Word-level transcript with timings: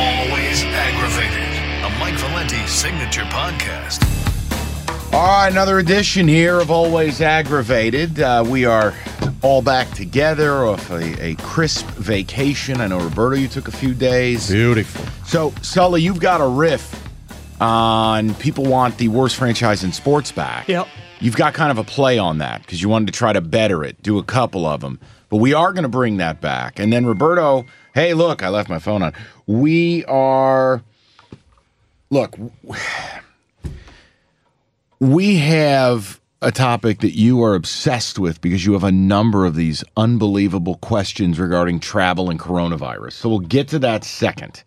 Always 0.00 0.64
aggravated. 0.64 1.46
A 1.84 1.98
Mike 1.98 2.14
Valenti 2.14 2.66
signature 2.66 3.24
podcast. 3.24 4.02
All 5.12 5.26
right, 5.26 5.48
another 5.50 5.78
edition 5.78 6.26
here 6.26 6.58
of 6.58 6.70
Always 6.70 7.20
Aggravated. 7.20 8.18
Uh, 8.18 8.42
we 8.48 8.64
are 8.64 8.94
all 9.42 9.60
back 9.60 9.90
together 9.90 10.64
off 10.64 10.90
a, 10.90 11.22
a, 11.22 11.34
crisp 11.34 11.86
vacation. 11.88 12.80
I 12.80 12.86
know, 12.86 12.98
Roberto, 12.98 13.36
you 13.36 13.46
took 13.46 13.68
a 13.68 13.72
few 13.72 13.92
days. 13.92 14.50
Beautiful. 14.50 15.04
So, 15.26 15.52
Sully, 15.60 16.00
you've 16.00 16.20
got 16.20 16.40
a 16.40 16.46
riff 16.46 17.06
on 17.60 18.34
people 18.36 18.64
want 18.64 18.96
the 18.96 19.08
worst 19.08 19.36
franchise 19.36 19.84
in 19.84 19.92
sports 19.92 20.32
back. 20.32 20.66
Yep. 20.66 20.88
You've 21.20 21.36
got 21.36 21.52
kind 21.52 21.70
of 21.70 21.76
a 21.76 21.84
play 21.84 22.16
on 22.16 22.38
that 22.38 22.62
because 22.62 22.80
you 22.80 22.88
wanted 22.88 23.08
to 23.08 23.12
try 23.12 23.34
to 23.34 23.42
better 23.42 23.84
it, 23.84 24.02
do 24.02 24.16
a 24.16 24.24
couple 24.24 24.64
of 24.64 24.80
them. 24.80 24.98
But 25.28 25.36
we 25.36 25.52
are 25.52 25.74
going 25.74 25.82
to 25.82 25.90
bring 25.90 26.16
that 26.16 26.40
back. 26.40 26.78
And 26.78 26.90
then, 26.90 27.04
Roberto, 27.04 27.66
hey, 27.94 28.14
look, 28.14 28.42
I 28.42 28.48
left 28.48 28.68
my 28.68 28.78
phone 28.78 29.02
on. 29.02 29.12
We 29.46 30.04
are. 30.06 30.82
Look 32.12 32.36
we 35.00 35.36
have 35.36 36.20
a 36.42 36.52
topic 36.52 37.00
that 37.00 37.16
you 37.16 37.42
are 37.42 37.54
obsessed 37.54 38.18
with 38.18 38.40
because 38.42 38.66
you 38.66 38.74
have 38.74 38.84
a 38.84 38.92
number 38.92 39.46
of 39.46 39.56
these 39.56 39.82
unbelievable 39.96 40.76
questions 40.76 41.40
regarding 41.40 41.80
travel 41.80 42.28
and 42.30 42.38
coronavirus. 42.38 43.12
So 43.12 43.30
we'll 43.30 43.40
get 43.40 43.68
to 43.68 43.78
that 43.80 44.04
second. 44.04 44.62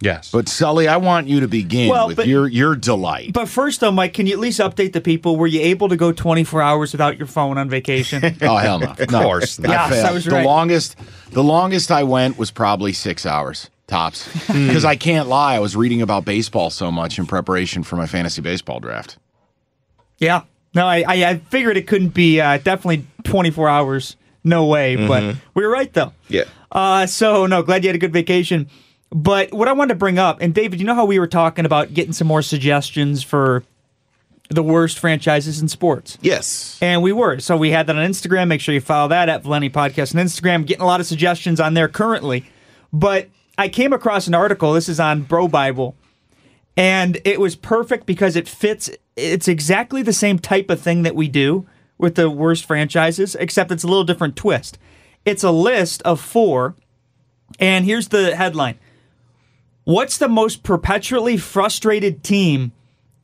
Yes. 0.00 0.30
But 0.30 0.48
Sully, 0.48 0.86
I 0.86 0.96
want 0.96 1.26
you 1.26 1.40
to 1.40 1.48
begin 1.48 1.88
Well, 1.90 2.08
with 2.08 2.16
but- 2.18 2.26
your 2.28 2.46
your 2.46 2.76
delight. 2.76 3.32
But 3.32 3.48
first, 3.48 3.80
though, 3.80 3.90
Mike, 3.90 4.14
can 4.14 4.26
you 4.26 4.32
at 4.32 4.38
least 4.38 4.60
update 4.60 4.92
the 4.92 5.00
people? 5.00 5.36
Were 5.36 5.46
you 5.48 5.60
able 5.60 5.88
to 5.88 5.96
go 5.96 6.12
24 6.12 6.62
hours 6.62 6.92
without 6.92 7.18
your 7.18 7.26
phone 7.26 7.58
on 7.58 7.68
vacation? 7.68 8.22
oh 8.42 8.56
hell 8.56 8.78
no. 8.78 8.94
Of 8.98 9.08
course 9.08 9.58
not. 9.58 9.70
Yes, 9.70 10.04
I 10.04 10.12
was 10.12 10.24
the 10.24 10.42
longest 10.42 10.96
the 11.32 11.42
longest 11.42 11.90
I 11.90 12.04
went 12.04 12.38
was 12.38 12.50
probably 12.50 12.92
six 12.92 13.26
hours 13.26 13.70
tops. 13.86 14.28
Because 14.46 14.84
I 14.84 14.96
can't 14.96 15.28
lie, 15.28 15.54
I 15.56 15.58
was 15.60 15.74
reading 15.74 16.02
about 16.02 16.24
baseball 16.24 16.70
so 16.70 16.90
much 16.92 17.18
in 17.18 17.26
preparation 17.26 17.82
for 17.82 17.96
my 17.96 18.06
fantasy 18.06 18.40
baseball 18.42 18.80
draft. 18.80 19.18
yeah. 20.18 20.42
No, 20.74 20.86
I, 20.86 20.98
I, 21.08 21.24
I 21.24 21.38
figured 21.38 21.78
it 21.78 21.86
couldn't 21.86 22.10
be 22.10 22.40
uh, 22.42 22.58
definitely 22.58 23.06
24 23.24 23.68
hours. 23.70 24.16
No 24.44 24.66
way. 24.66 24.96
But 24.96 25.36
we 25.54 25.64
were 25.64 25.70
right, 25.70 25.90
though. 25.92 26.12
Yeah. 26.28 26.44
Uh, 26.70 27.06
so, 27.06 27.46
no, 27.46 27.62
glad 27.62 27.82
you 27.82 27.88
had 27.88 27.96
a 27.96 27.98
good 27.98 28.12
vacation. 28.12 28.68
But 29.10 29.52
what 29.52 29.68
I 29.68 29.72
wanted 29.72 29.94
to 29.94 29.98
bring 29.98 30.18
up, 30.18 30.38
and 30.40 30.54
David, 30.54 30.80
you 30.80 30.86
know 30.86 30.94
how 30.94 31.06
we 31.06 31.18
were 31.18 31.26
talking 31.26 31.64
about 31.64 31.94
getting 31.94 32.12
some 32.12 32.26
more 32.26 32.42
suggestions 32.42 33.22
for 33.22 33.64
the 34.50 34.62
worst 34.62 34.98
franchises 34.98 35.60
in 35.60 35.68
sports? 35.68 36.18
Yes. 36.20 36.78
And 36.80 37.02
we 37.02 37.12
were. 37.12 37.38
So 37.38 37.56
we 37.56 37.70
had 37.70 37.86
that 37.86 37.96
on 37.96 38.06
Instagram. 38.08 38.48
Make 38.48 38.60
sure 38.60 38.74
you 38.74 38.80
follow 38.80 39.08
that 39.08 39.28
at 39.28 39.42
Valenti 39.42 39.70
Podcast 39.70 40.14
on 40.14 40.24
Instagram. 40.24 40.66
Getting 40.66 40.82
a 40.82 40.86
lot 40.86 41.00
of 41.00 41.06
suggestions 41.06 41.60
on 41.60 41.74
there 41.74 41.88
currently. 41.88 42.44
But 42.92 43.28
I 43.56 43.68
came 43.68 43.92
across 43.92 44.26
an 44.26 44.34
article. 44.34 44.72
This 44.72 44.88
is 44.88 45.00
on 45.00 45.22
Bro 45.22 45.48
Bible. 45.48 45.96
And 46.76 47.18
it 47.24 47.40
was 47.40 47.56
perfect 47.56 48.06
because 48.06 48.36
it 48.36 48.48
fits. 48.48 48.90
It's 49.16 49.48
exactly 49.48 50.02
the 50.02 50.12
same 50.12 50.38
type 50.38 50.70
of 50.70 50.80
thing 50.80 51.02
that 51.02 51.16
we 51.16 51.28
do 51.28 51.66
with 51.98 52.14
the 52.14 52.30
worst 52.30 52.64
franchises, 52.64 53.34
except 53.34 53.72
it's 53.72 53.82
a 53.82 53.88
little 53.88 54.04
different 54.04 54.36
twist. 54.36 54.78
It's 55.24 55.42
a 55.42 55.50
list 55.50 56.02
of 56.02 56.20
four. 56.20 56.76
And 57.58 57.84
here's 57.84 58.08
the 58.08 58.36
headline 58.36 58.78
What's 59.88 60.18
the 60.18 60.28
most 60.28 60.64
perpetually 60.64 61.38
frustrated 61.38 62.22
team 62.22 62.72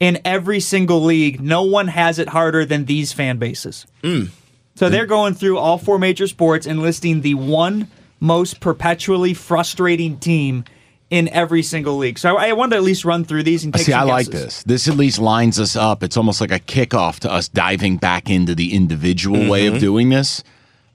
in 0.00 0.19
every 0.25 0.60
single 0.60 1.02
league? 1.04 1.42
No 1.42 1.62
one 1.62 1.88
has 1.88 2.19
it 2.19 2.30
harder 2.30 2.64
than 2.64 2.86
these 2.86 3.12
fan 3.12 3.36
bases. 3.36 3.86
Hmm. 4.02 4.28
So 4.75 4.88
they're 4.88 5.04
going 5.04 5.34
through 5.34 5.58
all 5.58 5.76
four 5.76 5.98
major 5.98 6.26
sports 6.26 6.66
and 6.66 6.80
listing 6.80 7.20
the 7.20 7.34
one 7.34 7.88
most 8.19 8.60
perpetually 8.60 9.34
frustrating 9.34 10.16
team 10.16 10.64
in 11.10 11.28
every 11.28 11.62
single 11.62 11.98
league. 11.98 12.19
So 12.19 12.38
I, 12.38 12.48
I 12.48 12.52
wanted 12.54 12.70
to 12.70 12.76
at 12.76 12.82
least 12.82 13.04
run 13.04 13.26
through 13.26 13.42
these 13.42 13.64
and 13.64 13.75
take 13.75 13.84
See, 13.84 13.92
some 13.92 14.00
I 14.00 14.04
like 14.04 14.28
this. 14.28 14.62
This 14.62 14.88
at 14.88 14.96
least 14.96 15.19
lines 15.19 15.60
us 15.60 15.76
up. 15.76 16.02
It's 16.02 16.16
almost 16.16 16.41
like 16.41 16.50
a 16.50 16.60
kickoff 16.60 17.20
to 17.20 17.31
us 17.31 17.46
diving 17.46 17.98
back 17.98 18.31
into 18.31 18.54
the 18.54 18.72
individual 18.72 19.50
way 19.50 19.66
of 19.66 19.75
mm-hmm. 19.75 19.81
doing 19.81 20.08
this. 20.08 20.42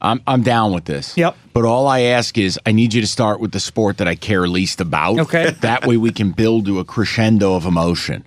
I'm 0.01 0.21
I'm 0.25 0.41
down 0.43 0.73
with 0.73 0.85
this. 0.85 1.17
Yep. 1.17 1.35
But 1.53 1.65
all 1.65 1.87
I 1.87 2.01
ask 2.01 2.37
is 2.37 2.59
I 2.65 2.71
need 2.71 2.93
you 2.93 3.01
to 3.01 3.07
start 3.07 3.39
with 3.39 3.51
the 3.51 3.59
sport 3.59 3.97
that 3.97 4.07
I 4.07 4.15
care 4.15 4.47
least 4.47 4.79
about. 4.79 5.19
Okay. 5.19 5.49
that 5.61 5.85
way 5.85 5.97
we 5.97 6.11
can 6.11 6.31
build 6.31 6.65
to 6.67 6.79
a 6.79 6.85
crescendo 6.85 7.55
of 7.55 7.65
emotion. 7.65 8.25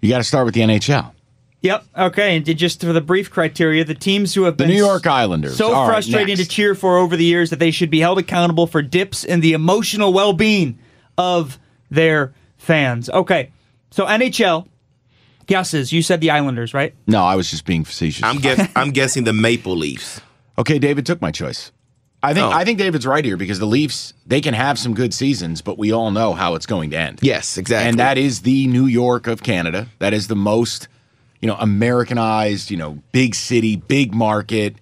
You 0.00 0.08
got 0.08 0.18
to 0.18 0.24
start 0.24 0.46
with 0.46 0.54
the 0.54 0.62
NHL. 0.62 1.12
Yep. 1.60 1.84
Okay. 1.96 2.36
And 2.36 2.44
just 2.58 2.80
for 2.80 2.92
the 2.92 3.00
brief 3.00 3.30
criteria, 3.30 3.84
the 3.84 3.94
teams 3.94 4.34
who 4.34 4.44
have 4.44 4.56
The 4.56 4.64
been 4.64 4.70
New 4.72 4.76
York 4.84 5.06
Islanders. 5.06 5.56
so 5.56 5.72
All 5.72 5.86
right, 5.86 5.92
frustrating 5.92 6.36
next. 6.36 6.42
to 6.42 6.48
cheer 6.48 6.74
for 6.74 6.98
over 6.98 7.16
the 7.16 7.24
years 7.24 7.50
that 7.50 7.60
they 7.60 7.70
should 7.70 7.90
be 7.90 8.00
held 8.00 8.18
accountable 8.18 8.66
for 8.66 8.82
dips 8.82 9.22
in 9.22 9.40
the 9.40 9.52
emotional 9.52 10.12
well-being 10.12 10.78
of 11.16 11.58
their 11.88 12.32
fans. 12.56 13.08
Okay. 13.10 13.52
So 13.92 14.06
NHL 14.06 14.66
guesses. 15.46 15.92
You 15.92 16.02
said 16.02 16.20
the 16.20 16.30
Islanders, 16.30 16.74
right? 16.74 16.94
No, 17.06 17.22
I 17.22 17.36
was 17.36 17.50
just 17.50 17.64
being 17.64 17.84
facetious. 17.84 18.24
I'm 18.24 18.38
guess 18.38 18.68
I'm 18.74 18.90
guessing 18.90 19.24
the 19.24 19.32
Maple 19.32 19.76
Leafs. 19.76 20.20
Okay, 20.58 20.78
David 20.78 21.06
took 21.06 21.20
my 21.20 21.30
choice. 21.30 21.72
I 22.24 22.34
think 22.34 22.46
Oh. 22.46 22.50
I 22.50 22.64
think 22.64 22.78
David's 22.78 23.06
right 23.06 23.24
here 23.24 23.36
because 23.36 23.58
the 23.58 23.66
Leafs 23.66 24.14
they 24.26 24.40
can 24.40 24.54
have 24.54 24.78
some 24.78 24.94
good 24.94 25.12
seasons, 25.12 25.60
but 25.60 25.76
we 25.76 25.90
all 25.92 26.10
know 26.12 26.34
how 26.34 26.54
it's 26.54 26.66
going 26.66 26.90
to 26.90 26.96
end. 26.96 27.18
Yes, 27.22 27.58
exactly. 27.58 27.88
And 27.88 27.98
that 27.98 28.16
is 28.16 28.42
the 28.42 28.66
New 28.68 28.86
York 28.86 29.26
of 29.26 29.42
Canada. 29.42 29.88
That 29.98 30.12
is 30.14 30.28
the 30.28 30.36
most, 30.36 30.86
you 31.40 31.48
know, 31.48 31.56
Americanized, 31.58 32.70
you 32.70 32.76
know, 32.76 33.02
big 33.10 33.34
city, 33.34 33.76
big 33.76 34.14
market. 34.14 34.76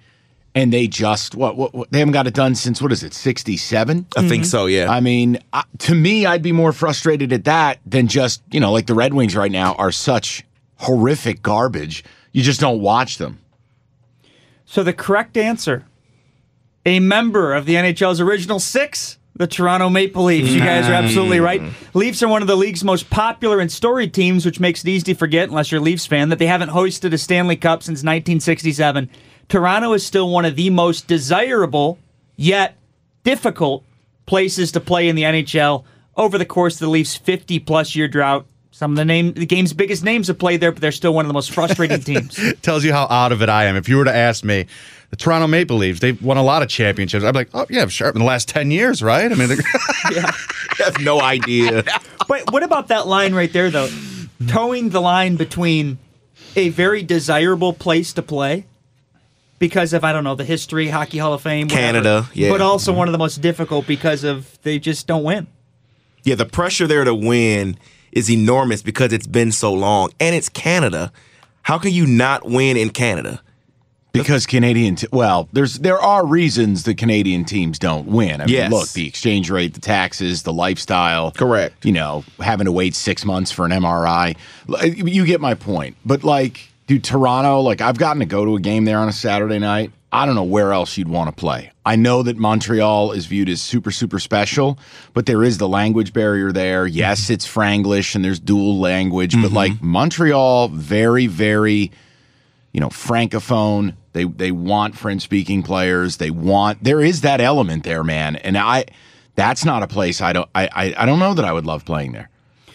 And 0.54 0.72
they 0.72 0.86
just 0.88 1.34
what, 1.36 1.56
what, 1.56 1.72
what 1.72 1.90
they 1.92 2.00
haven't 2.00 2.12
got 2.12 2.26
it 2.26 2.34
done 2.34 2.56
since 2.56 2.82
what 2.82 2.90
is 2.92 3.02
it, 3.04 3.14
sixty 3.14 3.56
seven? 3.56 4.04
I 4.16 4.28
think 4.28 4.44
so. 4.44 4.66
Yeah. 4.66 4.90
I 4.90 5.00
mean, 5.00 5.38
uh, 5.52 5.62
to 5.78 5.94
me, 5.94 6.26
I'd 6.26 6.42
be 6.42 6.52
more 6.52 6.72
frustrated 6.72 7.32
at 7.32 7.44
that 7.44 7.78
than 7.86 8.08
just 8.08 8.42
you 8.50 8.58
know, 8.60 8.72
like 8.72 8.86
the 8.86 8.94
Red 8.94 9.14
Wings 9.14 9.34
right 9.36 9.50
now 9.52 9.74
are 9.74 9.92
such 9.92 10.44
horrific 10.76 11.40
garbage. 11.40 12.04
You 12.32 12.42
just 12.42 12.60
don't 12.60 12.80
watch 12.80 13.18
them. 13.18 13.38
So 14.70 14.84
the 14.84 14.92
correct 14.92 15.36
answer, 15.36 15.84
a 16.86 17.00
member 17.00 17.54
of 17.54 17.66
the 17.66 17.74
NHL's 17.74 18.20
original 18.20 18.60
six, 18.60 19.18
the 19.34 19.48
Toronto 19.48 19.88
Maple 19.88 20.22
Leafs. 20.22 20.52
You 20.52 20.60
guys 20.60 20.88
are 20.88 20.92
absolutely 20.92 21.38
hmm. 21.38 21.44
right. 21.44 21.62
Leafs 21.92 22.22
are 22.22 22.28
one 22.28 22.40
of 22.40 22.46
the 22.46 22.56
league's 22.56 22.84
most 22.84 23.10
popular 23.10 23.58
and 23.58 23.72
storied 23.72 24.14
teams, 24.14 24.46
which 24.46 24.60
makes 24.60 24.84
it 24.84 24.88
easy 24.88 25.12
to 25.12 25.18
forget, 25.18 25.48
unless 25.48 25.72
you're 25.72 25.80
a 25.80 25.82
Leafs 25.82 26.06
fan, 26.06 26.28
that 26.28 26.38
they 26.38 26.46
haven't 26.46 26.68
hoisted 26.68 27.12
a 27.12 27.18
Stanley 27.18 27.56
Cup 27.56 27.82
since 27.82 28.04
1967. 28.04 29.10
Toronto 29.48 29.92
is 29.92 30.06
still 30.06 30.30
one 30.30 30.44
of 30.44 30.54
the 30.54 30.70
most 30.70 31.08
desirable, 31.08 31.98
yet 32.36 32.76
difficult 33.24 33.82
places 34.24 34.70
to 34.70 34.78
play 34.78 35.08
in 35.08 35.16
the 35.16 35.24
NHL 35.24 35.82
over 36.16 36.38
the 36.38 36.46
course 36.46 36.74
of 36.74 36.80
the 36.80 36.90
Leafs' 36.90 37.16
50 37.16 37.58
plus 37.58 37.96
year 37.96 38.06
drought. 38.06 38.46
Some 38.80 38.92
of 38.92 38.96
the 38.96 39.04
name, 39.04 39.34
the 39.34 39.44
game's 39.44 39.74
biggest 39.74 40.02
names 40.02 40.28
have 40.28 40.38
played 40.38 40.62
there, 40.62 40.72
but 40.72 40.80
they're 40.80 40.90
still 40.90 41.12
one 41.12 41.26
of 41.26 41.28
the 41.28 41.34
most 41.34 41.50
frustrating 41.50 42.00
teams. 42.02 42.40
Tells 42.62 42.82
you 42.82 42.94
how 42.94 43.06
out 43.10 43.30
of 43.30 43.42
it 43.42 43.50
I 43.50 43.66
am. 43.66 43.76
If 43.76 43.90
you 43.90 43.98
were 43.98 44.06
to 44.06 44.16
ask 44.16 44.42
me, 44.42 44.64
the 45.10 45.16
Toronto 45.16 45.46
Maple 45.48 45.76
Leafs, 45.76 46.00
they've 46.00 46.22
won 46.22 46.38
a 46.38 46.42
lot 46.42 46.62
of 46.62 46.70
championships. 46.70 47.22
I'd 47.22 47.32
be 47.32 47.40
like, 47.40 47.50
oh, 47.52 47.66
yeah, 47.68 47.86
sure. 47.88 48.08
In 48.08 48.20
the 48.20 48.24
last 48.24 48.48
10 48.48 48.70
years, 48.70 49.02
right? 49.02 49.30
I 49.30 49.34
mean, 49.34 49.48
they're- 49.48 49.58
I 50.04 50.32
have 50.78 50.98
no 51.02 51.20
idea. 51.20 51.84
But 52.26 52.50
what 52.52 52.62
about 52.62 52.88
that 52.88 53.06
line 53.06 53.34
right 53.34 53.52
there, 53.52 53.68
though? 53.68 53.90
Towing 54.46 54.88
the 54.88 55.02
line 55.02 55.36
between 55.36 55.98
a 56.56 56.70
very 56.70 57.02
desirable 57.02 57.74
place 57.74 58.14
to 58.14 58.22
play 58.22 58.64
because 59.58 59.92
of, 59.92 60.04
I 60.04 60.14
don't 60.14 60.24
know, 60.24 60.36
the 60.36 60.44
history, 60.44 60.88
Hockey 60.88 61.18
Hall 61.18 61.34
of 61.34 61.42
Fame, 61.42 61.66
whatever, 61.66 61.82
Canada, 61.82 62.30
yeah. 62.32 62.48
But 62.48 62.62
also 62.62 62.92
mm-hmm. 62.92 62.98
one 63.00 63.08
of 63.08 63.12
the 63.12 63.18
most 63.18 63.42
difficult 63.42 63.86
because 63.86 64.24
of 64.24 64.58
they 64.62 64.78
just 64.78 65.06
don't 65.06 65.22
win. 65.22 65.48
yeah, 66.24 66.34
the 66.34 66.46
pressure 66.46 66.86
there 66.86 67.04
to 67.04 67.14
win 67.14 67.76
is 68.12 68.30
enormous 68.30 68.82
because 68.82 69.12
it's 69.12 69.26
been 69.26 69.52
so 69.52 69.72
long, 69.72 70.10
and 70.20 70.34
it's 70.34 70.48
Canada. 70.48 71.12
How 71.62 71.78
can 71.78 71.92
you 71.92 72.06
not 72.06 72.48
win 72.48 72.76
in 72.76 72.90
Canada? 72.90 73.40
Because 74.12 74.44
Canadian, 74.44 74.96
t- 74.96 75.06
well, 75.12 75.48
there's 75.52 75.78
there 75.78 75.98
are 76.00 76.26
reasons 76.26 76.82
the 76.82 76.96
Canadian 76.96 77.44
teams 77.44 77.78
don't 77.78 78.08
win. 78.08 78.40
I 78.40 78.46
mean, 78.46 78.54
Yes. 78.56 78.72
look, 78.72 78.88
the 78.90 79.06
exchange 79.06 79.50
rate, 79.50 79.74
the 79.74 79.80
taxes, 79.80 80.42
the 80.42 80.52
lifestyle. 80.52 81.30
Correct. 81.30 81.84
You 81.84 81.92
know, 81.92 82.24
having 82.40 82.64
to 82.64 82.72
wait 82.72 82.96
six 82.96 83.24
months 83.24 83.52
for 83.52 83.64
an 83.64 83.70
MRI. 83.70 84.36
You 84.82 85.24
get 85.24 85.40
my 85.40 85.54
point. 85.54 85.96
But 86.04 86.24
like, 86.24 86.68
dude, 86.88 87.04
Toronto, 87.04 87.60
like 87.60 87.80
I've 87.80 87.98
gotten 87.98 88.18
to 88.18 88.26
go 88.26 88.44
to 88.44 88.56
a 88.56 88.60
game 88.60 88.84
there 88.84 88.98
on 88.98 89.08
a 89.08 89.12
Saturday 89.12 89.60
night. 89.60 89.92
I 90.12 90.26
don't 90.26 90.34
know 90.34 90.42
where 90.42 90.72
else 90.72 90.98
you'd 90.98 91.08
want 91.08 91.28
to 91.28 91.38
play. 91.38 91.70
I 91.86 91.96
know 91.96 92.22
that 92.24 92.36
Montreal 92.36 93.12
is 93.12 93.26
viewed 93.26 93.48
as 93.48 93.62
super, 93.62 93.90
super 93.90 94.18
special, 94.18 94.78
but 95.14 95.26
there 95.26 95.44
is 95.44 95.58
the 95.58 95.68
language 95.68 96.12
barrier 96.12 96.50
there. 96.50 96.86
Yes, 96.86 97.24
mm-hmm. 97.24 97.34
it's 97.34 97.46
Franglish 97.46 98.14
and 98.14 98.24
there's 98.24 98.40
dual 98.40 98.80
language, 98.80 99.34
but 99.40 99.52
like 99.52 99.72
mm-hmm. 99.72 99.86
Montreal, 99.86 100.68
very, 100.68 101.26
very, 101.26 101.92
you 102.72 102.80
know, 102.80 102.88
francophone. 102.88 103.94
They 104.12 104.24
they 104.24 104.50
want 104.50 104.96
French 104.96 105.22
speaking 105.22 105.62
players. 105.62 106.16
They 106.16 106.30
want 106.30 106.82
there 106.82 107.00
is 107.00 107.20
that 107.20 107.40
element 107.40 107.84
there, 107.84 108.02
man. 108.02 108.34
And 108.36 108.58
I 108.58 108.86
that's 109.36 109.64
not 109.64 109.84
a 109.84 109.86
place 109.86 110.20
I 110.20 110.32
don't 110.32 110.50
I 110.54 110.66
I, 110.66 110.94
I 110.98 111.06
don't 111.06 111.20
know 111.20 111.34
that 111.34 111.44
I 111.44 111.52
would 111.52 111.66
love 111.66 111.84
playing 111.84 112.12
there. 112.12 112.28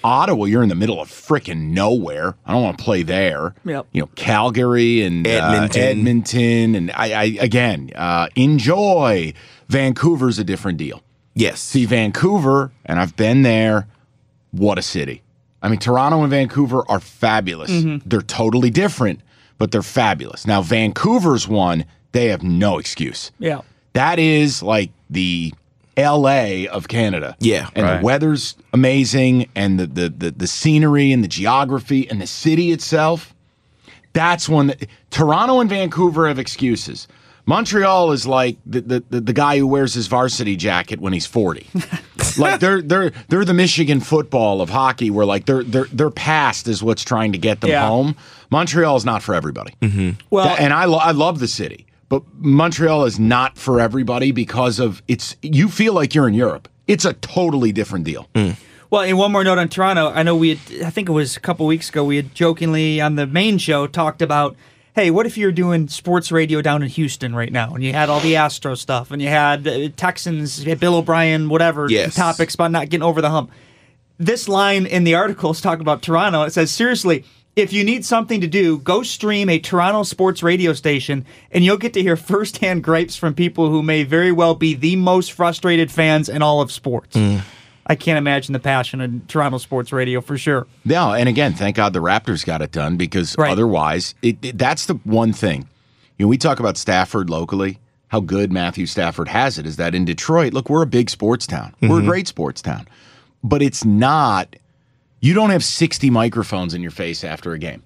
Ottawa, 0.05 0.45
you're 0.45 0.61
in 0.61 0.69
the 0.69 0.75
middle 0.75 1.01
of 1.01 1.09
freaking 1.09 1.71
nowhere. 1.71 2.35
I 2.45 2.53
don't 2.53 2.61
want 2.61 2.77
to 2.77 2.83
play 2.83 3.01
there. 3.01 3.55
Yep. 3.65 3.87
You 3.91 4.03
know, 4.03 4.09
Calgary 4.15 5.01
and 5.01 5.25
uh, 5.25 5.31
Edmonton. 5.31 5.81
Edmonton, 5.81 6.75
and 6.75 6.91
I, 6.91 7.13
I 7.13 7.23
again 7.41 7.89
uh, 7.95 8.27
enjoy. 8.35 9.33
Vancouver's 9.67 10.37
a 10.37 10.43
different 10.43 10.77
deal. 10.77 11.01
Yes. 11.33 11.59
See, 11.59 11.85
Vancouver, 11.85 12.71
and 12.85 12.99
I've 12.99 13.15
been 13.15 13.41
there. 13.41 13.87
What 14.51 14.77
a 14.77 14.83
city! 14.83 15.23
I 15.63 15.69
mean, 15.69 15.79
Toronto 15.79 16.21
and 16.21 16.29
Vancouver 16.29 16.83
are 16.87 16.99
fabulous. 16.99 17.71
They're 18.05 18.21
totally 18.21 18.69
different, 18.69 19.21
but 19.57 19.71
they're 19.71 19.81
fabulous. 19.81 20.45
Now, 20.45 20.61
Vancouver's 20.61 21.47
one, 21.47 21.83
they 22.11 22.27
have 22.27 22.43
no 22.43 22.77
excuse. 22.77 23.31
Yeah. 23.39 23.61
That 23.93 24.19
is 24.19 24.61
like 24.61 24.91
the 25.09 25.53
LA 25.97 26.65
of 26.71 26.87
Canada. 26.87 27.35
Yeah. 27.39 27.69
And 27.75 27.85
Right. 27.85 27.97
the 27.99 28.05
weather's 28.05 28.55
amazing 28.73 29.49
and 29.55 29.79
the, 29.79 29.87
the 29.87 30.09
the 30.09 30.31
the 30.31 30.47
scenery 30.47 31.11
and 31.11 31.23
the 31.23 31.27
geography 31.27 32.09
and 32.09 32.21
the 32.21 32.27
city 32.27 32.71
itself. 32.71 33.33
That's 34.13 34.47
one 34.47 34.67
that 34.67 34.87
Toronto 35.11 35.59
and 35.59 35.69
Vancouver 35.69 36.27
have 36.27 36.39
excuses. 36.39 37.07
Montreal 37.47 38.11
is 38.11 38.25
like 38.25 38.57
the, 38.65 38.81
the, 38.81 39.03
the, 39.09 39.21
the 39.21 39.33
guy 39.33 39.59
who 39.59 39.67
wears 39.67 39.93
his 39.93 40.07
varsity 40.07 40.55
jacket 40.55 40.99
when 40.99 41.13
he's 41.13 41.27
40. 41.27 41.67
like 42.39 42.59
they're 42.59 42.81
they're 42.81 43.11
they're 43.27 43.45
the 43.45 43.53
Michigan 43.53 43.99
football 43.99 44.61
of 44.61 44.69
hockey 44.69 45.11
where 45.11 45.25
like 45.27 45.45
their 45.45 45.63
their 45.63 45.85
their 45.85 46.09
past 46.09 46.67
is 46.67 46.81
what's 46.81 47.03
trying 47.03 47.33
to 47.33 47.37
get 47.37 47.61
them 47.61 47.69
Yeah. 47.69 47.87
home. 47.87 48.15
Montreal 48.49 48.95
is 48.95 49.05
not 49.05 49.21
for 49.21 49.35
everybody. 49.35 49.73
Mm-hmm. 49.81 50.11
Well, 50.31 50.45
That- 50.45 50.59
and 50.59 50.73
I, 50.73 50.85
lo- 50.85 50.97
I 50.97 51.11
love 51.11 51.39
the 51.39 51.47
city, 51.47 51.84
but 52.09 52.23
Montreal 52.37 53.05
is 53.05 53.19
not 53.19 53.57
for 53.57 53.79
everybody 53.79 54.31
because 54.31 54.79
of 54.79 55.01
it's. 55.07 55.35
You 55.41 55.69
feel 55.69 55.93
like 55.93 56.13
you're 56.15 56.27
in 56.27 56.33
Europe. 56.33 56.67
It's 56.87 57.05
a 57.05 57.13
totally 57.13 57.71
different 57.71 58.05
deal. 58.05 58.27
Well, 58.91 59.01
and 59.01 59.17
one 59.17 59.31
more 59.31 59.43
note 59.43 59.57
on 59.57 59.67
Toronto. 59.69 60.09
I 60.11 60.21
know 60.23 60.35
we 60.35 60.49
had, 60.55 60.85
I 60.85 60.89
think 60.91 61.09
it 61.09 61.11
was 61.11 61.35
a 61.35 61.39
couple 61.39 61.65
weeks 61.65 61.89
ago, 61.89 62.03
we 62.03 62.17
had 62.17 62.35
jokingly 62.35 63.01
on 63.01 63.15
the 63.15 63.25
main 63.25 63.57
show 63.57 63.87
talked 63.87 64.21
about, 64.21 64.55
hey, 64.93 65.09
what 65.09 65.25
if 65.25 65.35
you're 65.37 65.51
doing 65.51 65.87
sports 65.87 66.31
radio 66.31 66.61
down 66.61 66.83
in 66.83 66.89
Houston 66.89 67.35
right 67.35 67.51
now 67.51 67.73
and 67.73 67.83
you 67.83 67.91
had 67.91 68.07
all 68.09 68.19
the 68.19 68.35
Astro 68.35 68.75
stuff 68.75 69.09
and 69.11 69.21
you 69.21 69.27
had 69.27 69.67
uh, 69.67 69.89
Texans, 69.97 70.63
you 70.63 70.69
had 70.69 70.79
Bill 70.79 70.95
O'Brien, 70.95 71.49
whatever 71.49 71.87
Yes. 71.89 72.15
topics 72.15 72.53
about 72.53 72.71
not 72.71 72.89
getting 72.89 73.03
over 73.03 73.19
the 73.21 73.31
hump. 73.31 73.51
This 74.19 74.47
line 74.47 74.85
in 74.85 75.03
the 75.03 75.15
article 75.15 75.51
is 75.51 75.59
talking 75.59 75.81
about 75.81 76.01
Toronto. 76.03 76.43
It 76.43 76.53
says, 76.53 76.69
seriously, 76.71 77.25
if 77.55 77.71
you 77.71 77.83
need 77.83 78.03
something 78.05 78.41
to 78.41 78.47
do, 78.47 78.79
go 78.79 79.01
stream 79.03 79.49
a 79.49 79.59
Toronto 79.59 80.03
sports 80.03 80.43
radio 80.43 80.73
station 80.73 81.25
and 81.51 81.63
you'll 81.63 81.77
get 81.77 81.93
to 81.93 82.01
hear 82.01 82.17
firsthand 82.17 82.83
gripes 82.83 83.15
from 83.15 83.33
people 83.33 83.69
who 83.69 83.81
may 83.81 84.03
very 84.03 84.31
well 84.31 84.55
be 84.55 84.73
the 84.73 84.95
most 84.97 85.31
frustrated 85.31 85.89
fans 85.91 86.27
in 86.27 86.41
all 86.41 86.61
of 86.61 86.71
sports. 86.71 87.15
Mm. 87.15 87.41
I 87.87 87.95
can't 87.95 88.17
imagine 88.17 88.53
the 88.53 88.59
passion 88.59 88.99
in 88.99 89.21
Toronto 89.27 89.57
sports 89.59 89.93
radio 89.93 90.19
for 90.19 90.37
sure. 90.37 90.67
No, 90.83 91.13
and 91.13 91.29
again, 91.29 91.53
thank 91.53 91.75
God 91.75 91.93
the 91.93 92.01
Raptors 92.01 92.45
got 92.45 92.61
it 92.61 92.71
done 92.71 92.97
because 92.97 93.37
Right. 93.37 93.51
otherwise, 93.51 94.15
it, 94.21 94.37
it- 94.43 94.57
that's 94.57 94.87
the 94.87 94.95
one 95.03 95.33
thing. 95.33 95.69
You 96.17 96.25
know, 96.25 96.29
we 96.29 96.37
talk 96.37 96.59
about 96.59 96.77
Stafford 96.77 97.29
locally. 97.29 97.79
How 98.09 98.19
good 98.21 98.51
Matthew 98.51 98.85
Stafford 98.85 99.27
has 99.27 99.57
it 99.57 99.65
is 99.65 99.75
that 99.77 99.93
in 99.93 100.05
Detroit, 100.05 100.53
look, 100.53 100.69
we're 100.69 100.81
a 100.81 100.87
big 100.87 101.09
sports 101.09 101.45
town. 101.45 101.75
We're 101.81 101.87
a 101.87 101.91
mm-hmm. 101.99 102.07
great 102.07 102.27
sports 102.27 102.61
town, 102.61 102.87
but 103.43 103.61
it's 103.61 103.83
not. 103.85 104.55
You 105.25 105.33
don't 105.33 105.49
have 105.49 105.63
sixty 105.63 106.11
microphones 106.11 106.75
in 106.75 106.83
your 106.83 106.91
face 106.91 107.23
after 107.23 107.53
a 107.53 107.57
game. 107.57 107.81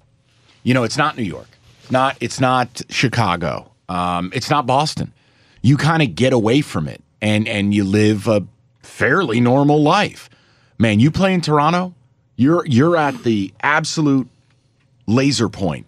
You 0.64 0.74
know, 0.74 0.84
it's 0.84 0.98
not 0.98 1.16
New 1.16 1.24
York. 1.24 1.48
Not 1.90 2.18
it's 2.20 2.42
not 2.42 2.82
Chicago. 2.90 3.72
Um, 3.88 4.30
it's 4.36 4.50
not 4.50 4.66
Boston. 4.66 5.14
You 5.62 5.78
kind 5.78 6.04
of 6.04 6.16
get 6.16 6.34
away 6.34 6.60
from 6.60 6.90
it 6.90 7.02
and 7.22 7.48
and 7.48 7.74
you 7.74 7.86
live 7.86 8.28
a 8.28 8.46
fairly 8.84 9.40
normal 9.40 9.82
life. 9.82 10.30
Man, 10.78 11.00
you 11.00 11.12
play 11.12 11.34
in 11.34 11.40
Toronto, 11.40 11.94
you're 12.36 12.66
you're 12.66 12.98
at 12.98 13.24
the 13.24 13.54
absolute 13.64 14.28
laser 15.08 15.48
point. 15.48 15.86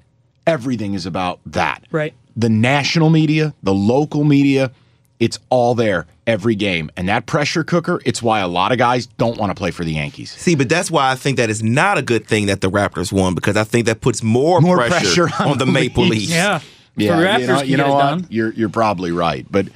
Everything 0.48 0.94
is 0.94 1.06
about 1.06 1.42
that. 1.48 1.84
Right. 1.92 2.14
The 2.34 2.48
national 2.48 3.10
media, 3.10 3.54
the 3.62 3.74
local 3.74 4.24
media, 4.24 4.72
it's 5.20 5.38
all 5.50 5.76
there 5.76 6.08
every 6.32 6.56
game. 6.56 6.90
And 6.98 7.08
that 7.10 7.26
pressure 7.26 7.64
cooker, 7.64 8.00
it's 8.06 8.22
why 8.24 8.40
a 8.40 8.48
lot 8.48 8.72
of 8.72 8.78
guys 8.78 9.06
don't 9.06 9.38
want 9.38 9.52
to 9.52 9.56
play 9.56 9.72
for 9.72 9.84
the 9.84 9.92
Yankees. 9.94 10.32
See, 10.32 10.56
but 10.56 10.70
that's 10.70 10.90
why 10.90 11.12
I 11.12 11.16
think 11.16 11.38
that 11.38 11.50
is 11.50 11.62
not 11.62 11.98
a 11.98 12.02
good 12.02 12.26
thing 12.26 12.48
that 12.48 12.62
the 12.62 12.72
Raptors 12.72 13.12
won 13.12 13.36
because 13.36 13.58
I 13.58 13.64
think 13.64 13.86
that 13.86 14.02
puts 14.02 14.24
more, 14.24 14.62
More 14.62 14.78
pressure, 14.78 15.28
pressure 15.28 15.44
on 15.44 15.52
on 15.52 15.58
the 15.58 15.66
the 15.66 15.72
Maple 15.72 16.04
Leafs. 16.04 16.30
Leafs. 16.30 16.32
Yeah. 16.32 16.60
Yeah, 16.98 17.16
For 17.18 17.24
Raptors 17.24 17.48
you 17.48 17.48
know, 17.48 17.62
you 17.64 17.78
know 17.78 17.94
what? 17.94 18.32
You're 18.32 18.54
you're 18.54 18.70
probably 18.70 19.12
right, 19.14 19.46
but 19.50 19.68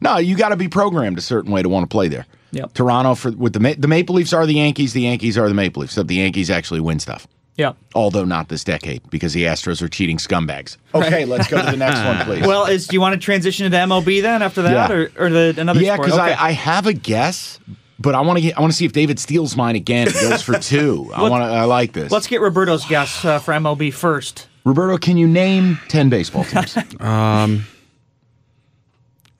no, 0.00 0.18
you 0.18 0.36
got 0.36 0.48
to 0.48 0.56
be 0.56 0.68
programmed 0.68 1.18
a 1.18 1.20
certain 1.20 1.52
way 1.52 1.62
to 1.62 1.68
want 1.68 1.88
to 1.88 1.92
play 1.94 2.08
there. 2.08 2.26
Yep. 2.50 2.74
Toronto 2.74 3.14
for 3.14 3.30
with 3.30 3.52
the 3.52 3.76
the 3.78 3.88
Maple 3.88 4.14
Leafs 4.16 4.32
are 4.32 4.44
the 4.44 4.54
Yankees. 4.54 4.92
The 4.92 5.02
Yankees 5.02 5.38
are 5.38 5.48
the 5.48 5.54
Maple 5.54 5.80
Leafs. 5.82 5.92
Except 5.92 6.08
the 6.08 6.16
Yankees 6.16 6.50
actually 6.50 6.80
win 6.80 6.98
stuff. 6.98 7.26
Yeah. 7.56 7.74
Although 7.94 8.24
not 8.24 8.48
this 8.48 8.64
decade 8.64 9.08
because 9.10 9.32
the 9.32 9.44
Astros 9.44 9.80
are 9.80 9.88
cheating 9.88 10.16
scumbags. 10.18 10.76
Okay, 10.92 11.24
let's 11.24 11.46
go 11.48 11.64
to 11.64 11.70
the 11.70 11.76
next 11.76 12.02
one, 12.04 12.24
please. 12.26 12.46
Well, 12.46 12.66
is 12.66 12.88
do 12.88 12.94
you 12.96 13.00
want 13.00 13.12
to 13.14 13.24
transition 13.24 13.64
into 13.66 13.76
MLB 13.78 14.22
then 14.22 14.42
after 14.42 14.62
that, 14.62 14.90
Yeah. 14.90 14.96
or, 14.96 15.10
or 15.18 15.30
the 15.30 15.54
another? 15.58 15.80
yeah, 15.80 15.96
because 15.96 16.14
Okay. 16.14 16.32
I, 16.32 16.48
I 16.48 16.50
have 16.50 16.86
a 16.88 16.92
guess, 16.92 17.60
but 18.00 18.14
I 18.16 18.20
want 18.22 18.40
to 18.40 18.52
I 18.52 18.60
want 18.60 18.72
to 18.72 18.76
see 18.76 18.84
if 18.86 18.92
David 18.92 19.18
steals 19.20 19.56
mine 19.56 19.76
again. 19.76 20.08
and 20.08 20.14
goes 20.16 20.42
for 20.42 20.58
two. 20.58 21.10
I 21.14 21.28
want 21.28 21.42
to. 21.42 21.46
I 21.46 21.64
like 21.64 21.92
this. 21.92 22.10
Let's 22.10 22.26
get 22.26 22.40
Roberto's 22.40 22.84
guess 22.86 23.24
uh, 23.24 23.38
for 23.38 23.52
MLB 23.54 23.92
first. 23.94 24.48
Roberto, 24.64 24.98
can 24.98 25.16
you 25.16 25.28
name 25.28 25.78
ten 25.88 26.08
baseball 26.08 26.42
teams? 26.44 26.76
I 27.00 27.46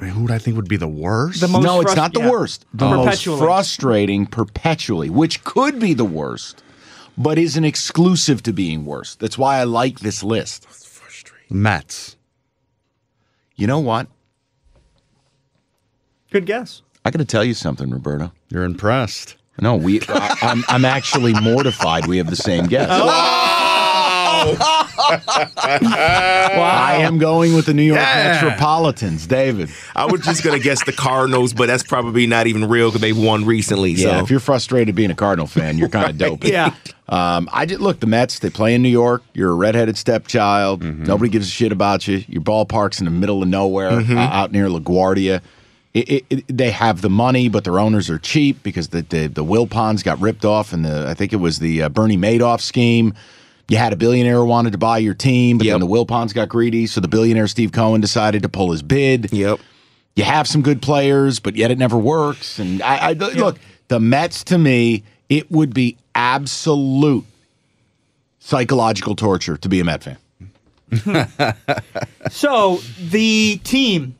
mean, 0.00 0.11
who 0.12 0.22
would 0.22 0.31
I 0.31 0.38
think 0.38 0.56
would 0.56 0.69
be 0.69 0.76
the 0.76 0.88
worst? 0.88 1.40
The 1.40 1.49
most 1.49 1.64
no, 1.64 1.81
it's 1.81 1.96
not 1.96 2.12
the 2.12 2.20
yeah. 2.20 2.31
worst. 2.31 2.64
The 2.75 2.88
most 2.88 3.25
frustrating 3.25 4.26
perpetually, 4.26 5.08
which 5.11 5.44
could 5.44 5.78
be 5.78 5.94
the 5.94 6.05
worst, 6.05 6.62
but 7.16 7.38
isn't 7.38 7.64
exclusive 7.64 8.43
to 8.44 8.52
being 8.52 8.84
worse. 8.84 9.14
That's 9.14 9.38
why 9.38 9.58
I 9.58 9.64
like 9.64 10.00
this 10.00 10.22
list. 10.22 10.62
That's 10.64 10.87
frustrating. 10.87 11.62
Mets. 11.62 12.16
You 13.56 13.66
know 13.66 13.81
what? 13.81 14.08
Good 16.31 16.46
guess. 16.46 16.82
I 17.05 17.11
got 17.11 17.19
to 17.19 17.25
tell 17.25 17.44
you 17.44 17.55
something, 17.55 17.90
Roberto. 17.90 18.32
You're 18.49 18.64
impressed. 18.64 19.37
No, 19.61 19.76
we. 19.76 20.00
I, 20.08 20.37
I'm, 20.43 20.64
I'm 20.69 20.84
actually 20.84 21.33
mortified. 21.40 22.06
We 22.06 22.18
have 22.18 22.28
the 22.30 22.37
same 22.37 22.66
guess. 22.66 22.88
Oh! 22.90 23.63
I 25.57 26.99
am 27.01 27.19
going 27.19 27.55
with 27.55 27.67
the 27.67 27.75
New 27.75 27.83
York 27.83 27.99
Yeah. 28.01 28.41
Metropolitans, 28.43 29.27
David. 29.27 29.71
I 29.95 30.07
was 30.07 30.21
just 30.23 30.43
gonna 30.43 30.59
guess 30.59 30.85
the 30.85 30.93
Cardinals, 30.93 31.53
but 31.53 31.67
that's 31.67 31.83
probably 31.83 32.27
not 32.27 32.47
even 32.47 32.69
real 32.69 32.89
because 32.91 33.01
they've 33.01 33.17
won 33.17 33.45
recently. 33.45 33.93
Yeah, 33.93 34.19
so 34.19 34.25
if 34.25 34.31
you're 34.31 34.41
frustrated 34.41 34.95
being 34.95 35.11
a 35.11 35.15
Cardinal 35.15 35.47
fan, 35.47 35.79
you're 35.79 35.89
kind 35.89 36.11
of 36.11 36.19
dope. 36.19 36.45
Yeah. 36.55 36.75
Um, 37.09 37.49
I 37.53 37.65
did 37.67 37.81
look. 37.81 38.01
The 38.01 38.07
Mets. 38.07 38.39
They 38.39 38.49
play 38.51 38.75
in 38.75 38.83
New 38.83 38.89
York. 38.89 39.23
You're 39.35 39.51
a 39.51 39.55
redheaded 39.55 39.97
stepchild. 39.97 40.83
Nobody 40.83 41.31
gives 41.31 41.47
a 41.49 41.51
shit 41.51 41.73
about 41.73 42.07
you. 42.09 42.25
Your 42.29 42.43
ballpark's 42.43 42.99
in 42.99 43.05
the 43.07 43.11
middle 43.11 43.43
of 43.43 43.49
nowhere, 43.49 43.91
uh, 43.91 44.15
out 44.19 44.53
near 44.53 44.69
LaGuardia. 44.69 45.41
It, 45.93 46.09
it, 46.11 46.25
it, 46.31 46.45
they 46.49 46.71
have 46.71 47.03
the 47.03 47.11
money, 47.11 47.49
but 47.49 47.65
their 47.65 47.79
owners 47.79 48.09
are 48.11 48.19
cheap 48.19 48.63
because 48.63 48.89
the 48.89 49.03
the, 49.03 49.27
the 49.27 49.45
Wilpons 49.45 50.03
got 50.03 50.19
ripped 50.21 50.45
off, 50.45 50.73
and 50.73 50.85
the 50.85 51.07
I 51.09 51.15
think 51.15 51.33
it 51.33 51.37
was 51.37 51.59
the 51.59 51.83
uh, 51.83 51.89
Bernie 51.89 52.17
Madoff 52.17 52.61
scheme. 52.61 53.15
You 53.68 53.76
had 53.78 53.92
a 53.92 53.97
billionaire 53.97 54.37
who 54.37 54.44
wanted 54.44 54.73
to 54.73 54.78
buy 54.78 54.99
your 54.99 55.14
team, 55.14 55.59
but 55.59 55.66
Yep. 55.66 55.75
then 55.75 55.80
the 55.80 55.87
Wilpons 55.87 56.35
got 56.35 56.49
greedy, 56.49 56.87
so 56.87 57.00
the 57.00 57.09
billionaire 57.09 57.47
Steve 57.47 57.73
Cohen 57.73 58.00
decided 58.00 58.42
to 58.42 58.49
pull 58.49 58.73
his 58.73 58.83
bid 58.83 59.33
yep. 59.33 59.59
you 60.16 60.25
have 60.25 60.47
some 60.47 60.61
good 60.62 60.83
players, 60.83 61.40
but 61.40 61.56
yet 61.56 61.71
it 61.71 61.78
never 61.78 61.97
works. 61.97 62.59
And 62.59 62.83
I, 62.83 63.11
I 63.11 63.12
look, 63.14 63.59
the 63.88 63.99
Mets 64.00 64.44
to 64.44 64.59
me, 64.59 65.02
it 65.28 65.50
would 65.50 65.73
be 65.73 65.97
absolute 66.14 67.25
psychological 68.38 69.16
torture 69.16 69.56
to 69.56 69.68
be 69.68 69.80
a 69.80 69.85
Met 69.85 70.02
fan. 70.02 70.18
So 72.30 72.78
the 73.00 73.59
team 73.64 74.16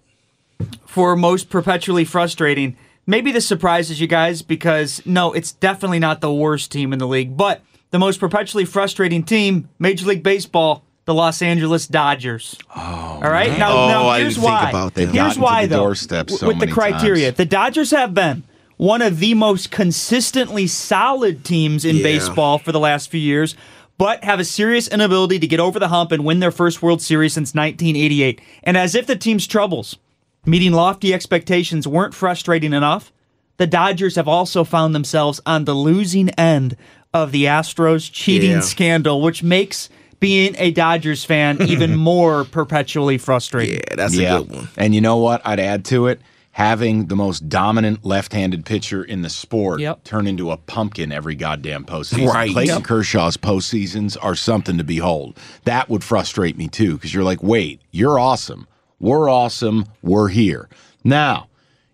for 0.87 1.17
most 1.17 1.51
perpetually 1.51 2.05
frustrating. 2.05 2.77
Maybe 3.07 3.33
this 3.33 3.47
surprises 3.47 4.01
you 4.01 4.07
guys 4.07 4.43
because 4.43 5.05
no, 5.05 5.33
it's 5.33 5.53
definitely 5.53 5.99
not 5.99 6.21
the 6.21 6.33
worst 6.33 6.71
team 6.73 6.93
in 6.93 6.99
the 6.99 7.07
league, 7.07 7.37
but 7.37 7.61
the 7.95 7.99
most 8.01 8.19
perpetually 8.19 8.65
frustrating 8.65 9.23
team, 9.23 9.69
Major 9.79 10.05
League 10.07 10.25
Baseball, 10.25 10.83
the 11.05 11.15
Los 11.15 11.41
Angeles 11.41 11.87
Dodgers. 11.87 12.57
Oh, 12.75 13.21
all 13.23 13.31
right. 13.31 13.57
Now, 13.57 13.71
Oh, 13.71 13.87
now 13.87 14.09
I 14.09 14.19
here's 14.19 14.35
didn't 14.35 14.49
think 14.49 14.61
why. 14.63 14.69
about. 14.71 14.95
They've 14.95 15.09
Here's 15.09 15.17
gotten 15.17 15.35
to 15.37 15.41
why 15.41 15.67
the 15.67 15.77
though. 15.77 15.83
doorstep 15.85 16.29
so 16.31 16.49
with 16.49 16.57
the 16.59 16.67
many 16.67 16.73
criteria, 16.73 17.27
times. 17.27 17.37
the 17.37 17.45
Dodgers 17.45 17.91
have 17.93 18.13
been 18.13 18.43
one 18.79 19.01
of 19.01 19.21
the 19.21 19.35
most 19.35 19.71
consistently 19.71 20.67
solid 20.67 21.45
teams 21.45 21.85
in 21.85 21.99
Yeah. 21.99 22.03
baseball 22.03 22.59
for 22.59 22.73
the 22.73 22.81
last 22.81 23.11
few 23.13 23.21
years. 23.21 23.55
but 23.97 24.25
have 24.25 24.41
a 24.41 24.45
serious 24.45 24.89
inability 24.89 25.39
to 25.39 25.47
get 25.47 25.61
over 25.61 25.79
the 25.79 25.87
hump 25.87 26.11
and 26.11 26.25
win 26.25 26.41
their 26.41 26.51
first 26.51 26.83
World 26.83 27.01
Series 27.01 27.33
since 27.33 27.55
1988. 27.55 28.41
And 28.65 28.77
as 28.77 28.97
if 28.97 29.07
the 29.07 29.15
team's 29.15 29.47
troubles, 29.47 29.99
meeting 30.45 30.73
lofty 30.73 31.15
expectations, 31.15 31.87
weren't 31.87 32.13
frustrating 32.13 32.73
enough, 32.73 33.13
the 33.57 33.69
Dodgers 33.69 34.17
have 34.17 34.27
also 34.27 34.65
found 34.65 34.97
themselves 34.97 35.41
on 35.47 35.65
the 35.65 35.75
losing 35.75 36.31
end 36.31 36.77
of 37.15 37.33
the 37.33 37.45
Astros 37.45 38.11
cheating 38.13 38.51
Yeah. 38.51 38.61
scandal, 38.61 39.23
which 39.23 39.43
makes 39.43 39.89
being 40.21 40.55
a 40.59 40.71
Dodgers 40.73 41.25
fan 41.25 41.63
even 41.69 41.97
more 41.97 42.45
perpetually 42.45 43.17
frustrating. 43.19 43.77
Yeah, 43.89 43.97
that's 43.97 44.15
a 44.19 44.19
good 44.19 44.51
one. 44.51 44.69
And 44.77 44.95
you 44.95 45.01
know 45.01 45.17
what? 45.17 45.41
I'd 45.47 45.61
add 45.61 45.85
to 45.87 46.09
it 46.09 46.21
having 46.53 47.07
the 47.07 47.17
most 47.17 47.49
dominant 47.49 48.05
left-handed 48.05 48.65
pitcher 48.65 49.03
in 49.03 49.23
the 49.23 49.29
sport 49.29 49.81
Yep. 49.81 50.05
turn 50.05 50.27
into 50.29 50.51
a 50.53 50.57
pumpkin 50.57 51.11
every 51.11 51.35
goddamn 51.35 51.85
postseason. 51.85 52.29
Right. 52.33 52.53
Clayton 52.53 52.77
Yep. 52.77 52.85
Kershaw's 52.85 53.37
postseasons 53.37 54.17
are 54.23 54.37
something 54.37 54.79
to 54.79 54.85
behold. 54.85 55.37
That 55.65 55.89
would 55.89 56.05
frustrate 56.05 56.57
me 56.57 56.69
too, 56.69 56.95
because 56.95 57.13
you're 57.13 57.25
like, 57.25 57.43
wait, 57.43 57.81
you're 57.91 58.19
awesome. 58.21 58.69
We're 59.01 59.29
awesome. 59.29 59.87
We're 60.03 60.29
here. 60.29 60.69
Now, 61.03 61.49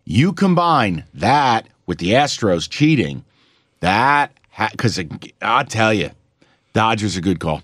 you 0.04 0.32
combine 0.34 1.04
that 1.14 1.66
with 1.86 1.96
the 1.98 2.10
Astros 2.10 2.68
cheating, 2.68 3.24
that 3.80 4.30
because 4.70 5.00
I 5.40 5.62
tell 5.64 5.92
you, 5.94 6.10
Dodgers 6.72 7.16
a 7.16 7.20
good 7.20 7.40
call. 7.40 7.62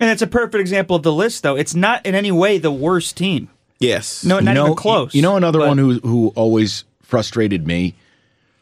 And 0.00 0.10
it's 0.10 0.22
a 0.22 0.26
perfect 0.26 0.56
example 0.60 0.96
of 0.96 1.02
the 1.02 1.12
list, 1.12 1.42
though. 1.42 1.56
It's 1.56 1.74
not 1.74 2.04
in 2.04 2.14
any 2.14 2.32
way 2.32 2.58
the 2.58 2.72
worst 2.72 3.16
team. 3.16 3.48
Yes. 3.78 4.24
No, 4.24 4.40
not 4.40 4.50
you 4.50 4.54
know, 4.54 4.64
even 4.66 4.76
close. 4.76 5.14
You 5.14 5.22
know 5.22 5.36
another 5.36 5.60
But- 5.60 5.68
one 5.68 5.78
who 5.78 5.98
who 6.00 6.32
always 6.34 6.84
frustrated 7.02 7.66
me? 7.66 7.94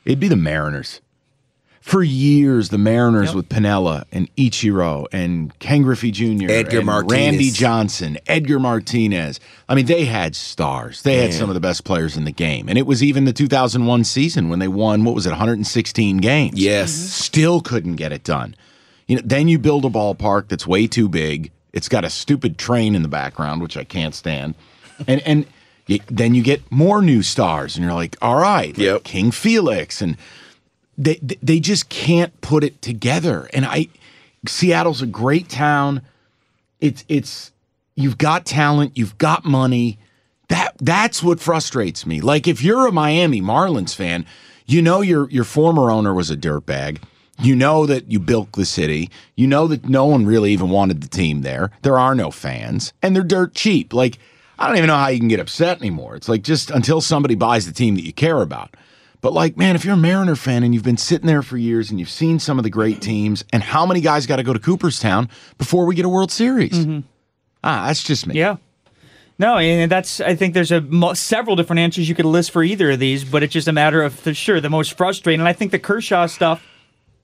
It'd 0.05 0.21
be 0.21 0.29
the 0.29 0.37
Mariners. 0.37 1.01
For 1.83 2.03
years, 2.05 2.69
the 2.69 2.79
Mariners 2.79 3.31
Yep. 3.31 3.35
with 3.35 3.49
Piniella 3.49 4.05
and 4.13 4.35
Ichiro 4.37 5.07
and 5.13 5.57
Ken 5.59 5.83
Griffey 5.83 6.13
Jr. 6.13 6.49
Edgar 6.49 6.79
and 6.79 6.87
Martinez. 6.87 7.13
Randy 7.13 7.51
Johnson, 7.51 8.19
Edgar 8.29 8.61
Martinez. 8.61 9.41
I 9.69 9.75
mean, 9.75 9.87
they 9.87 10.05
had 10.05 10.37
stars. 10.37 11.03
They 11.03 11.17
had 11.17 11.35
some 11.35 11.51
of 11.51 11.55
the 11.55 11.61
best 11.61 11.83
players 11.85 12.17
in 12.17 12.23
the 12.25 12.31
game. 12.31 12.69
And 12.69 12.79
it 12.79 12.87
was 12.87 13.03
even 13.03 13.25
the 13.25 13.33
2001 13.33 14.05
season 14.05 14.49
when 14.49 14.61
they 14.61 14.69
won, 14.69 15.03
what 15.05 15.15
was 15.17 15.27
it, 15.27 15.31
116 15.31 16.19
games. 16.19 16.59
Yes. 16.59 16.93
Mm-hmm. 16.93 17.07
Still 17.09 17.61
couldn't 17.61 17.97
get 17.97 18.13
it 18.13 18.23
done. 18.23 18.55
You 19.09 19.17
know, 19.17 19.23
then 19.25 19.49
you 19.49 19.59
build 19.59 19.85
a 19.85 19.91
ballpark 19.91 20.47
that's 20.49 20.67
way 20.67 20.87
too 20.87 21.09
big. 21.09 21.51
It's 21.73 21.89
got 21.89 22.05
a 22.05 22.11
stupid 22.11 22.59
train 22.59 22.95
in 22.95 23.03
the 23.03 23.09
background, 23.09 23.61
which 23.61 23.77
I 23.77 23.83
can't 23.85 24.15
stand. 24.15 24.55
And 25.09 25.21
and 25.27 25.47
then 26.07 26.35
you 26.37 26.43
get 26.43 26.63
more 26.71 27.03
new 27.03 27.23
stars, 27.23 27.75
and 27.77 27.85
you're 27.85 27.93
like, 27.95 28.17
all 28.23 28.37
right, 28.37 28.69
like 28.69 28.79
Yep. 28.79 29.03
King 29.05 29.31
Felix, 29.33 30.01
and 30.01 30.17
they 31.05 31.37
they- 31.43 31.61
just 31.61 31.89
can't 31.89 32.39
put 32.41 32.65
it 32.65 32.81
together. 32.83 33.49
And 33.53 33.65
I, 33.65 33.89
Seattle's 34.47 35.03
a 35.03 35.07
great 35.07 35.49
town. 35.49 36.03
It's 36.81 37.05
it's 37.09 37.53
you've 37.95 38.19
got 38.19 38.45
talent, 38.45 38.97
you've 38.97 39.19
got 39.19 39.45
money. 39.45 39.99
That 40.49 40.75
that's 40.81 41.23
what 41.23 41.41
frustrates 41.41 42.05
me. 42.07 42.21
Like 42.21 42.47
if 42.49 42.63
you're 42.63 42.87
a 42.87 42.93
Miami 42.93 43.41
Marlins 43.41 43.95
fan, 43.95 44.27
you 44.67 44.83
know 44.83 45.01
your 45.01 45.29
your 45.31 45.45
former 45.45 45.91
owner 45.91 46.13
was 46.13 46.31
a 46.31 46.37
dirtbag. 46.37 46.99
You 47.41 47.57
know 47.57 47.87
that 47.87 48.11
you 48.11 48.21
built 48.21 48.53
the 48.53 48.67
city. 48.67 49.11
You 49.37 49.47
know 49.47 49.67
that 49.67 49.89
no 49.89 50.05
one 50.07 50.27
really 50.27 50.53
even 50.53 50.69
wanted 50.69 51.01
the 51.01 51.09
team 51.09 51.41
there. 51.43 51.71
There 51.83 51.99
are 51.99 52.15
no 52.15 52.31
fans, 52.31 52.93
and 53.03 53.17
they're 53.17 53.23
dirt 53.25 53.55
cheap. 53.55 53.93
Like 53.95 54.19
I 54.59 54.67
don't 54.67 54.77
even 54.77 54.89
know 54.89 54.97
how 54.97 55.09
you 55.09 55.19
can 55.19 55.29
get 55.29 55.41
upset 55.41 55.79
anymore. 55.81 56.15
It's 56.17 56.29
like 56.29 56.43
just 56.43 56.71
until 56.71 57.01
somebody 57.01 57.35
buys 57.35 57.67
the 57.67 57.73
team 57.73 57.95
that 57.95 58.05
you 58.05 58.13
care 58.13 58.43
about. 58.43 58.77
But 59.23 59.33
like, 59.33 59.57
man, 59.57 59.77
if 59.77 59.85
you're 59.85 59.95
a 59.95 59.97
Mariner 59.97 60.37
fan 60.37 60.65
and 60.65 60.75
you've 60.75 60.83
been 60.83 60.99
sitting 60.99 61.29
there 61.29 61.43
for 61.43 61.57
years 61.57 61.91
and 61.91 61.99
you've 61.99 62.11
seen 62.11 62.39
some 62.39 62.59
of 62.59 62.65
the 62.65 62.71
great 62.71 63.01
teams, 63.01 63.45
and 63.53 63.63
how 63.63 63.87
many 63.87 64.01
guys 64.01 64.27
got 64.27 64.37
to 64.37 64.43
go 64.43 64.53
to 64.53 64.59
Cooperstown 64.59 65.31
before 65.57 65.87
we 65.87 65.95
get 65.95 66.05
a 66.05 66.09
World 66.09 66.31
Series? 66.31 66.87
Ah, 67.65 67.87
that's 67.87 68.03
just 68.03 68.27
me. 68.27 68.35
Yeah. 68.35 68.57
No, 69.39 69.57
and 69.57 69.91
that's. 69.91 70.21
I 70.21 70.35
think 70.35 70.55
there's 70.55 70.71
a 70.71 70.85
several 71.15 71.57
different 71.57 71.81
answers 71.81 72.09
you 72.09 72.15
could 72.15 72.27
list 72.27 72.51
for 72.51 72.63
either 72.63 72.91
of 72.91 72.99
these, 72.99 73.25
but 73.25 73.43
it's 73.43 73.53
just 73.53 73.67
a 73.67 73.73
matter 73.73 74.03
of 74.03 74.23
the, 74.25 74.35
sure 74.35 74.61
the 74.61 74.69
most 74.69 74.97
frustrating. 74.97 75.41
And 75.41 75.49
I 75.49 75.53
think 75.53 75.71
the 75.71 75.79
Kershaw 75.79 76.27
stuff 76.27 76.63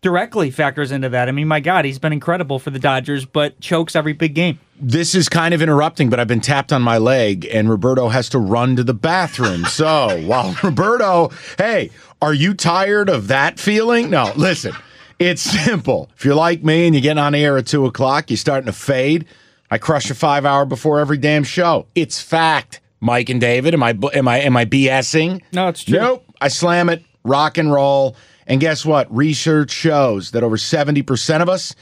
directly 0.01 0.51
factors 0.51 0.93
into 0.93 1.09
that. 1.09 1.29
I 1.29 1.33
mean, 1.33 1.49
my 1.49 1.61
God, 1.61 1.85
he's 1.85 1.99
been 1.99 2.13
incredible 2.13 2.59
for 2.59 2.71
the 2.71 2.79
Dodgers, 2.79 3.25
but 3.25 3.61
chokes 3.61 3.97
every 3.97 4.13
big 4.13 4.35
game. 4.35 4.59
This 4.81 5.15
is 5.15 5.29
kind 5.29 5.55
of 5.55 5.61
interrupting, 5.61 6.09
but 6.09 6.21
I've 6.21 6.29
been 6.29 6.41
tapped 6.41 6.73
on 6.73 6.83
my 6.83 6.99
leg, 6.99 7.47
and 7.51 7.69
Roberto 7.69 8.09
has 8.09 8.29
to 8.31 8.39
run 8.39 8.77
to 8.77 8.85
the 8.85 8.95
bathroom. 8.95 9.65
So 9.79 10.21
while 10.27 10.57
Roberto, 10.63 11.31
hey, 11.57 11.91
are 12.21 12.35
you 12.35 12.55
tired 12.55 13.09
of 13.09 13.29
that 13.29 13.61
feeling? 13.61 14.11
No, 14.11 14.33
listen, 14.35 14.75
it's 15.19 15.43
simple. 15.43 16.11
If 16.17 16.25
you're 16.25 16.35
like 16.35 16.65
me 16.65 16.87
and 16.87 16.95
you're 16.95 17.03
getting 17.03 17.23
on 17.23 17.35
air 17.35 17.57
at 17.59 17.67
two 17.67 17.87
o'clock, 17.87 18.31
you're 18.31 18.37
starting 18.37 18.67
to 18.67 18.73
fade. 18.73 19.27
I 19.71 19.79
crush 19.79 20.11
a 20.11 20.15
five 20.15 20.45
hour 20.45 20.65
before 20.65 20.99
every 21.01 21.19
damn 21.19 21.45
show. 21.45 21.87
It's 21.95 22.21
fact. 22.21 22.81
Mike 23.01 23.29
and 23.29 23.41
David, 23.41 23.75
am 23.75 23.83
I 23.83 23.97
am 24.13 24.27
I 24.27 24.41
am 24.41 24.57
I 24.57 24.65
BSing? 24.65 25.43
No, 25.53 25.69
it's 25.69 25.85
true. 25.85 25.99
Nope. 25.99 26.25
I 26.41 26.49
slam 26.49 26.89
it, 26.89 27.05
rock 27.23 27.57
and 27.59 27.73
roll. 27.73 28.17
And 28.49 28.61
guess 28.61 28.85
what? 28.85 29.15
Research 29.15 29.71
shows 29.71 30.31
that 30.33 30.43
over 30.43 30.57
70% 30.57 31.43
of 31.43 31.49
us 31.51 31.77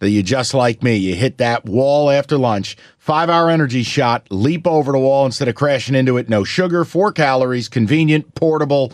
that 0.00 0.10
you 0.10 0.22
just 0.22 0.54
like 0.54 0.82
me. 0.82 0.96
You 0.96 1.14
hit 1.14 1.38
that 1.38 1.64
wall 1.64 2.10
after 2.10 2.36
lunch, 2.36 2.76
five 2.98 3.30
hour 3.30 3.48
energy 3.48 3.84
shot, 3.84 4.26
leap 4.30 4.66
over 4.66 4.90
the 4.90 4.98
wall 4.98 5.24
instead 5.24 5.46
of 5.46 5.54
crashing 5.54 5.94
into 5.94 6.16
it. 6.16 6.28
No 6.28 6.42
sugar, 6.42 6.84
four 6.84 7.12
calories, 7.12 7.68
convenient, 7.68 8.34
portable, 8.34 8.92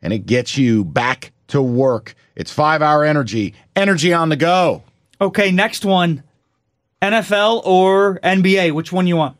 and 0.00 0.12
it 0.12 0.24
gets 0.24 0.56
you 0.56 0.84
back 0.84 1.32
to 1.48 1.60
work. 1.60 2.14
It's 2.36 2.52
five 2.52 2.80
hour 2.80 3.04
energy, 3.04 3.54
energy 3.74 4.12
on 4.12 4.28
the 4.28 4.36
go. 4.36 4.84
Okay, 5.20 5.50
next 5.50 5.84
one, 5.84 6.22
NFL 7.02 7.62
or 7.64 8.20
NBA? 8.22 8.72
Which 8.72 8.92
one 8.92 9.06
you 9.06 9.16
want? 9.16 9.36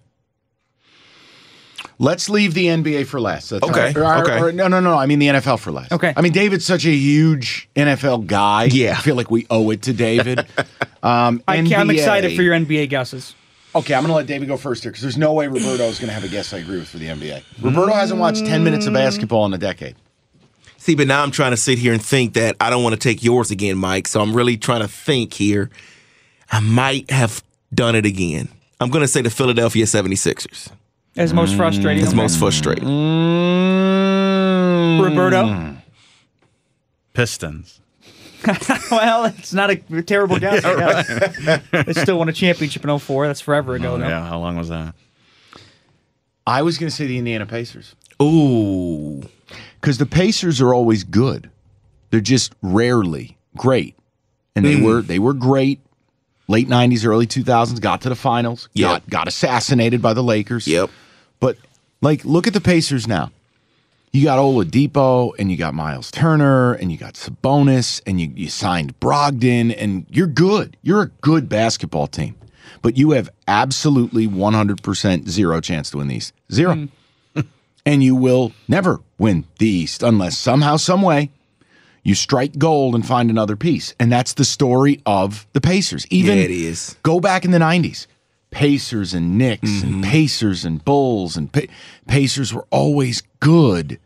Let's 1.99 2.29
leave 2.29 2.53
the 2.55 2.67
NBA 2.67 3.07
for 3.07 3.21
last. 3.21 3.49
That's 3.51 3.63
Okay, 3.63 3.93
all 3.95 4.03
right. 4.03 4.21
Or- 4.21 4.25
okay. 4.25 4.39
or- 4.41 4.53
no, 4.53 4.69
no, 4.69 4.81
no. 4.81 4.97
I 4.97 5.07
mean 5.07 5.19
the 5.19 5.29
NFL 5.29 5.59
for 5.61 5.73
last. 5.73 5.93
Okay. 5.93 6.13
I 6.17 6.21
mean 6.21 6.33
David's 6.33 6.65
such 6.65 6.85
a 6.85 6.91
huge 6.91 7.69
NFL 7.75 8.27
guy. 8.27 8.65
Yeah. 8.65 8.93
I 8.93 9.01
feel 9.01 9.17
like 9.17 9.31
we 9.31 9.47
owe 9.51 9.71
it 9.71 9.83
to 9.83 9.93
David. 9.93 10.47
Um, 11.03 11.41
I 11.47 11.59
can, 11.63 11.73
I'm 11.75 11.91
excited 11.91 12.35
for 12.35 12.43
your 12.43 12.53
NBA 12.53 12.89
guesses. 12.89 13.37
Okay, 13.77 13.95
I'm 13.95 14.01
going 14.03 14.09
to 14.11 14.15
let 14.17 14.27
David 14.27 14.49
go 14.49 14.57
first 14.57 14.83
here 14.83 14.91
because 14.91 15.03
there's 15.03 15.19
no 15.19 15.35
way 15.35 15.47
Roberto 15.47 15.85
is 15.85 16.01
going 16.01 16.09
to 16.09 16.15
have 16.15 16.25
a 16.25 16.29
guess 16.29 16.53
I 16.53 16.59
agree 16.59 16.79
with 16.79 16.89
for 16.89 16.99
the 16.99 17.07
NBA. 17.07 17.45
Roberto 17.63 17.93
hasn't 17.93 18.19
watched 18.19 18.45
10 18.45 18.65
minutes 18.65 18.87
of 18.87 18.95
basketball 18.95 19.47
in 19.47 19.55
a 19.55 19.59
decade. 19.59 19.95
See, 20.79 20.97
but 20.97 21.07
now 21.07 21.23
I'm 21.23 21.31
trying 21.31 21.53
to 21.53 21.57
sit 21.57 21.79
here 21.79 21.93
and 21.93 22.03
think 22.03 22.35
that 22.35 22.57
I 22.61 22.71
don't 22.71 22.83
want 22.83 22.95
to 22.95 22.99
take 22.99 23.23
yours 23.23 23.53
again, 23.53 23.77
Mike. 23.79 24.09
So 24.09 24.21
I'm 24.21 24.35
really 24.35 24.57
trying 24.57 24.81
to 24.81 24.89
think 24.89 25.33
here. 25.35 25.71
I 26.51 26.59
might 26.59 27.09
have 27.11 27.45
done 27.73 27.95
it 27.95 28.07
again. 28.07 28.49
I'm 28.81 28.91
going 28.91 29.03
to 29.03 29.09
say 29.09 29.21
the 29.23 29.31
Philadelphia 29.31 29.85
76ers. 29.85 30.73
As 31.17 31.33
mm. 31.33 31.37
most 31.37 31.57
frustrating. 31.57 32.03
It's 32.05 32.15
most 32.15 32.39
frustrating. 32.39 32.87
Roberto. 35.01 35.77
Pistons. 37.15 37.81
well, 38.91 39.25
it's 39.25 39.53
not 39.53 39.71
a 39.71 39.77
terrible 40.03 40.39
guess. 40.39 40.65
I 40.65 40.77
guess. 41.73 41.87
They 41.87 41.93
still 41.95 42.19
won 42.19 42.29
a 42.29 42.33
championship 42.33 42.85
in 42.85 42.99
04. 42.99 43.27
That's 43.27 43.41
forever 43.41 43.75
ago. 43.75 43.95
Oh, 43.95 43.99
though. 43.99 44.07
yeah. 44.07 44.29
How 44.29 44.39
long 44.39 44.57
was 44.57 44.69
that? 44.69 44.95
I 46.47 46.63
was 46.63 46.79
going 46.79 46.91
to 46.91 46.95
say 46.95 47.07
the 47.07 47.19
Indiana 47.19 47.47
Pacers 47.47 47.97
Ooh. 48.23 49.23
because 49.81 49.99
the 49.99 50.07
Pacers 50.07 50.61
are 50.61 50.73
always 50.73 51.03
good. 51.03 51.51
They're 52.11 52.21
just 52.21 52.55
rarely 52.63 53.37
great, 53.57 53.97
and 54.55 54.65
they 54.65 54.77
mm. 54.77 54.85
were 54.85 55.03
they 55.03 55.19
were 55.19 55.33
great. 55.33 55.81
Late 56.49 56.69
'90s, 56.69 57.05
early 57.05 57.27
2000s, 57.27 57.81
got 57.81 58.03
to 58.03 58.09
the 58.09 58.15
finals. 58.15 58.69
Yep. 58.75 58.89
Got 58.89 59.11
got 59.11 59.29
assassinated 59.29 60.01
by 60.01 60.13
the 60.13 60.23
Lakers. 60.23 60.69
Yep. 60.69 60.91
But 61.41 61.57
like, 62.01 62.25
look 62.25 62.47
at 62.47 62.53
the 62.53 62.61
Pacers 62.61 63.07
now. 63.07 63.31
You 64.13 64.25
got 64.25 64.39
Oladipo, 64.39 65.33
and 65.39 65.51
you 65.51 65.59
got 65.59 65.75
Miles 65.75 66.11
Turner, 66.11 66.73
and 66.75 66.91
you 66.91 66.97
got 66.97 67.15
Sabonis, 67.15 68.01
and 68.07 68.19
you, 68.19 68.33
you 68.35 68.49
signed 68.49 68.99
Brogdon, 68.99 69.75
and 69.77 70.07
you're 70.09 70.27
good. 70.27 70.77
You're 70.83 71.03
a 71.03 71.09
good 71.21 71.51
basketball 71.51 72.07
team, 72.07 72.35
but 72.81 72.97
you 72.97 73.11
have 73.11 73.29
absolutely 73.47 74.27
100% 74.27 75.29
zero 75.29 75.61
chance 75.61 75.91
to 75.91 75.99
win 75.99 76.09
these. 76.09 76.33
Zero. 76.51 76.89
Hmm. 77.35 77.41
and 77.87 78.03
you 78.03 78.15
will 78.17 78.53
never 78.69 79.01
win 79.19 79.45
the 79.59 79.69
East 79.69 80.03
unless 80.03 80.39
somehow, 80.39 80.77
some 80.77 81.03
way, 81.03 81.31
you 82.03 82.15
strike 82.15 82.57
gold 82.57 82.95
and 82.95 83.05
find 83.05 83.29
another 83.29 83.57
piece. 83.57 83.93
And 84.01 84.11
that's 84.11 84.35
the 84.35 84.45
story 84.45 85.03
of 85.05 85.47
the 85.53 85.61
Pacers. 85.61 86.07
Even 86.09 86.39
Yeah, 86.39 86.45
it 86.45 86.51
is. 86.53 86.97
go 87.03 87.21
back 87.21 87.45
in 87.45 87.51
the 87.51 87.59
90s. 87.59 88.07
Pacers 88.57 89.13
and 89.13 89.37
Knicks 89.37 89.83
and 89.83 89.97
mm-hmm. 89.97 90.11
Pacers 90.11 90.65
and 90.65 90.83
Bulls 90.83 91.37
and 91.37 91.53
pa- 91.53 91.71
Pacers 92.09 92.55
were 92.55 92.65
always 92.71 93.23
good, 93.39 94.01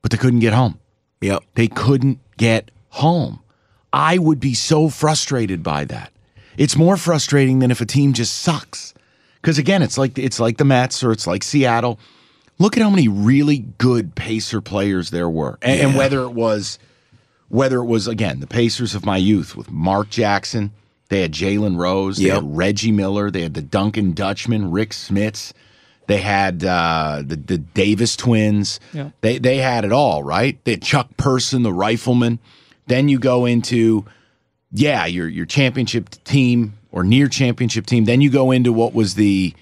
but 0.00 0.10
they 0.10 0.16
couldn't 0.16 0.40
get 0.40 0.54
home. 0.54 0.80
Yep. 1.20 1.44
They 1.54 1.68
couldn't 1.68 2.18
get 2.38 2.70
home. 2.88 3.40
I 3.92 4.16
would 4.16 4.40
be 4.40 4.54
so 4.54 4.88
frustrated 4.88 5.62
by 5.62 5.84
that. 5.84 6.12
It's 6.56 6.76
more 6.76 6.96
frustrating 6.96 7.58
than 7.58 7.70
if 7.70 7.82
a 7.82 7.84
team 7.84 8.14
just 8.14 8.38
sucks. 8.38 8.94
Because 9.42 9.58
again, 9.58 9.82
it's 9.82 9.98
like 9.98 10.18
it's 10.18 10.40
like 10.40 10.56
the 10.56 10.64
Mets 10.64 11.04
or 11.04 11.12
it's 11.12 11.26
like 11.26 11.42
Seattle. 11.42 11.98
Look 12.58 12.78
at 12.78 12.82
how 12.82 12.88
many 12.88 13.06
really 13.06 13.66
good 13.76 14.14
Pacer 14.14 14.62
players 14.62 15.10
there 15.10 15.28
were, 15.28 15.58
and, 15.60 15.78
and 15.78 15.94
whether 15.94 16.22
it 16.22 16.32
was 16.32 16.78
whether 17.48 17.80
it 17.80 17.84
was 17.84 18.08
again 18.08 18.40
the 18.40 18.46
Pacers 18.46 18.94
of 18.94 19.04
my 19.04 19.18
youth 19.18 19.54
with 19.54 19.70
Mark 19.70 20.08
Jackson, 20.08 20.72
They 21.14 21.22
had 21.22 21.30
Jalen 21.32 21.76
Rose. 21.76 22.16
They 22.16 22.24
Yep. 22.24 22.34
had 22.34 22.56
Reggie 22.56 22.90
Miller. 22.90 23.30
They 23.30 23.42
had 23.42 23.54
the 23.54 23.62
Dunking 23.62 24.14
Dutchman, 24.14 24.72
Rik 24.72 24.90
Smits. 24.90 25.52
They 26.08 26.18
had 26.18 26.64
uh, 26.64 27.22
the 27.24 27.36
the 27.36 27.56
Davis 27.58 28.16
twins. 28.16 28.80
Yeah. 28.92 29.10
They 29.20 29.38
they 29.38 29.58
had 29.58 29.84
it 29.84 29.92
all, 29.92 30.24
right? 30.24 30.58
They 30.64 30.72
had 30.72 30.82
Chuck 30.82 31.16
Person, 31.16 31.62
the 31.62 31.72
rifleman. 31.72 32.40
Then 32.88 33.08
you 33.08 33.20
go 33.20 33.46
into 33.46 34.04
yeah, 34.72 35.06
your 35.06 35.28
your 35.28 35.46
championship 35.46 36.10
team 36.24 36.74
or 36.90 37.04
near 37.04 37.28
championship 37.28 37.86
team. 37.86 38.06
Then 38.06 38.20
you 38.20 38.28
go 38.28 38.50
into 38.50 38.72
what 38.72 38.92
was 38.92 39.14
the 39.14 39.54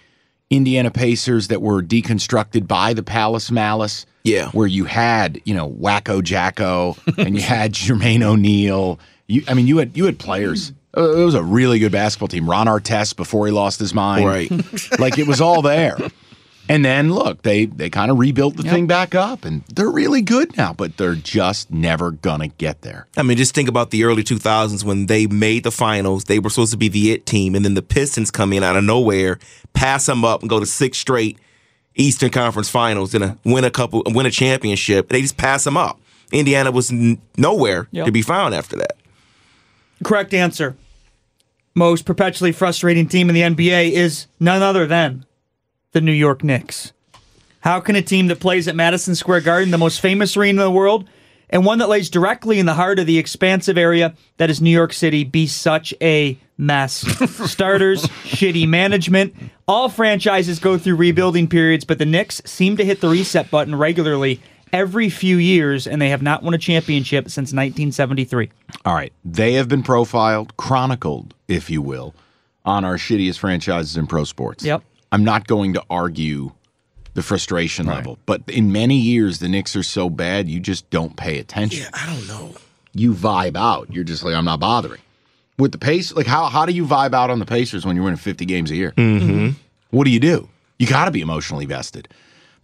Indiana 0.49 0.91
Pacers 0.91 1.49
that 1.49 1.61
were 1.61 1.83
deconstructed 1.83 2.67
by 2.67 2.95
the 2.95 3.03
Palace 3.03 3.51
Malice. 3.51 4.07
Yeah. 4.25 4.49
Where 4.53 4.67
you 4.67 4.87
had, 4.87 5.39
you 5.45 5.53
know, 5.55 5.69
Wacko 5.69 6.23
Jacko 6.25 6.97
and 7.19 7.37
you 7.37 7.43
had 7.43 7.73
Jermaine 7.75 8.23
O'Neal. 8.23 8.99
You 9.27 9.45
I 9.49 9.53
mean 9.55 9.67
you 9.67 9.77
had 9.79 9.95
you 9.97 10.07
had 10.07 10.19
players. 10.19 10.73
Uh, 10.97 11.19
It 11.19 11.25
was 11.25 11.35
a 11.35 11.43
really 11.43 11.79
good 11.79 11.93
basketball 11.93 12.29
team. 12.29 12.49
Ron 12.49 12.67
Artest 12.67 13.17
before 13.17 13.47
he 13.47 13.53
lost 13.53 13.79
his 13.81 13.95
mind. 13.95 14.27
Right. 14.27 14.51
like 14.99 15.19
it 15.19 15.27
was 15.27 15.41
all 15.41 15.63
there. 15.63 15.97
And 16.69 16.85
then 16.85 17.13
look, 17.13 17.43
they 17.43 17.67
they 17.67 17.91
kind 17.91 18.11
of 18.11 18.19
rebuilt 18.19 18.57
the 18.57 18.63
thing 18.63 18.87
back 18.87 19.15
up 19.17 19.45
and 19.45 19.63
they're 19.75 19.91
really 19.91 20.23
good 20.23 20.57
now, 20.57 20.73
but 20.73 20.97
they're 20.97 21.17
just 21.17 21.71
never 21.73 22.13
gonna 22.13 22.49
get 22.49 22.83
there. 22.83 23.07
I 23.17 23.23
mean, 23.25 23.37
just 23.37 23.53
think 23.55 23.69
about 23.69 23.91
the 23.91 24.05
early 24.05 24.23
2000s 24.23 24.85
when 24.85 25.07
they 25.07 25.27
made 25.27 25.65
the 25.65 25.73
finals. 25.73 26.25
They 26.25 26.39
were 26.39 26.51
supposed 26.51 26.71
to 26.71 26.77
be 26.79 26.89
the 26.89 27.11
it 27.13 27.27
team, 27.27 27.57
and 27.57 27.65
then 27.65 27.75
the 27.75 27.83
Pistons 27.83 28.31
come 28.31 28.53
in 28.53 28.63
out 28.63 28.77
of 28.77 28.85
nowhere, 28.85 29.39
pass 29.75 30.07
them 30.07 30.25
up, 30.25 30.41
and 30.41 30.49
go 30.49 30.61
to 30.61 30.67
six 30.67 30.99
straight 30.99 31.37
Eastern 31.97 32.31
Conference 32.31 32.69
Finals 32.71 33.13
and 33.13 33.25
uh, 33.25 33.35
win 33.45 33.65
a 33.65 33.71
couple, 33.71 34.03
win 34.07 34.25
a 34.27 34.31
championship. 34.31 35.09
They 35.09 35.21
just 35.21 35.37
pass 35.37 35.65
them 35.65 35.77
up. 35.77 36.01
Indiana 36.31 36.71
was 36.71 36.91
n- 36.93 37.21
nowhere 37.37 37.89
Yep. 37.91 38.07
to 38.07 38.13
be 38.13 38.23
found 38.23 38.55
after 38.55 38.77
that. 38.77 38.97
Correct 40.05 40.33
answer. 40.33 40.77
Most 41.75 42.05
perpetually 42.05 42.53
frustrating 42.53 43.09
team 43.09 43.29
in 43.31 43.35
the 43.35 43.41
NBA 43.43 43.93
is 43.93 44.27
none 44.39 44.63
other 44.63 44.87
than 44.87 45.25
the 45.93 46.01
New 46.01 46.13
York 46.13 46.45
Knicks. 46.45 46.93
How 47.61 47.81
can 47.81 47.97
a 47.97 48.03
team 48.03 48.27
that 48.27 48.41
plays 48.41 48.69
at 48.69 48.77
Madison 48.77 49.15
Square 49.15 49.43
Garden, 49.43 49.71
the 49.71 49.79
most 49.79 50.01
famous 50.01 50.37
arena 50.37 50.63
in 50.63 50.67
the 50.67 50.71
world, 50.71 51.09
and 51.49 51.65
one 51.65 51.79
that 51.79 51.89
lays 51.89 52.11
directly 52.11 52.59
in 52.59 52.67
the 52.67 52.75
heart 52.75 52.99
of 52.99 53.07
the 53.07 53.19
expansive 53.19 53.79
area 53.79 54.15
that 54.39 54.51
is 54.51 54.61
New 54.61 54.71
York 54.71 54.93
City, 54.93 55.23
be 55.23 55.47
such 55.47 55.95
a 56.03 56.39
mess? 56.59 56.93
Starters, 57.51 58.05
shitty 58.25 58.67
management. 58.67 59.35
All 59.69 59.89
franchises 59.89 60.59
go 60.59 60.77
through 60.77 60.97
rebuilding 60.97 61.47
periods, 61.47 61.85
but 61.85 61.99
the 61.99 62.07
Knicks 62.07 62.43
seem 62.45 62.77
to 62.79 62.85
hit 62.85 63.01
the 63.01 63.09
reset 63.09 63.51
button 63.51 63.77
regularly 63.77 64.41
every 64.73 65.09
few 65.09 65.37
years, 65.37 65.87
and 65.87 66.01
they 66.01 66.09
have 66.11 66.23
not 66.23 66.43
won 66.43 66.55
a 66.55 66.59
championship 66.59 67.27
since 67.27 67.53
1973. 67.53 68.51
All 68.85 68.95
right. 68.95 69.13
They 69.25 69.55
have 69.55 69.69
been 69.69 69.83
profiled, 69.83 70.57
chronicled, 70.57 71.35
if 71.49 71.71
you 71.71 71.83
will, 71.83 72.15
on 72.65 72.85
our 72.85 72.97
shittiest 72.97 73.39
franchises 73.39 73.97
in 73.97 74.07
pro 74.07 74.25
sports. 74.25 74.65
Yep. 74.65 74.83
I'm 75.11 75.25
not 75.25 75.47
going 75.47 75.75
to 75.75 75.85
argue 75.91 76.53
the 77.15 77.23
frustration 77.23 77.85
level, 77.85 78.19
but 78.25 78.43
in 78.49 78.73
many 78.73 78.97
years, 78.97 79.39
the 79.39 79.49
Knicks 79.49 79.77
are 79.77 79.83
so 79.83 80.09
bad, 80.09 80.49
you 80.49 80.59
just 80.59 80.89
don't 80.89 81.15
pay 81.15 81.39
attention. 81.39 81.83
Yeah, 81.83 81.91
I 81.93 82.07
don't 82.07 82.27
know. 82.27 82.55
You 82.95 83.13
vibe 83.13 83.57
out. 83.57 83.93
You're 83.93 84.05
just 84.05 84.25
like, 84.25 84.35
I'm 84.35 84.47
not 84.47 84.61
bothering. 84.61 85.01
With 85.59 85.73
the 85.73 85.79
pace, 85.79 86.15
like, 86.15 86.27
how, 86.27 86.47
how 86.47 86.65
do 86.65 86.73
you 86.73 86.87
vibe 86.87 87.13
out 87.13 87.29
on 87.29 87.39
the 87.39 87.45
Pacers 87.45 87.85
when 87.85 87.97
you're 87.97 88.05
winning 88.05 88.17
50 88.17 88.47
games 88.47 88.71
a 88.71 88.77
year? 88.77 88.93
Mm-hmm. 88.93 89.51
What 89.91 90.05
do 90.05 90.11
you 90.11 90.21
do? 90.21 90.49
You 90.79 90.87
got 90.87 91.05
to 91.05 91.11
be 91.11 91.21
emotionally 91.21 91.67
vested. 91.67 92.09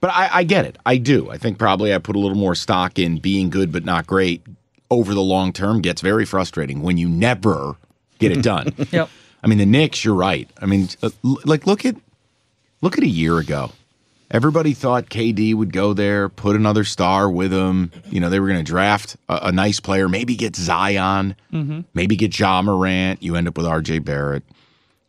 But 0.01 0.11
I, 0.11 0.29
I 0.33 0.45
get 0.45 0.65
it. 0.65 0.77
I 0.87 0.97
do. 0.97 1.31
I 1.31 1.39
think 1.39 1.59
probably 1.59 1.93
I 1.93 1.99
put 1.99 2.15
a 2.17 2.19
little 2.19 2.37
more 2.37 2.55
stock 2.55 2.99
in 2.99 3.19
being 3.19 3.51
good 3.51 3.73
but 3.73 3.85
not 3.85 4.07
great 4.07 4.43
over 4.91 5.13
the 5.15 5.23
long 5.23 5.53
term 5.53 5.81
gets 5.81 6.01
very 6.01 6.25
frustrating 6.25 6.83
when 6.83 6.97
you 6.97 7.09
never 7.09 7.77
get 8.19 8.33
it 8.33 8.43
done. 8.43 8.75
Yep. 8.93 9.11
I 9.43 9.47
mean, 9.47 9.59
the 9.59 9.67
Knicks, 9.67 10.05
you're 10.05 10.15
right. 10.15 10.51
I 10.61 10.67
mean, 10.67 10.89
uh, 11.01 11.11
like 11.45 11.67
look 11.67 11.85
at 11.85 11.95
look 12.81 12.99
at 12.99 13.05
a 13.05 13.09
year 13.09 13.39
ago. 13.39 13.71
Everybody 14.31 14.75
thought 14.75 15.09
KD 15.09 15.55
would 15.55 15.73
go 15.73 15.95
there, 15.95 16.29
put 16.29 16.55
another 16.57 16.85
star 16.85 17.31
with 17.31 17.53
him. 17.53 17.93
You 18.11 18.21
know, 18.21 18.29
they 18.29 18.41
were 18.41 18.49
going 18.49 18.59
to 18.59 18.65
draft 18.65 19.17
a, 19.29 19.39
a 19.45 19.53
nice 19.53 19.81
player, 19.81 20.09
maybe 20.09 20.35
get 20.37 20.55
Zion, 20.57 21.35
maybe 21.95 22.15
get 22.17 22.39
Ja 22.39 22.61
Morant. 22.63 23.23
You 23.23 23.37
end 23.37 23.49
up 23.49 23.57
with 23.57 23.67
RJ 23.67 24.05
Barrett. 24.05 24.43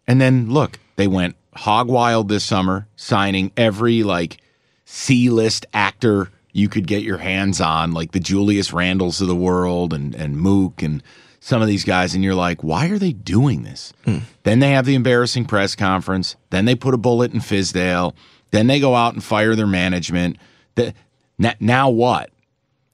And 0.07 0.21
then 0.21 0.51
look, 0.51 0.79
they 0.95 1.07
went 1.07 1.35
hog 1.55 1.87
wild 1.87 2.29
this 2.29 2.43
summer, 2.43 2.87
signing 2.95 3.51
every 3.57 4.03
like 4.03 4.37
C 4.91 5.29
list 5.29 5.67
actor 5.71 6.31
you 6.51 6.67
could 6.67 6.87
get 6.87 7.03
your 7.03 7.19
hands 7.19 7.61
on, 7.61 7.91
like 7.91 8.11
the 8.11 8.19
Julius 8.19 8.71
Randles 8.71 9.21
of 9.21 9.27
the 9.27 9.35
world 9.35 9.93
and, 9.93 10.15
and 10.15 10.35
Mook 10.35 10.81
and 10.81 11.03
some 11.39 11.61
of 11.61 11.67
these 11.67 11.83
guys. 11.83 12.15
And 12.15 12.23
you're 12.23 12.33
like, 12.33 12.63
why 12.63 12.87
are 12.87 12.97
they 12.97 13.13
doing 13.13 13.61
this? 13.61 13.93
Hmm. 14.05 14.17
Then 14.41 14.57
they 14.57 14.71
have 14.71 14.87
the 14.87 14.95
embarrassing 14.95 15.45
press 15.45 15.75
conference. 15.75 16.35
Then 16.49 16.65
they 16.65 16.73
put 16.73 16.95
a 16.95 16.97
bullet 16.97 17.31
in 17.31 17.39
Fizdale. 17.39 18.15
Then 18.49 18.65
they 18.65 18.79
go 18.79 18.95
out 18.95 19.13
and 19.13 19.23
fire 19.23 19.53
their 19.55 19.67
management. 19.67 20.37
The, 20.73 20.95
now 21.59 21.91
what? 21.91 22.31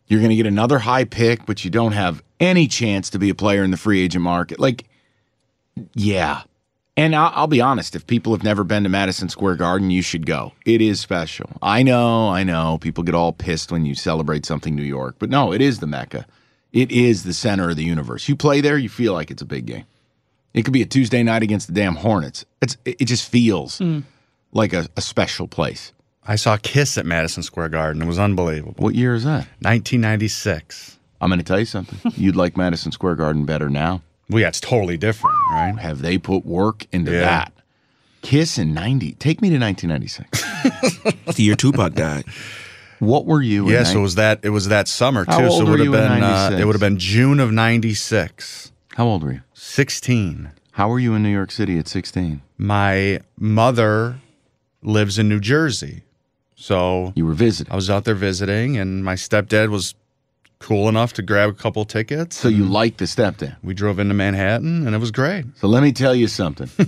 You're 0.08 0.19
going 0.19 0.31
to 0.31 0.36
get 0.36 0.47
another 0.47 0.79
high 0.79 1.05
pick, 1.05 1.45
but 1.45 1.63
you 1.63 1.71
don't 1.71 1.93
have 1.93 2.21
any 2.41 2.67
chance 2.67 3.10
to 3.12 3.19
be 3.19 3.29
a 3.29 3.36
player 3.36 3.63
in 3.63 3.71
the 3.71 3.77
free 3.77 4.01
agent 4.01 4.21
market. 4.21 4.60
Like, 4.60 4.84
yeah. 5.93 6.43
And 6.97 7.15
I'll, 7.15 7.31
I'll 7.36 7.47
be 7.47 7.62
honest, 7.62 7.95
if 7.95 8.08
people 8.08 8.34
have 8.34 8.43
never 8.43 8.63
been 8.63 8.84
to 8.84 8.89
Madison 8.89 9.27
Square 9.27 9.55
Garden, 9.55 9.91
you 9.91 10.01
should 10.01 10.25
go. 10.25 10.53
It 10.65 10.81
is 10.81 10.99
special. 10.99 11.49
I 11.62 11.84
know, 11.84 12.29
I 12.29 12.43
know. 12.43 12.77
People 12.79 13.03
get 13.03 13.15
all 13.15 13.34
pissed 13.34 13.71
when 13.71 13.86
you 13.86 13.95
celebrate 13.95 14.45
something 14.45 14.75
New 14.75 14.84
York, 14.84 15.15
but 15.19 15.29
no, 15.29 15.51
it 15.51 15.62
is 15.62 15.79
the 15.79 15.88
Mecca. 15.88 16.25
It 16.71 16.91
is 16.91 17.23
the 17.23 17.34
center 17.34 17.69
of 17.69 17.75
the 17.75 17.84
universe. 17.84 18.29
You 18.29 18.36
play 18.36 18.62
there, 18.62 18.77
you 18.77 18.89
feel 18.89 19.13
like 19.13 19.29
it's 19.29 19.41
a 19.41 19.45
big 19.45 19.65
game. 19.65 19.86
It 20.53 20.63
could 20.63 20.73
be 20.73 20.81
a 20.81 20.86
Tuesday 20.86 21.21
night 21.21 21.43
against 21.43 21.67
the 21.67 21.73
damn 21.73 21.95
Hornets. 21.95 22.45
It's 22.62 22.77
it 22.86 22.95
it 23.01 23.05
just 23.05 23.29
feels 23.29 23.79
hmm. 23.79 23.99
like 24.53 24.71
a, 24.71 24.88
a 24.95 25.01
special 25.01 25.49
place. 25.49 25.91
I 26.27 26.38
saw 26.38 26.58
Kiss 26.58 26.97
at 26.97 27.05
Madison 27.05 27.43
Square 27.43 27.69
Garden. 27.69 28.01
It 28.01 28.05
was 28.05 28.17
unbelievable. 28.17 28.73
What 28.77 28.95
year 28.95 29.13
is 29.13 29.25
that? 29.25 29.47
1996. 29.60 30.97
I'm 31.21 31.29
going 31.29 31.39
to 31.39 31.45
tell 31.45 31.60
you 31.60 31.65
something. 31.65 32.12
You'd 32.17 32.36
like 32.36 32.58
Madison 32.58 32.91
Square 32.91 33.15
Garden 33.15 33.45
better 33.45 33.69
now. 33.69 34.01
Well, 34.29 34.41
yeah, 34.41 34.47
it's 34.47 34.59
totally 34.59 34.97
different, 34.97 35.35
right? 35.51 35.77
Have 35.79 36.01
they 36.01 36.17
put 36.17 36.45
work 36.45 36.85
into 36.91 37.11
Yeah. 37.11 37.19
that? 37.21 37.53
Kiss 38.21 38.57
in 38.57 38.73
90. 38.73 39.13
Take 39.13 39.39
me 39.41 39.49
to 39.49 39.59
1996. 39.59 40.43
That's 41.25 41.38
the 41.38 41.43
year 41.43 41.55
Tupac 41.55 41.93
died. 41.93 42.25
what 42.99 43.25
were 43.27 43.41
you? 43.41 43.69
Yes, 43.69 43.88
Yeah, 43.88 43.93
so 43.93 43.99
it 43.99 44.01
was 44.01 44.15
that 44.15 44.39
it 44.41 44.49
was 44.49 44.67
that 44.69 44.88
summer 44.88 45.25
too. 45.25 45.31
How 45.31 45.49
so 45.49 45.61
it 45.67 45.69
would 45.69 45.79
have 45.79 45.91
been 45.91 46.23
uh, 46.23 46.57
it 46.59 46.65
would 46.65 46.73
have 46.73 46.81
been 46.81 46.97
June 46.97 47.39
of 47.39 47.51
96. 47.51 48.71
How 48.95 49.05
old 49.05 49.23
were 49.23 49.33
you? 49.33 49.41
16. 49.53 50.51
How 50.71 50.89
were 50.89 50.99
you 50.99 51.13
in 51.13 51.21
New 51.21 51.29
York 51.29 51.51
City 51.51 51.77
at 51.77 51.88
16? 51.88 52.41
My 52.57 53.19
mother 53.38 54.19
lives 54.81 55.19
in 55.19 55.29
New 55.29 55.39
Jersey. 55.39 56.01
So 56.55 57.13
You 57.15 57.25
were 57.27 57.33
visiting. 57.33 57.71
I 57.71 57.75
was 57.75 57.89
out 57.89 58.05
there 58.05 58.15
visiting 58.15 58.75
and 58.77 59.03
my 59.03 59.15
stepdad 59.15 59.69
was 59.69 59.93
cool 60.65 60.89
enough 60.89 61.13
to 61.13 61.21
grab 61.21 61.47
a 61.47 61.54
couple 61.54 61.86
tickets. 61.86 62.36
So 62.38 62.47
you 62.47 62.65
liked 62.65 62.97
the 62.97 63.06
stepdad. 63.06 63.56
we 63.62 63.75
drove 63.75 63.99
into 63.99 64.15
Manhattan 64.15 64.88
and 64.88 64.95
it 64.95 64.97
was 64.97 65.12
great. 65.12 65.45
So 65.58 65.67
let 65.67 65.84
me 65.84 65.91
tell 65.91 66.15
you 66.15 66.28
something. 66.28 66.67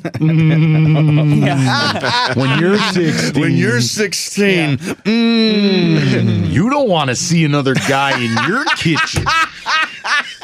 Yeah. 1.38 2.34
when 2.36 2.60
you're 2.60 2.78
16, 2.80 3.40
When 3.42 3.56
you're 3.56 3.80
16, 3.82 4.78
mm. 4.78 6.50
you 6.50 6.70
don't 6.72 6.90
want 6.90 7.10
to 7.12 7.16
see 7.16 7.46
another 7.46 7.76
guy 7.76 8.20
in 8.20 8.32
your 8.50 8.66
kitchen. 8.78 9.24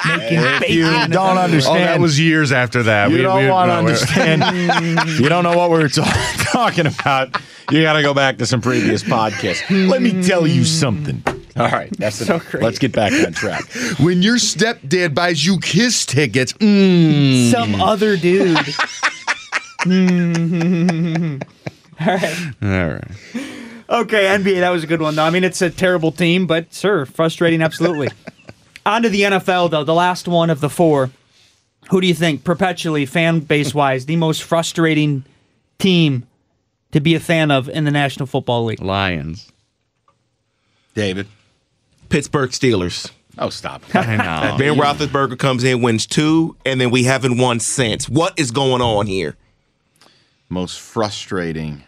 Making 0.06 0.40
If 0.40 0.70
you 0.70 0.84
don't 0.84 1.08
understand, 1.08 1.38
oh, 1.38 1.42
understand, 1.42 1.84
that 1.88 2.00
was 2.00 2.20
years 2.20 2.52
after 2.52 2.84
that. 2.84 3.10
you 3.10 3.18
We- 3.18 3.22
don't 3.24 3.48
want 3.48 3.70
to 3.70 3.74
no, 3.74 3.80
understand. 3.80 5.10
you 5.20 5.28
don't 5.30 5.44
know 5.44 5.58
what 5.58 5.72
we 5.72 5.80
were 5.80 5.90
ta- 5.90 6.46
talking 6.52 6.86
about. 6.86 7.36
You 7.72 7.82
got 7.82 7.94
to 7.94 8.04
go 8.04 8.14
back 8.14 8.38
to 8.38 8.46
some 8.46 8.62
previous 8.62 9.02
podcasts. 9.04 9.64
Let 9.90 10.02
me 10.04 10.22
tell 10.22 10.46
you 10.46 10.64
something. 10.66 11.24
All 11.58 11.68
right, 11.70 11.92
that's 11.98 12.16
So 12.18 12.26
enough. 12.36 12.50
great. 12.52 12.64
Let's 12.64 12.80
get 12.80 12.92
back 12.94 13.14
on 13.14 13.34
track. 13.34 13.64
When 14.00 14.22
your 14.24 14.38
stepdad 14.38 15.14
buys 15.14 15.46
you 15.46 15.60
Kiss 15.60 16.06
tickets, 16.06 16.54
mm, 16.54 17.52
Some 17.52 17.76
other 17.82 18.18
dude. 18.18 18.58
All 22.00 22.08
right. 22.08 22.54
all 22.62 22.88
right. 22.88 23.12
Okay, 23.90 24.24
NBA, 24.26 24.60
that 24.62 24.70
was 24.72 24.84
a 24.84 24.88
good 24.88 25.02
one, 25.02 25.16
though. 25.16 25.24
I 25.24 25.30
mean, 25.30 25.44
it's 25.44 25.62
a 25.62 25.70
terrible 25.70 26.12
team, 26.12 26.48
but 26.48 26.74
sure, 26.74 27.06
frustrating, 27.06 27.62
absolutely. 27.62 28.10
On 28.86 29.04
to 29.04 29.10
the 29.10 29.22
NFL, 29.22 29.70
though, 29.72 29.84
the 29.84 29.94
last 29.94 30.28
one 30.28 30.50
of 30.50 30.60
the 30.62 30.70
four. 30.70 31.12
Who 31.92 32.02
do 32.02 32.08
you 32.08 32.14
think, 32.14 32.44
perpetually, 32.44 33.06
fan 33.06 33.42
base 33.42 33.74
wise, 33.74 34.06
the 34.06 34.16
most 34.16 34.42
frustrating 34.44 35.26
team 35.80 36.26
to 36.94 37.00
be 37.02 37.14
a 37.14 37.20
fan 37.20 37.52
of 37.52 37.68
in 37.70 37.84
the 37.84 37.92
National 37.92 38.26
Football 38.26 38.66
League? 38.66 38.82
Lions. 38.82 39.52
David. 40.96 41.28
Pittsburgh 42.14 42.52
Steelers. 42.52 43.10
Oh, 43.40 43.50
stop. 43.50 43.82
it. 43.90 43.96
I 43.96 44.18
know. 44.18 44.56
Ben 44.60 44.76
Roethlisberger 44.76 45.40
comes 45.40 45.64
in, 45.64 45.82
wins 45.82 46.06
two, 46.06 46.56
and 46.64 46.80
then 46.80 46.92
we 46.92 47.06
haven't 47.06 47.40
won 47.40 47.60
since. 47.60 48.08
What 48.08 48.38
is 48.38 48.52
going 48.52 48.84
on 48.84 49.08
here? 49.08 49.36
Most 50.48 50.80
frustrating. 50.80 51.82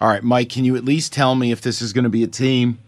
All 0.00 0.08
right, 0.08 0.24
Mike, 0.24 0.48
can 0.48 0.64
you 0.64 0.74
at 0.74 0.84
least 0.84 1.12
tell 1.12 1.36
me 1.36 1.52
if 1.52 1.60
this 1.60 1.80
is 1.80 1.92
going 1.92 2.02
to 2.02 2.10
be 2.10 2.24
a 2.24 2.26
team 2.26 2.80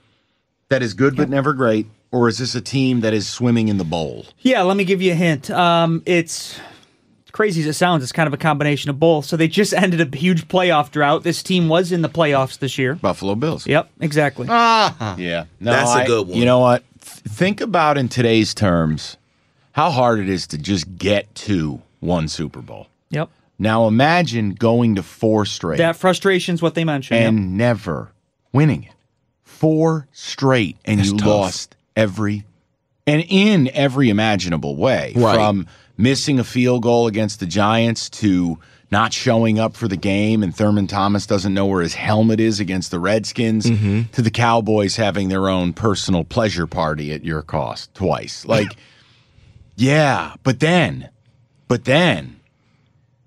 that 0.68 0.83
is 0.83 0.94
good 0.94 1.16
but 1.16 1.28
never 1.28 1.52
great, 1.52 1.87
or 2.11 2.28
is 2.28 2.38
this 2.38 2.57
a 2.57 2.61
team 2.61 3.02
that 3.02 3.14
is 3.14 3.28
swimming 3.28 3.68
in 3.68 3.76
the 3.76 3.85
bowl? 3.85 4.26
Yeah, 4.40 4.62
let 4.62 4.76
me 4.76 4.83
give 4.83 5.00
you 5.00 5.12
a 5.12 5.14
hint. 5.14 5.48
Um, 5.48 6.02
it's 6.07 6.59
crazy 7.33 7.61
as 7.62 7.66
it 7.66 7.73
sounds, 7.75 8.03
it's 8.03 8.12
kind 8.12 8.27
of 8.27 8.33
a 8.35 8.37
combination 8.38 8.90
of 8.90 9.01
both. 9.01 9.25
So 9.25 9.37
they 9.37 9.49
just 9.49 9.73
ended 9.75 10.01
a 10.01 10.16
huge 10.16 10.49
playoff 10.49 10.90
drought. 10.90 11.23
This 11.25 11.42
team 11.42 11.68
was 11.68 11.90
in 11.92 12.03
the 12.03 12.09
playoffs 12.09 12.59
this 12.59 12.79
year. 12.79 12.95
Buffalo 12.95 13.35
Bills. 13.35 13.66
Yep, 13.66 13.90
exactly. 14.01 14.47
Ah, 14.51 15.16
Yeah. 15.16 15.45
No, 15.61 15.73
That's 15.73 15.90
a 15.90 15.95
I- 15.95 16.07
good 16.07 16.29
one. 16.29 16.38
You 16.38 16.45
know 16.45 16.59
what? 16.61 16.85
Think 17.01 17.61
about 17.61 17.99
in 17.99 18.09
today's 18.09 18.55
terms 18.55 19.16
how 19.73 19.90
hard 19.90 20.18
it 20.21 20.29
is 20.29 20.47
to 20.49 20.59
just 20.59 20.99
get 20.99 21.35
to 21.35 21.81
one 22.01 22.29
Super 22.29 22.61
Bowl. 22.61 22.88
yep. 23.11 23.29
Now 23.59 23.87
imagine 23.87 24.51
going 24.55 24.97
to 24.97 25.03
four 25.05 25.45
straight 25.47 25.79
That 25.79 25.95
frustration's 25.97 26.61
what 26.61 26.75
they 26.75 26.85
mentioned. 26.85 27.21
yep. 27.21 27.29
and 27.29 27.57
never 27.57 28.11
winning 28.53 28.85
it. 28.85 28.92
Four 29.45 30.09
straight 30.12 30.77
and 30.85 31.05
you 31.05 31.16
tough. 31.16 31.27
lost 31.29 31.77
every 31.95 32.45
and 33.07 33.25
in 33.29 33.68
every 33.73 34.11
imaginable 34.11 34.77
way. 34.77 35.12
Right. 35.14 35.35
From 35.37 35.66
missing 35.96 36.38
a 36.38 36.44
field 36.44 36.83
goal 36.83 37.07
against 37.07 37.40
the 37.40 37.46
Giants 37.46 38.09
to 38.11 38.59
not 38.90 39.12
showing 39.12 39.59
up 39.59 39.74
for 39.74 39.88
the 39.88 39.96
game 39.96 40.42
and 40.42 40.55
Thurman 40.55 40.87
Thomas 40.87 41.26
doesn't 41.26 41.55
know 41.55 41.64
where 41.64 41.83
his 41.83 41.94
helmet 41.94 42.38
is 42.40 42.61
against 42.61 42.90
the 42.90 43.00
Redskins 43.00 43.64
mm-hmm. 43.64 44.02
to 44.12 44.20
the 44.20 44.31
Cowboys 44.31 44.96
having 44.96 45.31
their 45.31 45.48
own 45.48 45.72
personal 45.72 46.24
pleasure 46.24 46.66
party 46.66 47.12
at 47.12 47.24
your 47.24 47.40
cost 47.40 47.94
twice. 47.94 48.44
Like 48.44 48.76
yeah, 49.76 50.35
but 50.42 50.61
then 50.61 51.09
but 51.68 51.87
then 51.87 52.40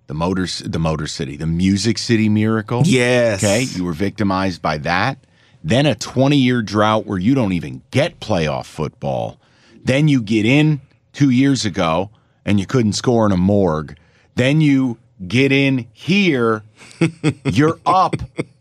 the 0.07 0.13
motor 0.13 0.45
the 0.63 0.79
motor 0.79 1.07
city, 1.07 1.35
the 1.35 1.47
music 1.47 1.97
city 1.97 2.29
miracle. 2.29 2.83
Yes. 2.85 3.43
Okay, 3.43 3.63
you 3.63 3.83
were 3.83 3.93
victimized 3.93 4.61
by 4.61 4.77
that. 4.79 5.17
Then 5.63 5.87
a 5.87 5.95
20 5.95 6.37
year 6.37 6.61
drought 6.61 7.07
where 7.07 7.17
you 7.17 7.33
don't 7.33 7.53
even 7.53 7.81
get 7.89 8.19
playoff 8.19 8.65
football. 8.65 9.39
Then 9.83 10.07
you 10.07 10.21
get 10.21 10.45
in 10.45 10.81
two 11.11 11.31
years 11.31 11.65
ago 11.65 12.11
and 12.45 12.59
you 12.59 12.65
couldn't 12.65 12.93
score 12.93 13.25
in 13.25 13.31
a 13.31 13.37
morgue. 13.37 13.97
Then 14.35 14.61
you 14.61 14.97
get 15.27 15.51
in 15.51 15.87
here, 15.93 16.63
you're 17.45 17.79
up 17.85 18.15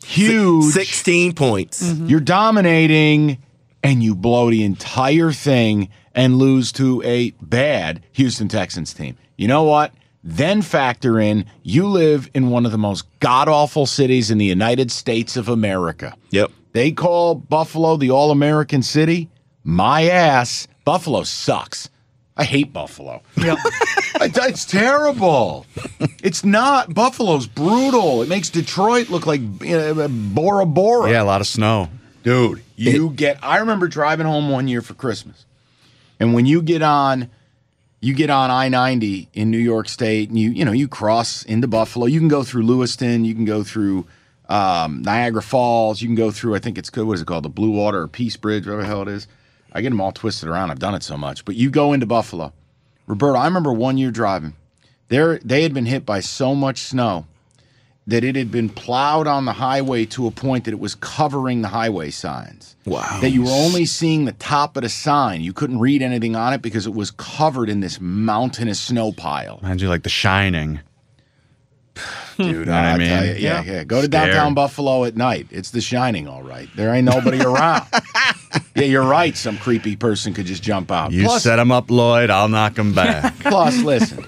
huge. 0.04 0.72
16 0.72 1.34
points. 1.34 1.82
Mm-hmm. 1.82 2.06
You're 2.06 2.20
dominating 2.20 3.38
and 3.82 4.02
you 4.02 4.14
blow 4.14 4.50
the 4.50 4.64
entire 4.64 5.32
thing 5.32 5.88
and 6.14 6.38
lose 6.38 6.72
to 6.72 7.02
a 7.02 7.32
bad 7.42 8.02
Houston 8.12 8.48
Texans 8.48 8.94
team. 8.94 9.16
You 9.36 9.48
know 9.48 9.64
what? 9.64 9.92
Then 10.22 10.62
factor 10.62 11.20
in 11.20 11.44
you 11.62 11.86
live 11.86 12.30
in 12.32 12.48
one 12.48 12.64
of 12.64 12.72
the 12.72 12.78
most 12.78 13.06
god 13.20 13.48
awful 13.48 13.84
cities 13.84 14.30
in 14.30 14.38
the 14.38 14.44
United 14.46 14.90
States 14.90 15.36
of 15.36 15.48
America. 15.48 16.16
Yep. 16.30 16.50
They 16.72 16.92
call 16.92 17.34
Buffalo 17.34 17.96
the 17.96 18.10
All 18.10 18.30
American 18.30 18.82
City. 18.82 19.28
My 19.62 20.04
ass. 20.04 20.66
Buffalo 20.84 21.24
sucks. 21.24 21.90
I 22.36 22.44
hate 22.44 22.72
Buffalo. 22.72 23.22
Yep. 23.36 23.58
It- 24.20 24.36
It's 24.36 24.64
terrible. 24.64 25.66
It's 26.22 26.44
not. 26.44 26.94
Buffalo's 26.94 27.46
brutal. 27.48 28.22
It 28.22 28.28
makes 28.28 28.48
Detroit 28.48 29.10
look 29.10 29.26
like 29.26 29.40
uh, 29.68 30.08
Bora 30.08 30.64
Bora. 30.66 31.10
Yeah, 31.10 31.22
a 31.22 31.24
lot 31.24 31.40
of 31.40 31.46
snow. 31.48 31.88
Dude, 32.22 32.62
you 32.76 33.10
get 33.10 33.38
I 33.42 33.58
remember 33.58 33.86
driving 33.88 34.26
home 34.26 34.48
one 34.50 34.66
year 34.68 34.80
for 34.82 34.94
Christmas. 34.94 35.44
And 36.20 36.32
when 36.32 36.46
you 36.46 36.62
get 36.62 36.80
on 36.82 37.28
you 38.00 38.14
get 38.14 38.30
on 38.30 38.50
I-90 38.50 39.28
in 39.34 39.50
New 39.50 39.58
York 39.58 39.88
State 39.88 40.28
and 40.28 40.38
you 40.38 40.50
you 40.50 40.64
know, 40.64 40.72
you 40.72 40.88
cross 40.88 41.42
into 41.44 41.66
Buffalo. 41.68 42.06
You 42.06 42.20
can 42.20 42.28
go 42.28 42.42
through 42.44 42.62
Lewiston, 42.64 43.24
you 43.24 43.34
can 43.34 43.44
go 43.44 43.62
through 43.64 44.06
um, 44.48 45.02
Niagara 45.02 45.42
Falls, 45.42 46.00
you 46.00 46.08
can 46.08 46.14
go 46.14 46.30
through 46.30 46.54
I 46.54 46.60
think 46.60 46.78
it's 46.78 46.88
good 46.90 47.06
what 47.06 47.14
is 47.14 47.22
it 47.22 47.26
called? 47.26 47.44
The 47.44 47.48
Blue 47.50 47.70
Water 47.70 48.02
or 48.02 48.08
Peace 48.08 48.36
Bridge, 48.36 48.64
whatever 48.64 48.82
the 48.82 48.88
hell 48.88 49.02
it 49.02 49.08
is. 49.08 49.26
I 49.74 49.80
get 49.80 49.90
them 49.90 50.00
all 50.00 50.12
twisted 50.12 50.48
around. 50.48 50.70
I've 50.70 50.78
done 50.78 50.94
it 50.94 51.02
so 51.02 51.16
much. 51.16 51.44
But 51.44 51.56
you 51.56 51.68
go 51.68 51.92
into 51.92 52.06
Buffalo. 52.06 52.52
Roberto, 53.06 53.38
I 53.38 53.44
remember 53.46 53.72
one 53.72 53.98
year 53.98 54.10
driving. 54.10 54.54
There 55.08 55.38
they 55.38 55.62
had 55.62 55.74
been 55.74 55.86
hit 55.86 56.06
by 56.06 56.20
so 56.20 56.54
much 56.54 56.78
snow 56.78 57.26
that 58.06 58.22
it 58.22 58.36
had 58.36 58.50
been 58.50 58.68
plowed 58.68 59.26
on 59.26 59.44
the 59.44 59.52
highway 59.54 60.04
to 60.04 60.26
a 60.26 60.30
point 60.30 60.64
that 60.64 60.72
it 60.72 60.80
was 60.80 60.94
covering 60.94 61.62
the 61.62 61.68
highway 61.68 62.10
signs. 62.10 62.76
Wow. 62.84 63.18
That 63.20 63.30
you 63.30 63.42
were 63.44 63.50
only 63.50 63.86
seeing 63.86 64.26
the 64.26 64.32
top 64.32 64.76
of 64.76 64.82
the 64.82 64.88
sign. 64.88 65.40
You 65.40 65.52
couldn't 65.54 65.80
read 65.80 66.02
anything 66.02 66.36
on 66.36 66.52
it 66.52 66.60
because 66.60 66.86
it 66.86 66.94
was 66.94 67.10
covered 67.10 67.70
in 67.70 67.80
this 67.80 68.00
mountainous 68.00 68.80
snow 68.80 69.12
pile. 69.12 69.60
You, 69.62 69.88
like 69.88 70.02
The 70.02 70.10
Shining. 70.10 70.80
Hmm. 72.36 72.42
Dude, 72.42 72.66
know 72.66 72.72
what 72.72 72.80
I 72.82 72.90
I'll 72.92 72.98
mean? 72.98 73.08
tell 73.08 73.24
you, 73.24 73.32
yeah, 73.34 73.62
Yeah. 73.62 73.72
yeah. 73.72 73.84
Go 73.84 74.00
to 74.00 74.06
Scary. 74.06 74.26
downtown 74.32 74.54
Buffalo 74.54 75.04
at 75.04 75.16
night. 75.16 75.46
It's 75.50 75.70
the 75.70 75.80
shining, 75.80 76.26
all 76.26 76.42
right. 76.42 76.68
There 76.74 76.92
ain't 76.92 77.04
nobody 77.04 77.40
around. 77.42 77.86
yeah, 78.74 78.82
you're 78.84 79.04
right. 79.04 79.36
Some 79.36 79.56
creepy 79.58 79.94
person 79.96 80.34
could 80.34 80.46
just 80.46 80.62
jump 80.62 80.90
out. 80.90 81.12
You 81.12 81.24
Plus- 81.24 81.44
set 81.44 81.58
him 81.58 81.70
up, 81.70 81.90
Lloyd. 81.90 82.30
I'll 82.30 82.48
knock 82.48 82.76
him 82.76 82.92
back. 82.94 83.34
Plus, 83.40 83.78
listen, 83.82 84.24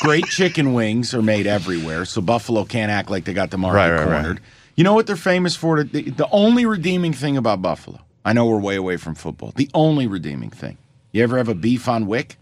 great 0.00 0.26
chicken 0.26 0.74
wings 0.74 1.14
are 1.14 1.22
made 1.22 1.46
everywhere, 1.46 2.04
so 2.04 2.20
Buffalo 2.20 2.64
can't 2.64 2.90
act 2.90 3.10
like 3.10 3.24
they 3.24 3.32
got 3.34 3.50
the 3.50 3.58
market 3.58 3.76
Right, 3.76 3.90
right, 3.92 3.98
right. 4.00 4.20
cornered. 4.22 4.40
You 4.74 4.84
know 4.84 4.94
what 4.94 5.06
they're 5.06 5.16
famous 5.16 5.54
for? 5.56 5.82
The, 5.84 6.02
the 6.10 6.28
only 6.30 6.66
redeeming 6.66 7.12
thing 7.12 7.36
about 7.36 7.62
Buffalo, 7.62 8.00
I 8.24 8.32
know 8.32 8.46
we're 8.46 8.58
way 8.60 8.76
away 8.76 8.96
from 8.96 9.14
football. 9.14 9.52
The 9.56 9.70
only 9.74 10.06
redeeming 10.06 10.50
thing. 10.50 10.78
You 11.12 11.22
ever 11.22 11.36
have 11.38 11.48
a 11.48 11.54
beef 11.54 11.88
on 11.88 12.06
weck? 12.06 12.36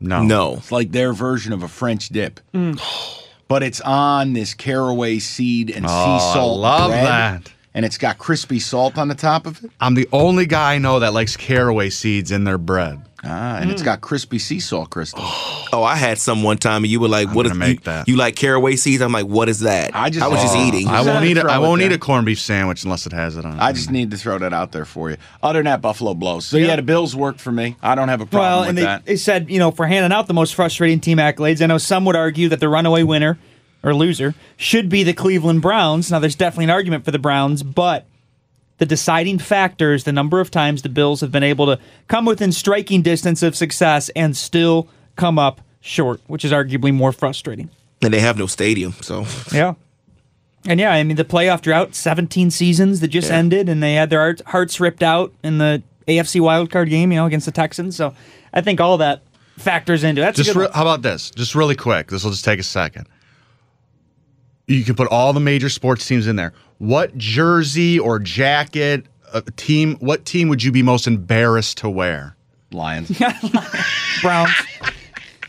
No. 0.00 0.22
No. 0.22 0.54
It's 0.54 0.72
like 0.72 0.92
their 0.92 1.12
version 1.12 1.52
of 1.52 1.62
a 1.62 1.68
French 1.68 2.08
dip. 2.10 2.40
Mm. 2.54 2.80
But 3.48 3.62
it's 3.62 3.80
on 3.80 4.32
this 4.32 4.54
caraway 4.54 5.18
seed 5.20 5.70
and 5.70 5.86
Oh, 5.86 5.88
sea 5.88 5.94
I 5.94 6.32
salt 6.34 6.60
love 6.60 6.90
bread, 6.90 7.06
that. 7.06 7.52
And 7.74 7.84
it's 7.84 7.98
got 7.98 8.18
crispy 8.18 8.58
salt 8.58 8.98
on 8.98 9.08
the 9.08 9.14
top 9.14 9.46
of 9.46 9.62
it. 9.64 9.70
I'm 9.80 9.94
the 9.94 10.08
only 10.12 10.46
guy 10.46 10.74
I 10.74 10.78
know 10.78 10.98
that 11.00 11.12
likes 11.12 11.36
caraway 11.36 11.90
seeds 11.90 12.32
in 12.32 12.44
their 12.44 12.58
bread. 12.58 13.02
Ah, 13.28 13.56
and 13.58 13.70
it's 13.70 13.82
got 13.82 14.00
crispy 14.00 14.38
sea 14.38 14.60
salt 14.60 14.90
crystals. 14.90 15.24
Oh, 15.72 15.82
I 15.82 15.96
had 15.96 16.16
some 16.18 16.44
one 16.44 16.58
time, 16.58 16.84
and 16.84 16.90
you 16.90 17.00
were 17.00 17.08
like, 17.08 17.28
I'm 17.28 17.34
"What 17.34 17.42
gonna 17.42 17.54
is 17.54 17.58
make 17.58 17.78
you, 17.80 17.84
that. 17.84 18.08
you 18.08 18.16
like 18.16 18.36
caraway 18.36 18.76
seeds?" 18.76 19.02
I'm 19.02 19.10
like, 19.12 19.26
"What 19.26 19.48
is 19.48 19.60
that?" 19.60 19.90
I 19.94 20.08
just- 20.10 20.24
I 20.24 20.28
was 20.28 20.40
just 20.40 20.56
eating. 20.56 20.86
I 20.86 21.02
won't 21.02 21.08
had 21.18 21.24
eat. 21.24 21.36
A, 21.38 21.44
I 21.50 21.58
won't 21.58 21.82
eat 21.82 21.90
a 21.92 21.98
corned 21.98 22.24
beef 22.24 22.40
sandwich 22.40 22.84
unless 22.84 23.04
it 23.04 23.12
has 23.12 23.36
it 23.36 23.44
on. 23.44 23.54
it. 23.54 23.60
I 23.60 23.72
just 23.72 23.90
need 23.90 24.12
to 24.12 24.16
throw 24.16 24.38
that 24.38 24.54
out 24.54 24.70
there 24.72 24.84
for 24.84 25.10
you. 25.10 25.16
Other 25.42 25.58
than 25.58 25.64
that, 25.64 25.82
Buffalo 25.82 26.14
blows. 26.14 26.46
So 26.46 26.56
yeah, 26.56 26.76
the 26.76 26.82
Bills 26.82 27.16
work 27.16 27.38
for 27.38 27.50
me. 27.50 27.76
I 27.82 27.94
don't 27.96 28.08
have 28.08 28.20
a 28.20 28.26
problem 28.26 28.48
Well, 28.50 28.60
with 28.60 28.68
and 28.70 28.78
they, 28.78 28.82
that. 28.82 29.04
they 29.06 29.16
said, 29.16 29.50
you 29.50 29.58
know, 29.58 29.72
for 29.72 29.86
handing 29.86 30.12
out 30.16 30.28
the 30.28 30.34
most 30.34 30.54
frustrating 30.54 31.00
team 31.00 31.18
accolades, 31.18 31.60
I 31.60 31.66
know 31.66 31.78
some 31.78 32.04
would 32.04 32.16
argue 32.16 32.48
that 32.50 32.60
the 32.60 32.68
runaway 32.68 33.02
winner 33.02 33.36
or 33.82 33.92
loser 33.92 34.34
should 34.56 34.88
be 34.88 35.02
the 35.02 35.12
Cleveland 35.12 35.62
Browns. 35.62 36.10
Now, 36.12 36.20
there's 36.20 36.36
definitely 36.36 36.64
an 36.66 36.70
argument 36.70 37.04
for 37.04 37.10
the 37.10 37.18
Browns, 37.18 37.62
but 37.64 38.06
the 38.78 38.86
deciding 38.86 39.38
factor 39.38 39.92
is 39.94 40.04
the 40.04 40.12
number 40.12 40.40
of 40.40 40.50
times 40.50 40.82
the 40.82 40.88
Bills 40.88 41.20
have 41.20 41.32
been 41.32 41.42
able 41.42 41.66
to 41.66 41.78
come 42.08 42.24
within 42.24 42.52
striking 42.52 43.02
distance 43.02 43.42
of 43.42 43.56
success 43.56 44.10
and 44.16 44.36
still 44.36 44.88
come 45.16 45.38
up 45.38 45.60
short, 45.80 46.20
which 46.26 46.44
is 46.44 46.52
arguably 46.52 46.92
more 46.94 47.12
frustrating. 47.12 47.70
and 48.02 48.12
they 48.12 48.20
have 48.20 48.36
no 48.38 48.46
stadium, 48.46 48.92
so 49.00 49.24
Yeah. 49.52 49.74
And 50.68 50.78
yeah, 50.80 50.90
I 50.92 51.02
mean, 51.04 51.16
the 51.16 51.24
playoff 51.24 51.62
drought, 51.62 51.94
17 51.94 52.50
seasons 52.50 53.00
that 53.00 53.08
just 53.08 53.30
Yeah. 53.30 53.36
ended, 53.36 53.68
and 53.68 53.82
they 53.82 53.94
had 53.94 54.10
their 54.10 54.36
hearts 54.46 54.80
ripped 54.80 55.02
out 55.02 55.32
in 55.42 55.58
the 55.58 55.82
AFC 56.08 56.40
wildcard 56.40 56.90
game, 56.90 57.10
you 57.12 57.16
know, 57.18 57.26
against 57.26 57.46
the 57.46 57.52
Texans. 57.52 57.96
So 57.96 58.14
I 58.52 58.60
think 58.60 58.80
all 58.80 58.98
that 58.98 59.22
factors 59.56 60.04
into 60.04 60.20
it. 60.20 60.24
That's 60.24 60.40
a 60.40 60.42
Just 60.44 60.54
good 60.54 60.60
re- 60.60 60.66
one. 60.66 60.74
how 60.74 60.82
about 60.82 61.02
this? 61.02 61.30
Just 61.30 61.54
really 61.54 61.74
quick. 61.76 62.08
This 62.08 62.22
will 62.24 62.32
just 62.32 62.44
take 62.44 62.58
a 62.60 62.64
second. 62.64 63.06
You 64.66 64.84
can 64.84 64.94
put 64.96 65.08
all 65.08 65.32
the 65.32 65.40
major 65.40 65.68
sports 65.68 66.06
teams 66.06 66.26
in 66.26 66.36
there. 66.36 66.52
What 66.78 67.16
jersey 67.16 67.98
or 67.98 68.18
jacket, 68.18 69.06
uh, 69.32 69.42
team? 69.56 69.96
What 70.00 70.24
team 70.24 70.48
would 70.48 70.62
you 70.62 70.72
be 70.72 70.82
most 70.82 71.06
embarrassed 71.06 71.78
to 71.78 71.88
wear? 71.90 72.36
Lions. 72.72 73.16
Browns. 74.22 74.50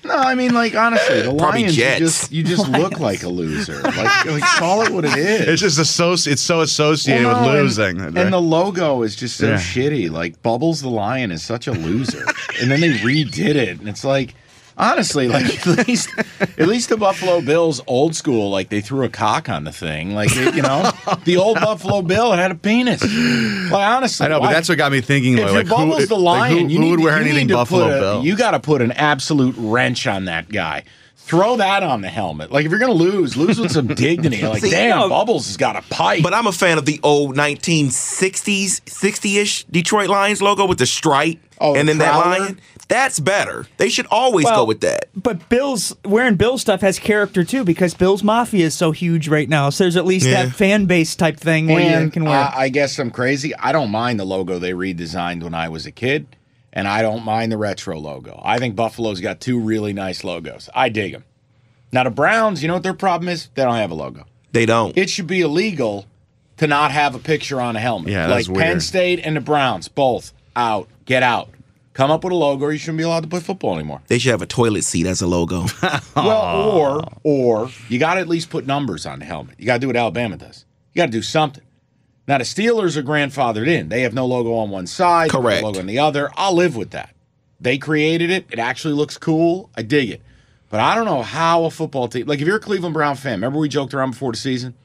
no, 0.06 0.16
I 0.16 0.36
mean, 0.36 0.54
like 0.54 0.76
honestly, 0.76 1.22
the 1.24 1.36
Probably 1.36 1.62
Lions. 1.62 1.78
You 1.78 1.84
Jets. 1.84 2.00
just, 2.00 2.32
you 2.32 2.44
just 2.44 2.70
look 2.70 3.00
like 3.00 3.24
a 3.24 3.28
loser. 3.30 3.82
Like, 3.82 4.26
like 4.26 4.44
call 4.44 4.84
it 4.84 4.92
what 4.92 5.04
it 5.04 5.14
is. 5.18 5.48
It's 5.48 5.62
just 5.64 5.80
associ- 5.80 6.32
It's 6.34 6.42
so 6.42 6.62
associated 6.62 7.26
Well, 7.26 7.42
no, 7.42 7.48
with 7.64 7.80
and- 7.80 7.98
losing. 7.98 8.18
And, 8.22 8.32
the 8.34 8.40
logo 8.42 9.02
is 9.02 9.16
just 9.16 9.38
so 9.38 9.48
Yeah. 9.48 9.56
shitty. 9.56 10.12
Like 10.12 10.42
Bubbles 10.44 10.82
the 10.82 10.90
Lion 10.90 11.32
is 11.32 11.44
such 11.44 11.66
a 11.68 11.72
loser. 11.72 12.24
and 12.62 12.70
then 12.70 12.82
they 12.82 12.92
redid 13.00 13.56
it, 13.56 13.80
and 13.80 13.90
it's 13.90 14.04
like 14.04 14.36
honestly, 14.78 15.28
like 15.28 15.68
at 15.68 15.88
least 15.88 16.10
at 16.40 16.68
least 16.68 16.90
the 16.90 16.98
Buffalo 16.98 17.42
Bills 17.42 17.82
old 17.88 18.16
school, 18.16 18.50
like 18.50 18.70
they 18.70 18.82
threw 18.82 19.04
a 19.04 19.10
cock 19.10 19.50
on 19.50 19.64
the 19.64 19.72
thing. 19.72 20.14
Like 20.16 20.30
it- 20.36 20.56
you 20.56 20.62
know, 20.62 20.92
the 21.26 21.38
old 21.38 21.56
Buffalo 21.62 22.02
Bill 22.02 22.32
had 22.34 22.52
a 22.52 22.56
penis. 22.56 23.02
Like 23.04 23.72
honestly, 23.88 24.26
I 24.26 24.30
know, 24.30 24.40
but 24.40 24.52
that's 24.52 24.70
what 24.70 24.78
got 24.78 24.92
me 24.92 25.02
thinking. 25.02 25.38
if 25.38 25.46
like, 25.46 25.54
you're 25.54 25.64
who- 25.64 25.70
Bubbles 25.92 26.08
the 26.08 26.16
like, 26.16 26.52
Lion, 26.52 26.58
who, 26.58 26.74
you 26.74 26.78
who 26.78 26.84
need, 26.86 26.92
would 26.92 27.00
wear 27.02 27.18
you 27.22 27.26
anything 27.30 27.48
Buffalo 27.48 27.86
a, 27.88 28.00
Bill? 28.00 28.26
You 28.26 28.36
got 28.38 28.52
to 28.52 28.60
put 28.60 28.82
an 28.82 28.92
absolute 28.94 29.56
wrench 29.58 30.08
on 30.08 30.26
that 30.26 30.50
guy. 30.50 30.84
Throw 31.16 31.58
that 31.58 31.84
on 31.84 32.00
the 32.00 32.08
helmet. 32.08 32.54
Like 32.54 32.64
if 32.66 32.72
you're 32.72 32.80
gonna 32.80 32.94
lose, 32.94 33.36
lose 33.36 33.60
with 33.60 33.74
some 33.74 33.88
dignity. 33.88 34.42
Like 34.48 34.62
See, 34.62 34.70
damn, 34.70 34.98
no. 34.98 35.10
Bubbles 35.10 35.48
has 35.48 35.58
got 35.58 35.76
a 35.76 35.82
pipe. 35.94 36.24
But 36.24 36.34
I'm 36.34 36.48
a 36.48 36.54
fan 36.54 36.78
of 36.78 36.86
the 36.86 37.02
old 37.04 37.36
1960s, 37.36 38.82
60-ish 38.86 39.66
Detroit 39.66 40.08
Lions 40.10 40.42
logo 40.42 40.66
with 40.66 40.78
the 40.78 40.86
stripe 40.86 41.40
Oh, 41.60 41.76
and 41.76 41.88
the 41.88 41.94
then 41.94 41.98
that 42.00 42.16
lion. 42.16 42.62
That's 42.90 43.20
better. 43.20 43.68
They 43.78 43.90
should 43.90 44.06
always 44.10 44.46
go 44.46 44.64
with 44.64 44.80
that. 44.82 45.10
But 45.14 45.50
Bill's 45.50 45.94
wearing 46.06 46.36
Bill 46.36 46.58
stuff 46.58 46.80
has 46.82 47.00
character 47.00 47.44
too 47.44 47.66
because 47.66 47.94
Bill's 47.94 48.24
Mafia 48.24 48.66
is 48.68 48.76
so 48.76 48.92
huge 48.92 49.28
right 49.28 49.50
now. 49.50 49.70
So 49.70 49.84
there's 49.84 49.98
at 49.98 50.06
least 50.06 50.26
Yeah. 50.26 50.46
that 50.46 50.54
fan 50.56 50.86
base 50.86 51.14
type 51.16 51.38
thing 51.38 51.68
where 51.68 52.04
you 52.04 52.10
can 52.10 52.24
wear. 52.24 52.34
I, 52.38 52.54
I 52.64 52.70
guess 52.70 52.98
I'm 52.98 53.12
crazy. 53.12 53.54
I 53.56 53.74
don't 53.74 53.92
mind 53.92 54.20
the 54.20 54.26
logo 54.26 54.58
they 54.58 54.72
redesigned 54.72 55.44
when 55.44 55.54
I 55.54 55.68
was 55.68 55.86
a 55.86 55.92
kid, 55.92 56.28
and 56.72 56.88
I 56.88 57.02
don't 57.02 57.26
mind 57.26 57.52
the 57.52 57.58
retro 57.58 58.00
logo. 58.00 58.40
I 58.46 58.58
think 58.58 58.76
Buffalo's 58.78 59.20
got 59.20 59.42
two 59.42 59.60
really 59.60 59.92
nice 59.92 60.24
logos. 60.24 60.70
I 60.74 60.88
dig 60.88 61.12
them. 61.12 61.26
Now 61.92 62.04
the 62.06 62.10
Browns, 62.10 62.62
you 62.62 62.68
know 62.70 62.76
what 62.76 62.84
their 62.84 62.94
problem 62.94 63.28
is? 63.28 63.50
They 63.56 63.64
don't 63.64 63.76
have 63.76 63.92
a 63.92 63.96
logo. 63.96 64.26
They 64.54 64.66
don't. 64.66 64.98
It 64.98 65.10
should 65.10 65.28
be 65.28 65.42
illegal 65.42 66.06
to 66.58 66.68
not 66.68 66.92
have 66.92 67.16
a 67.16 67.20
picture 67.20 67.60
on 67.60 67.76
a 67.76 67.80
helmet. 67.82 68.12
Yeah, 68.14 68.28
like 68.28 68.46
that's 68.46 68.58
Penn. 68.58 68.80
State 68.80 69.20
and 69.26 69.36
the 69.36 69.42
Browns, 69.42 69.90
both 69.90 70.32
out. 70.56 70.88
Get 71.06 71.22
out. 71.22 71.50
Come 71.98 72.12
up 72.12 72.24
with 72.24 72.32
a 72.32 72.36
logo, 72.36 72.66
or 72.66 72.72
you 72.72 72.78
shouldn't 72.78 73.00
be 73.00 73.04
allowed 73.04 73.24
to 73.24 73.28
play 73.28 73.40
football 73.40 73.74
anymore. 73.74 74.04
they 74.06 74.20
should 74.20 74.30
have 74.30 74.44
a 74.44 74.46
toilet 74.46 74.84
seat 74.84 75.08
as 75.08 75.20
a 75.20 75.26
logo. 75.28 75.66
Well, 76.16 76.70
or 76.72 77.08
or 77.24 77.70
you 77.90 77.98
got 77.98 78.14
to 78.16 78.20
at 78.20 78.28
least 78.28 78.52
put 78.52 78.68
numbers 78.68 79.08
on 79.08 79.18
the 79.18 79.26
helmet. 79.26 79.56
You 79.58 79.66
got 79.66 79.74
to 79.74 79.80
do 79.80 79.88
what 79.88 79.96
Alabama 79.96 80.38
does. 80.38 80.66
You 80.94 81.00
got 81.02 81.08
to 81.08 81.12
do 81.12 81.24
something. 81.24 81.64
Now 82.28 82.38
the 82.38 82.44
Steelers 82.44 82.98
are 82.98 83.02
grandfathered 83.04 83.68
in. 83.68 83.90
They 83.90 84.02
have 84.04 84.14
no 84.14 84.28
logo 84.28 84.54
on 84.54 84.70
one 84.70 84.86
side, 84.86 85.34
no 85.34 85.42
Correct. 85.42 85.64
logo 85.64 85.80
on 85.80 85.88
the 85.88 85.98
other. 85.98 86.30
I'll 86.36 86.54
live 86.54 86.76
with 86.76 86.92
that. 86.92 87.16
They 87.60 87.80
created 87.80 88.30
it. 88.30 88.46
It 88.52 88.60
actually 88.60 88.94
looks 88.94 89.18
cool. 89.18 89.72
I 89.76 89.82
dig 89.82 90.12
it. 90.12 90.22
But 90.70 90.82
I 90.82 90.94
don't 90.94 91.06
know 91.06 91.24
how 91.24 91.64
a 91.66 91.72
football 91.72 92.08
team, 92.08 92.28
like 92.28 92.42
if 92.42 92.46
you're 92.48 92.58
a 92.58 92.60
Cleveland 92.60 92.94
Brown 92.94 93.16
fan, 93.16 93.34
remember 93.34 93.58
we 93.58 93.70
joked 93.70 93.96
around 93.96 94.12
before 94.12 94.32
the 94.34 94.38
season? 94.38 94.76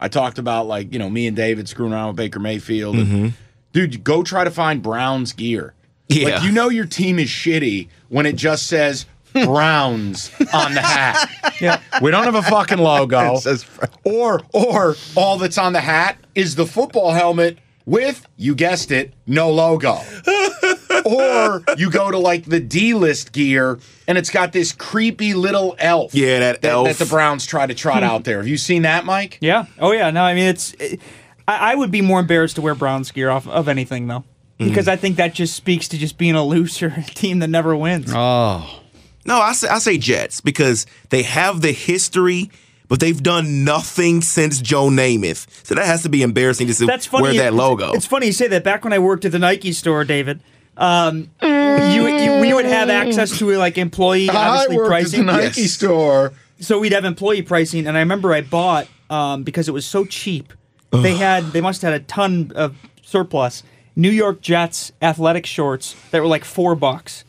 I 0.00 0.08
talked 0.08 0.38
about 0.38 0.66
like, 0.66 0.90
you 0.90 0.98
know, 0.98 1.10
me 1.10 1.26
and 1.26 1.36
David 1.36 1.68
screwing 1.68 1.92
around 1.92 2.08
with 2.08 2.16
Baker 2.16 2.40
Mayfield. 2.40 2.96
and- 2.96 3.06
mm-hmm. 3.06 3.28
dude, 3.72 4.02
go 4.04 4.22
try 4.22 4.44
to 4.44 4.50
find 4.50 4.82
Browns 4.82 5.34
gear. 5.34 5.74
Yeah. 6.12 6.36
Like 6.36 6.42
you 6.44 6.52
know 6.52 6.68
your 6.68 6.86
team 6.86 7.18
is 7.18 7.28
shitty 7.28 7.88
when 8.08 8.26
it 8.26 8.36
just 8.36 8.66
says 8.66 9.06
Browns 9.32 10.30
on 10.52 10.74
the 10.74 10.82
hat. 10.82 11.28
Yeah. 11.60 11.80
We 12.00 12.10
don't 12.10 12.24
have 12.24 12.34
a 12.34 12.42
fucking 12.42 12.78
logo. 12.78 13.34
It 13.36 13.40
says 13.42 13.64
or 14.02 14.40
or 14.52 14.96
all 15.14 15.38
that's 15.38 15.58
on 15.58 15.72
the 15.72 15.80
hat 15.80 16.18
is 16.34 16.56
the 16.56 16.66
football 16.66 17.12
helmet 17.12 17.58
with, 17.86 18.26
you 18.36 18.56
guessed 18.56 18.90
it, 18.90 19.14
no 19.28 19.50
logo. 19.50 20.00
or 21.04 21.62
you 21.76 21.88
go 21.90 22.10
to 22.10 22.18
like 22.18 22.46
the 22.46 22.58
D 22.58 22.94
list 22.94 23.32
gear 23.32 23.78
and 24.08 24.18
it's 24.18 24.30
got 24.30 24.52
this 24.52 24.72
creepy 24.72 25.34
little 25.34 25.76
elf. 25.78 26.14
Yeah, 26.14 26.40
that 26.40 26.62
that, 26.62 26.72
elf. 26.72 26.88
that 26.88 26.96
the 26.98 27.06
Browns 27.08 27.46
try 27.46 27.66
to 27.66 27.74
trot 27.74 28.02
out 28.02 28.24
there. 28.24 28.38
Have 28.38 28.48
you 28.48 28.56
seen 28.56 28.82
that, 28.82 29.04
Mike? 29.04 29.38
Yeah. 29.40 29.66
Oh 29.78 29.92
yeah. 29.92 30.10
No, 30.10 30.24
I 30.24 30.34
mean 30.34 30.48
it's. 30.48 30.74
I, 31.46 31.72
I 31.72 31.74
would 31.76 31.90
be 31.92 32.00
more 32.02 32.18
embarrassed 32.20 32.56
to 32.56 32.62
wear 32.62 32.74
Browns 32.74 33.10
gear 33.12 33.30
off 33.30 33.46
of 33.46 33.68
anything 33.68 34.06
though, 34.08 34.24
because 34.68 34.88
I 34.88 34.96
think 34.96 35.16
that 35.16 35.34
just 35.34 35.54
speaks 35.54 35.88
to 35.88 35.98
just 35.98 36.18
being 36.18 36.34
a 36.34 36.44
loser 36.44 36.92
a 36.96 37.02
team 37.02 37.38
that 37.40 37.48
never 37.48 37.76
wins. 37.76 38.12
Oh, 38.14 38.80
No, 39.24 39.40
I 39.40 39.52
say 39.52 39.68
I 39.68 39.78
say 39.78 39.98
Jets 39.98 40.40
because 40.40 40.86
they 41.10 41.22
have 41.22 41.60
the 41.60 41.72
history, 41.72 42.50
but 42.88 43.00
they've 43.00 43.22
done 43.22 43.64
nothing 43.64 44.20
since 44.20 44.60
Joe 44.60 44.88
Namath. 44.88 45.46
So 45.66 45.74
that 45.74 45.86
has 45.86 46.02
to 46.02 46.08
be 46.08 46.22
embarrassing 46.22 46.66
to 46.66 46.74
see 46.74 46.86
That's 46.86 47.06
funny. 47.06 47.22
wear 47.22 47.34
that 47.34 47.54
logo. 47.54 47.92
It's 47.92 48.06
funny 48.06 48.26
you 48.26 48.32
say 48.32 48.48
that. 48.48 48.64
Back 48.64 48.84
when 48.84 48.92
I 48.92 48.98
worked 48.98 49.24
at 49.24 49.32
the 49.32 49.38
Nike 49.38 49.72
store, 49.72 50.04
David, 50.04 50.40
um, 50.76 51.30
you, 51.42 52.08
you 52.08 52.40
we 52.40 52.54
would 52.54 52.64
have 52.64 52.88
access 52.90 53.38
to 53.38 53.50
like 53.56 53.78
employee 53.78 54.28
obviously 54.28 54.78
pricing. 54.78 55.26
Nike 55.26 55.66
store. 55.66 56.32
So 56.60 56.78
we'd 56.78 56.92
have 56.92 57.04
employee 57.04 57.42
pricing, 57.42 57.86
and 57.86 57.96
I 57.96 58.00
remember 58.00 58.32
I 58.32 58.40
bought 58.40 58.86
um, 59.10 59.42
because 59.42 59.68
it 59.68 59.72
was 59.72 59.84
so 59.84 60.04
cheap. 60.04 60.52
They 60.90 61.14
had 61.14 61.52
they 61.52 61.60
must 61.62 61.80
have 61.82 61.92
had 61.92 62.02
a 62.02 62.04
ton 62.04 62.52
of 62.54 62.76
surplus 63.02 63.62
New 63.96 64.10
York 64.10 64.40
Jets 64.40 64.92
athletic 65.02 65.46
shorts 65.46 65.94
that 66.10 66.20
were 66.20 66.26
like 66.28 66.44
four 66.44 66.74
bucks. 66.74 67.24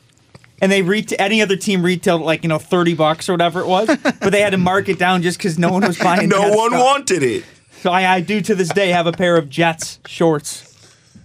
And 0.62 0.71
they 0.71 0.82
reta- 0.82 1.15
any 1.19 1.41
other 1.41 1.58
team 1.58 1.84
retailed 1.84 2.21
like 2.21 2.43
you 2.43 2.49
know 2.49 2.58
thirty 2.60 2.93
bucks 2.93 3.28
or 3.28 3.34
whatever 3.34 3.60
it 3.60 3.67
was, 3.67 3.88
but 3.88 4.32
they 4.32 4.39
had 4.41 4.52
to 4.52 4.58
mark 4.58 4.88
it 4.88 4.97
down 4.97 5.21
just 5.21 5.38
because 5.38 5.60
no 5.60 5.69
one 5.71 5.86
was 5.86 5.97
buying. 5.99 6.23
It. 6.23 6.30
No 6.30 6.49
one 6.56 6.69
stuff. 6.71 6.82
wanted 6.84 7.23
it. 7.23 7.43
So 7.82 7.91
I, 7.91 8.10
I 8.15 8.21
do 8.21 8.39
to 8.39 8.56
this 8.56 8.69
day 8.69 8.89
have 8.89 9.06
a 9.08 9.12
pair 9.12 9.36
of 9.36 9.49
Jets 9.49 9.99
shorts. 10.08 10.73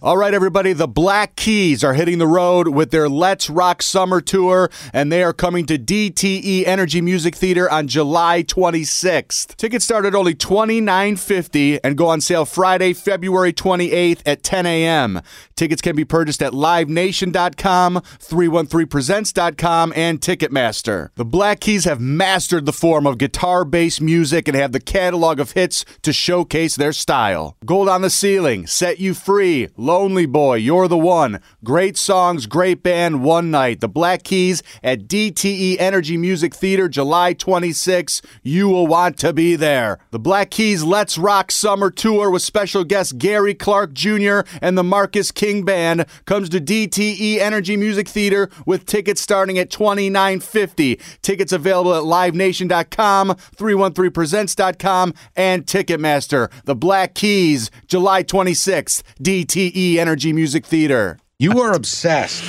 All 0.01 0.17
right, 0.17 0.33
everybody. 0.33 0.75
The 0.75 0.87
Black 0.87 1.35
Keys 1.35 1.83
are 1.83 1.95
hitting 1.95 2.19
the 2.19 2.27
road 2.29 2.69
with 2.69 2.93
their 2.93 3.09
Let's 3.09 3.51
Rock 3.51 3.83
Summer 3.83 4.21
Tour, 4.21 4.71
and 4.93 5.11
they 5.11 5.25
are 5.25 5.33
coming 5.33 5.67
to 5.67 5.77
DTE 5.77 6.65
Energy 6.69 7.01
Music 7.01 7.35
Theater 7.35 7.69
on 7.69 7.89
July 7.89 8.45
26th. 8.45 9.57
Tickets 9.57 9.85
start 9.85 10.05
at 10.05 10.15
only 10.15 10.37
$29.50 10.37 11.81
and 11.83 11.99
go 11.99 12.07
on 12.07 12.21
sale 12.21 12.45
Friday, 12.45 12.93
February 12.93 13.53
28th 13.53 14.23
at 14.25 14.45
10 14.45 14.67
a.m. 14.67 15.21
Tickets 15.57 15.83
can 15.83 15.97
be 15.97 16.05
purchased 16.05 16.43
at 16.43 16.53
livenation.com, 16.53 17.95
313presents.com, 17.97 19.93
and 19.97 20.21
Ticketmaster. 20.21 21.09
The 21.17 21.25
Black 21.25 21.59
Keys 21.59 21.87
have 21.87 22.01
mastered 22.01 22.67
the 22.67 22.73
form 22.73 23.05
of 23.05 23.19
guitar 23.19 23.65
based 23.65 24.01
music 24.01 24.47
and 24.47 24.57
have 24.57 24.71
the 24.71 24.79
catalog 24.79 25.41
of 25.41 25.53
hits 25.53 25.85
to 26.03 26.13
showcase 26.13 26.77
their 26.77 26.93
style. 26.93 27.57
Gold 27.67 27.89
on 27.89 28.03
the 28.03 28.11
Ceiling, 28.11 28.69
Set 28.69 29.01
You 29.01 29.13
Free, 29.13 29.67
Lonely 29.89 30.27
Boy, 30.27 30.57
You're 30.57 30.87
the 30.87 30.99
One. 30.99 31.41
Great 31.65 31.97
songs, 31.97 32.45
great 32.45 32.83
band, 32.83 33.23
one 33.25 33.51
night. 33.51 33.81
The 33.81 33.89
Black 33.89 34.23
Keys 34.23 34.63
at 34.83 35.09
DTE 35.09 35.77
Energy 35.81 36.19
Music 36.19 36.55
Theater, 36.55 36.91
July 36.91 37.33
26. 37.33 38.21
You 38.43 38.69
will 38.69 38.87
want 38.87 39.17
to 39.21 39.33
be 39.33 39.57
there. 39.57 39.99
The 40.11 40.19
Black 40.19 40.51
Keys 40.51 40.85
Let's 40.85 41.17
Rock 41.17 41.51
Summer 41.51 41.91
Tour 41.91 42.29
with 42.29 42.43
special 42.43 42.85
guest 42.85 43.17
Gary 43.17 43.55
Clark 43.55 43.95
Jr. 43.95 44.41
and 44.61 44.77
the 44.77 44.85
Marcus 44.85 45.33
King 45.33 45.65
Band 45.65 46.05
comes 46.27 46.51
to 46.51 46.61
DTE 46.61 47.39
Energy 47.39 47.79
Music 47.79 48.09
Theater 48.09 48.51
with 48.67 48.85
tickets 48.85 49.23
starting 49.23 49.59
at 49.59 49.71
$29.50. 49.71 51.01
Tickets 51.23 51.53
available 51.53 51.95
at 51.95 52.03
livenation.com, 52.03 53.29
313presents.com, 53.57 55.15
and 55.35 55.65
Ticketmaster. 55.65 56.51
The 56.65 56.77
Black 56.77 57.15
Keys, 57.15 57.71
July 57.87 58.23
26th, 58.23 59.03
DTE 59.23 59.78
Energy 59.99 60.33
Music 60.33 60.67
Theater. 60.67 61.19
You 61.39 61.61
are 61.61 61.73
obsessed 61.73 62.43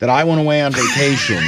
that 0.00 0.08
I 0.08 0.24
went 0.24 0.40
away 0.40 0.62
on 0.62 0.72
vacation. 0.72 1.42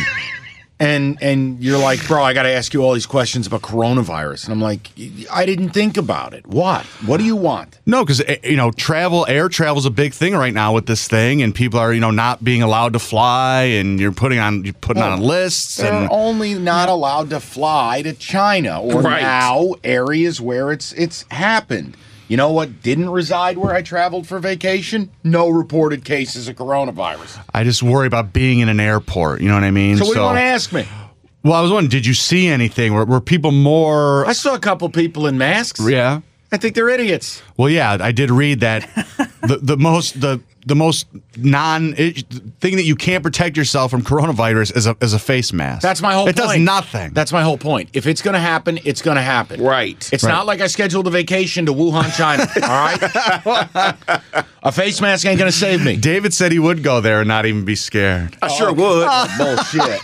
And 0.83 1.19
and 1.23 1.63
you're 1.63 1.79
like, 1.79 2.05
bro, 2.07 2.23
I 2.23 2.33
got 2.33 2.45
to 2.45 2.49
ask 2.49 2.73
you 2.73 2.83
all 2.83 2.95
these 2.95 3.05
questions 3.05 3.47
about 3.47 3.61
coronavirus. 3.61 4.45
And 4.45 4.55
I'm 4.55 4.63
like, 4.63 4.89
I 5.31 5.45
didn't 5.45 5.71
think 5.71 5.99
about 5.99 6.33
it. 6.33 6.47
What? 6.47 6.87
What 7.05 7.19
do 7.19 7.25
you 7.25 7.37
want? 7.37 7.79
no, 7.85 8.03
because 8.03 8.23
eh, 8.23 8.39
you 8.45 8.57
know, 8.57 8.71
travel, 8.71 9.27
air 9.29 9.51
travel 9.51 9.77
is 9.79 9.85
a 9.85 9.91
big 9.91 10.15
thing 10.15 10.33
right 10.35 10.55
now 10.55 10.73
with 10.73 10.87
this 10.87 11.07
thing, 11.07 11.43
and 11.43 11.55
people 11.55 11.79
are 11.79 11.93
you 11.93 12.01
know 12.01 12.11
not 12.11 12.43
being 12.43 12.63
allowed 12.63 12.95
to 12.95 12.99
fly, 12.99 13.65
and 13.65 14.01
you're 14.01 14.11
putting 14.11 14.39
on 14.39 14.65
you're 14.65 14.73
putting 14.73 15.03
on 15.03 15.21
lists, 15.21 15.77
They're 15.77 15.93
and 15.93 16.09
only 16.11 16.55
not 16.55 16.89
allowed 16.89 17.29
to 17.29 17.41
fly 17.41 18.01
to 18.01 18.15
China 18.15 18.81
or 18.81 19.03
Right. 19.03 19.21
now 19.21 19.75
areas 19.85 20.41
where 20.41 20.73
it's 20.73 20.93
it's 20.95 21.27
happened. 21.31 21.95
You 22.31 22.37
know 22.37 22.53
what 22.53 22.81
didn't 22.81 23.11
reside 23.11 23.59
where 23.59 23.75
I 23.75 23.83
traveled 23.83 24.25
for 24.25 24.39
vacation? 24.39 25.11
No 25.25 25.49
reported 25.49 26.05
cases 26.05 26.47
of 26.47 26.55
coronavirus. 26.55 27.41
I 27.53 27.65
just 27.65 27.83
worry 27.83 28.07
about 28.07 28.33
being 28.33 28.61
in 28.61 28.69
an 28.69 28.79
airport. 28.79 29.41
You 29.41 29.49
know 29.49 29.55
what 29.55 29.65
I 29.65 29.73
mean? 29.73 29.97
So 29.97 30.05
what 30.05 30.15
do 30.15 30.21
you 30.21 30.25
want 30.27 30.37
to 30.39 30.43
ask 30.43 30.73
me? 30.73 30.87
Well, 31.43 31.55
I 31.55 31.61
was 31.61 31.73
wondering, 31.73 31.91
did 31.91 32.07
you 32.07 32.15
see 32.15 32.47
anything? 32.47 32.95
Were, 32.95 33.05
were 33.05 33.21
people 33.21 33.51
more? 33.51 34.25
I 34.27 34.33
saw 34.33 34.55
a 34.55 34.61
couple 34.61 34.89
people 34.91 35.27
in 35.27 35.39
masks. 35.39 35.81
yeah. 35.85 36.21
I 36.53 36.57
think 36.57 36.77
they're 36.77 36.89
idiots. 36.89 37.43
Well, 37.57 37.69
yeah, 37.69 37.99
I 38.01 38.13
did 38.13 38.31
read 38.31 38.61
that 38.61 38.89
the 39.43 39.59
the 39.63 39.77
most 39.77 40.21
the 40.21 40.41
the 40.67 40.75
most 40.75 41.07
non 41.37 41.95
it, 41.97 42.25
thing 42.61 42.77
that 42.77 42.85
you 42.85 42.95
can't 42.95 43.23
protect 43.23 43.57
yourself 43.57 43.91
from 43.91 44.03
coronavirus 44.03 44.77
is 44.77 44.87
a 44.87 44.97
is 45.01 45.15
a 45.15 45.19
face 45.19 45.53
mask. 45.53 45.83
That's 45.83 46.03
my 46.03 46.13
whole 46.13 46.25
point. 46.27 46.39
it 46.39 46.43
point. 46.43 46.59
does 46.59 46.61
nothing. 46.61 47.13
That's 47.15 47.33
my 47.33 47.43
whole 47.43 47.59
point. 47.59 47.91
If 47.93 48.07
it's 48.07 48.23
going 48.23 48.35
to 48.35 48.41
happen, 48.41 48.79
it's 48.85 49.03
going 49.03 49.17
to 49.17 49.23
happen. 49.23 49.63
Right. 49.63 50.09
It's 50.13 50.23
Right. 50.25 50.31
not 50.31 50.47
like 50.47 50.61
I 50.61 50.67
scheduled 50.67 51.07
a 51.07 51.11
vacation 51.11 51.67
to 51.67 51.73
Wuhan, 51.73 52.15
China. 52.17 52.47
all 52.63 52.69
right. 52.69 54.23
a 54.63 54.73
face 54.73 55.01
mask 55.01 55.27
ain't 55.27 55.39
going 55.39 55.51
to 55.51 55.57
save 55.57 55.85
me. 55.85 55.97
David 55.97 56.35
said 56.35 56.53
he 56.53 56.59
would 56.59 56.83
go 56.83 57.01
there 57.01 57.21
and 57.21 57.29
not 57.29 57.47
even 57.47 57.65
be 57.65 57.75
scared. 57.75 58.37
I 58.43 58.49
sure 58.49 58.71
oh, 58.71 58.73
would. 58.75 59.39
Bullshit. 59.39 60.01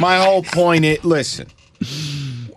my 0.00 0.16
whole 0.18 0.42
point 0.42 0.84
is 0.84 1.04
listen. 1.04 1.48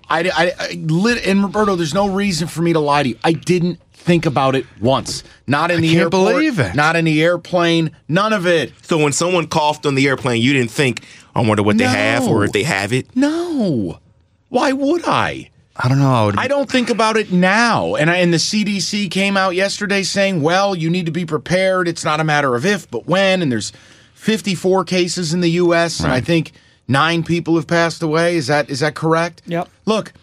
I, 0.07 0.29
I, 0.29 0.53
I 0.59 0.73
lit, 0.75 1.25
and 1.25 1.43
Roberto, 1.43 1.75
there's 1.75 1.93
no 1.95 2.07
reason 2.07 2.47
for 2.47 2.61
me 2.61 2.73
to 2.73 2.79
lie 2.79 3.03
to 3.03 3.09
you. 3.09 3.17
I 3.23 3.33
didn't 3.33 3.79
think 4.05 4.25
about 4.25 4.55
it 4.55 4.65
once. 4.79 5.23
Not 5.47 5.71
in 5.71 5.81
the 5.81 5.89
can't 5.89 5.99
airport. 6.03 6.33
believe 6.33 6.59
it. 6.59 6.75
Not 6.75 6.95
in 6.95 7.05
the 7.05 7.23
airplane. 7.23 7.91
None 8.07 8.31
of 8.33 8.45
it. 8.45 8.71
so 8.83 8.97
when 8.97 9.11
someone 9.11 9.47
coughed 9.47 9.85
on 9.85 9.95
the 9.95 10.07
airplane, 10.07 10.41
you 10.41 10.53
didn't 10.53 10.71
think, 10.71 11.03
I 11.35 11.41
wonder 11.41 11.63
what 11.63 11.77
they 11.77 11.85
have 11.85 12.23
or 12.27 12.45
if 12.45 12.51
they 12.51 12.63
have 12.63 12.93
it. 12.93 13.07
No. 13.15 13.99
Why 14.49 14.71
would 14.71 15.03
I? 15.05 15.49
I 15.75 15.89
don't 15.89 15.99
know. 15.99 16.13
I 16.13 16.25
would- 16.27 16.37
I 16.37 16.47
don't 16.47 16.69
think 16.69 16.89
about 16.89 17.17
it 17.17 17.31
now. 17.33 17.95
And 17.95 18.09
I, 18.09 18.17
and 18.17 18.31
the 18.31 18.37
CDC 18.37 19.09
came 19.11 19.35
out 19.35 19.55
yesterday 19.55 20.03
saying, 20.03 20.41
well, 20.41 20.73
you 20.75 20.89
need 20.89 21.05
to 21.07 21.11
be 21.11 21.25
prepared. 21.25 21.87
It's 21.87 22.05
not 22.05 22.19
a 22.21 22.23
matter 22.23 22.55
of 22.55 22.65
if, 22.65 22.89
but 22.89 23.07
when. 23.07 23.41
And 23.41 23.51
there's 23.51 23.73
54 24.13 24.85
cases 24.85 25.33
in 25.33 25.41
the 25.41 25.51
U.S. 25.51 25.99
and 25.99 26.11
I 26.11 26.21
think 26.21 26.53
nine 26.87 27.23
people 27.23 27.55
have 27.55 27.67
passed 27.67 28.01
away. 28.03 28.37
Is 28.37 28.47
that 28.47 28.69
is 28.69 28.79
that 28.79 28.95
correct? 28.95 29.41
Yep. 29.45 29.67
Look, 29.85 30.13
I, 30.13 30.19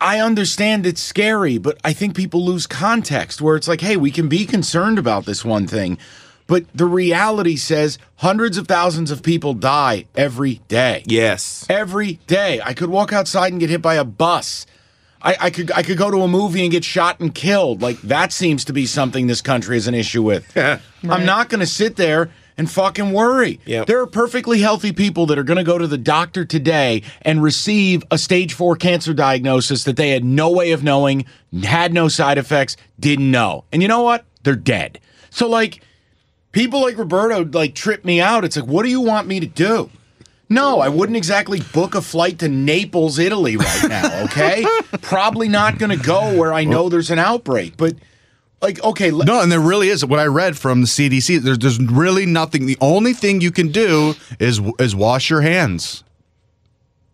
I 0.00 0.20
understand 0.20 0.86
it's 0.86 1.00
scary, 1.00 1.58
but 1.58 1.78
I 1.84 1.92
think 1.92 2.14
people 2.16 2.44
lose 2.44 2.66
context 2.66 3.40
where 3.42 3.56
it's 3.56 3.66
like, 3.68 3.80
hey, 3.80 3.96
we 3.96 4.10
can 4.10 4.28
be 4.28 4.46
concerned 4.46 4.98
about 4.98 5.24
this 5.26 5.44
one 5.44 5.66
thing. 5.66 5.98
But 6.46 6.64
the 6.74 6.86
reality 6.86 7.56
says 7.56 7.98
hundreds 8.16 8.56
of 8.56 8.66
thousands 8.66 9.10
of 9.10 9.22
people 9.22 9.52
die 9.54 10.06
every 10.16 10.60
day 10.68 11.02
Yes. 11.06 11.66
every 11.68 12.20
day. 12.26 12.60
I 12.64 12.72
could 12.74 12.88
walk 12.88 13.12
outside 13.12 13.52
and 13.52 13.60
get 13.60 13.68
hit 13.70 13.82
by 13.82 13.96
a 13.96 14.04
bus. 14.04 14.64
I, 15.20 15.36
I 15.40 15.50
could 15.50 15.72
I 15.72 15.82
could 15.82 15.98
go 15.98 16.10
to 16.12 16.22
a 16.22 16.28
movie 16.28 16.62
and 16.62 16.70
get 16.70 16.84
shot 16.84 17.18
and 17.20 17.34
killed. 17.34 17.82
Like 17.82 18.00
that 18.02 18.32
seems 18.32 18.64
to 18.66 18.72
be 18.72 18.86
something 18.86 19.26
this 19.26 19.42
country 19.42 19.74
has 19.76 19.88
an 19.88 19.94
issue 19.94 20.22
with. 20.22 20.56
I'm 20.56 21.26
not 21.26 21.48
going 21.48 21.60
to 21.60 21.66
sit 21.66 21.96
there 21.96 22.30
and 22.58 22.68
fucking 22.70 23.12
worry. 23.12 23.60
Yep. 23.64 23.86
There 23.86 24.00
are 24.00 24.06
perfectly 24.06 24.58
healthy 24.60 24.92
people 24.92 25.24
that 25.26 25.38
are 25.38 25.44
going 25.44 25.56
to 25.56 25.64
go 25.64 25.78
to 25.78 25.86
the 25.86 25.96
doctor 25.96 26.44
today 26.44 27.02
and 27.22 27.42
receive 27.42 28.02
a 28.10 28.18
stage 28.18 28.52
four 28.52 28.76
cancer 28.76 29.14
diagnosis 29.14 29.84
that 29.84 29.96
they 29.96 30.10
had 30.10 30.24
no 30.24 30.50
way 30.50 30.72
of 30.72 30.82
knowing, 30.82 31.24
had 31.62 31.94
no 31.94 32.08
side 32.08 32.36
effects, 32.36 32.76
didn't 32.98 33.30
know. 33.30 33.64
And 33.72 33.80
you 33.80 33.88
know 33.88 34.02
what? 34.02 34.24
They're 34.42 34.56
dead. 34.56 35.00
So, 35.30 35.48
like, 35.48 35.82
people 36.52 36.82
like 36.82 36.98
Roberto, 36.98 37.44
like, 37.44 37.74
trip 37.74 38.04
me 38.04 38.20
out. 38.20 38.44
It's 38.44 38.56
like, 38.56 38.66
what 38.66 38.82
do 38.82 38.90
you 38.90 39.00
want 39.00 39.28
me 39.28 39.38
to 39.40 39.46
do? 39.46 39.90
No, 40.50 40.80
I 40.80 40.88
wouldn't 40.88 41.16
exactly 41.16 41.60
book 41.60 41.94
a 41.94 42.00
flight 42.00 42.38
to 42.38 42.48
Naples, 42.48 43.18
Italy 43.18 43.58
right 43.58 43.88
now, 43.88 44.24
okay? 44.24 44.64
Probably 45.02 45.46
not 45.46 45.78
going 45.78 45.96
to 45.96 46.02
go 46.02 46.34
where 46.36 46.54
I 46.54 46.64
know 46.64 46.88
there's 46.88 47.10
an 47.10 47.18
outbreak. 47.18 47.76
But, 47.76 47.96
like, 48.60 48.82
okay, 48.82 49.10
let- 49.10 49.26
No, 49.26 49.40
and 49.40 49.50
there 49.52 49.60
really 49.60 49.88
is. 49.88 50.04
What 50.04 50.18
I 50.20 50.26
read 50.26 50.56
from 50.58 50.80
the 50.82 50.86
CDC, 50.86 51.40
there's 51.42 51.58
there's 51.58 51.78
really 51.80 52.26
nothing. 52.26 52.66
The 52.66 52.78
only 52.80 53.12
thing 53.12 53.40
you 53.40 53.50
can 53.50 53.68
do 53.72 54.14
is 54.38 54.60
is 54.78 54.94
wash 54.94 55.30
your 55.30 55.40
hands. 55.42 56.04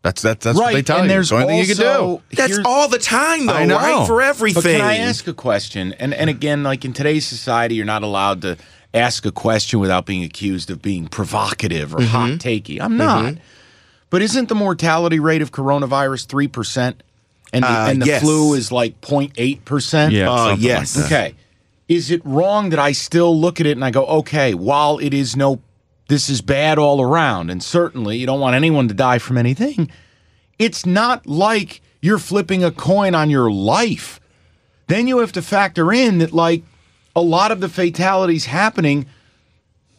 That's 0.03 0.21
that's 0.21 0.45
that's 0.45 0.59
what 0.59 0.73
they 0.75 0.83
tell 0.83 0.99
and 0.99 1.05
you. 1.07 1.09
there's 1.09 1.31
the 1.31 1.37
only 1.37 1.47
thing 1.49 1.59
you 1.61 1.67
can 1.75 1.77
do. 1.77 2.23
That's 2.37 2.59
all 2.67 2.89
the 2.89 2.99
time, 2.99 3.47
though, 3.47 3.55
I 3.55 3.65
know. 3.65 3.77
right? 3.77 4.07
For 4.07 4.21
everything. 4.21 4.63
But 4.63 4.69
can 4.71 4.81
I 4.83 4.99
ask 4.99 5.27
a 5.27 5.33
question? 5.33 5.95
And 5.95 6.13
and 6.13 6.29
again, 6.29 6.63
like 6.63 6.85
in 6.85 6.93
today's 6.93 7.27
society, 7.27 7.77
you're 7.77 7.87
not 7.87 8.03
allowed 8.03 8.43
to 8.43 8.59
ask 8.93 9.25
a 9.25 9.33
question 9.33 9.81
without 9.81 10.05
being 10.05 10.23
accused 10.23 10.71
of 10.71 10.83
being 10.83 11.09
provocative 11.09 11.95
or 11.95 11.99
Mm-hmm. 11.99 12.07
hot 12.09 12.31
takey. 12.33 12.81
I'm 12.81 12.97
not. 12.99 13.35
But 14.11 14.21
isn't 14.23 14.49
the 14.49 14.55
mortality 14.55 15.19
rate 15.19 15.41
of 15.43 15.51
coronavirus 15.53 16.27
three 16.27 16.49
percent, 16.49 17.03
and 17.55 17.63
the, 17.65 17.69
Uh, 17.69 17.87
and 17.89 18.03
the 18.03 18.07
yes. 18.07 18.23
flu 18.23 18.55
is 18.55 18.71
like 18.73 19.01
0.8 19.01 19.65
percent? 19.65 20.13
Yeah, 20.13 20.31
Uh, 20.31 20.37
something 20.37 20.51
like 20.57 20.61
yes. 20.61 21.05
Okay. 21.07 21.35
Is 21.89 22.11
it 22.11 22.21
wrong 22.25 22.71
that 22.71 22.79
I 22.79 22.93
still 22.93 23.39
look 23.39 23.61
at 23.61 23.67
it 23.67 23.73
and 23.73 23.85
I 23.85 23.91
go, 23.91 24.05
okay, 24.07 24.55
while 24.55 24.99
it 24.99 25.13
is 25.15 25.37
no, 25.37 25.61
this 26.09 26.29
is 26.31 26.41
bad 26.41 26.79
all 26.79 27.01
around, 27.01 27.51
and 27.51 27.63
certainly 27.63 28.17
you 28.19 28.27
don't 28.27 28.41
want 28.41 28.57
anyone 28.57 28.89
to 28.89 28.95
die 28.95 29.19
from 29.19 29.37
anything, 29.39 29.91
it's 30.59 30.87
not 30.87 31.27
like 31.27 31.81
you're 32.01 32.19
flipping 32.19 32.65
a 32.65 32.71
coin 32.71 33.15
on 33.15 33.29
your 33.31 33.51
life. 33.51 34.19
Then 34.87 35.07
you 35.09 35.19
have 35.19 35.33
to 35.33 35.43
factor 35.43 35.93
in 35.93 36.19
that, 36.19 36.33
like, 36.33 36.63
a 37.17 37.21
lot 37.23 37.51
of 37.53 37.61
the 37.61 37.69
fatalities 37.69 38.47
happening, 38.47 39.07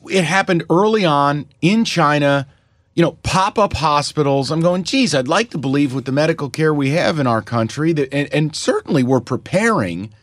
it 0.10 0.24
happened 0.24 0.64
early 0.70 1.06
on 1.06 1.46
in 1.62 1.86
China, 1.86 2.48
you 2.96 3.04
know, 3.04 3.14
pop 3.24 3.60
up 3.60 3.74
hospitals. 3.74 4.50
I'm 4.52 4.62
going, 4.62 4.84
geez, 4.84 5.14
I'd 5.14 5.28
like 5.28 5.50
to 5.52 5.58
believe 5.58 5.94
with 5.94 6.06
the 6.06 6.12
medical 6.12 6.50
care 6.50 6.74
we 6.74 6.92
have 6.92 7.20
in 7.20 7.28
our 7.28 7.42
country 7.42 7.92
that, 7.94 8.14
and, 8.14 8.34
and 8.34 8.56
certainly 8.56 9.04
we're 9.04 9.20
preparing. 9.20 10.14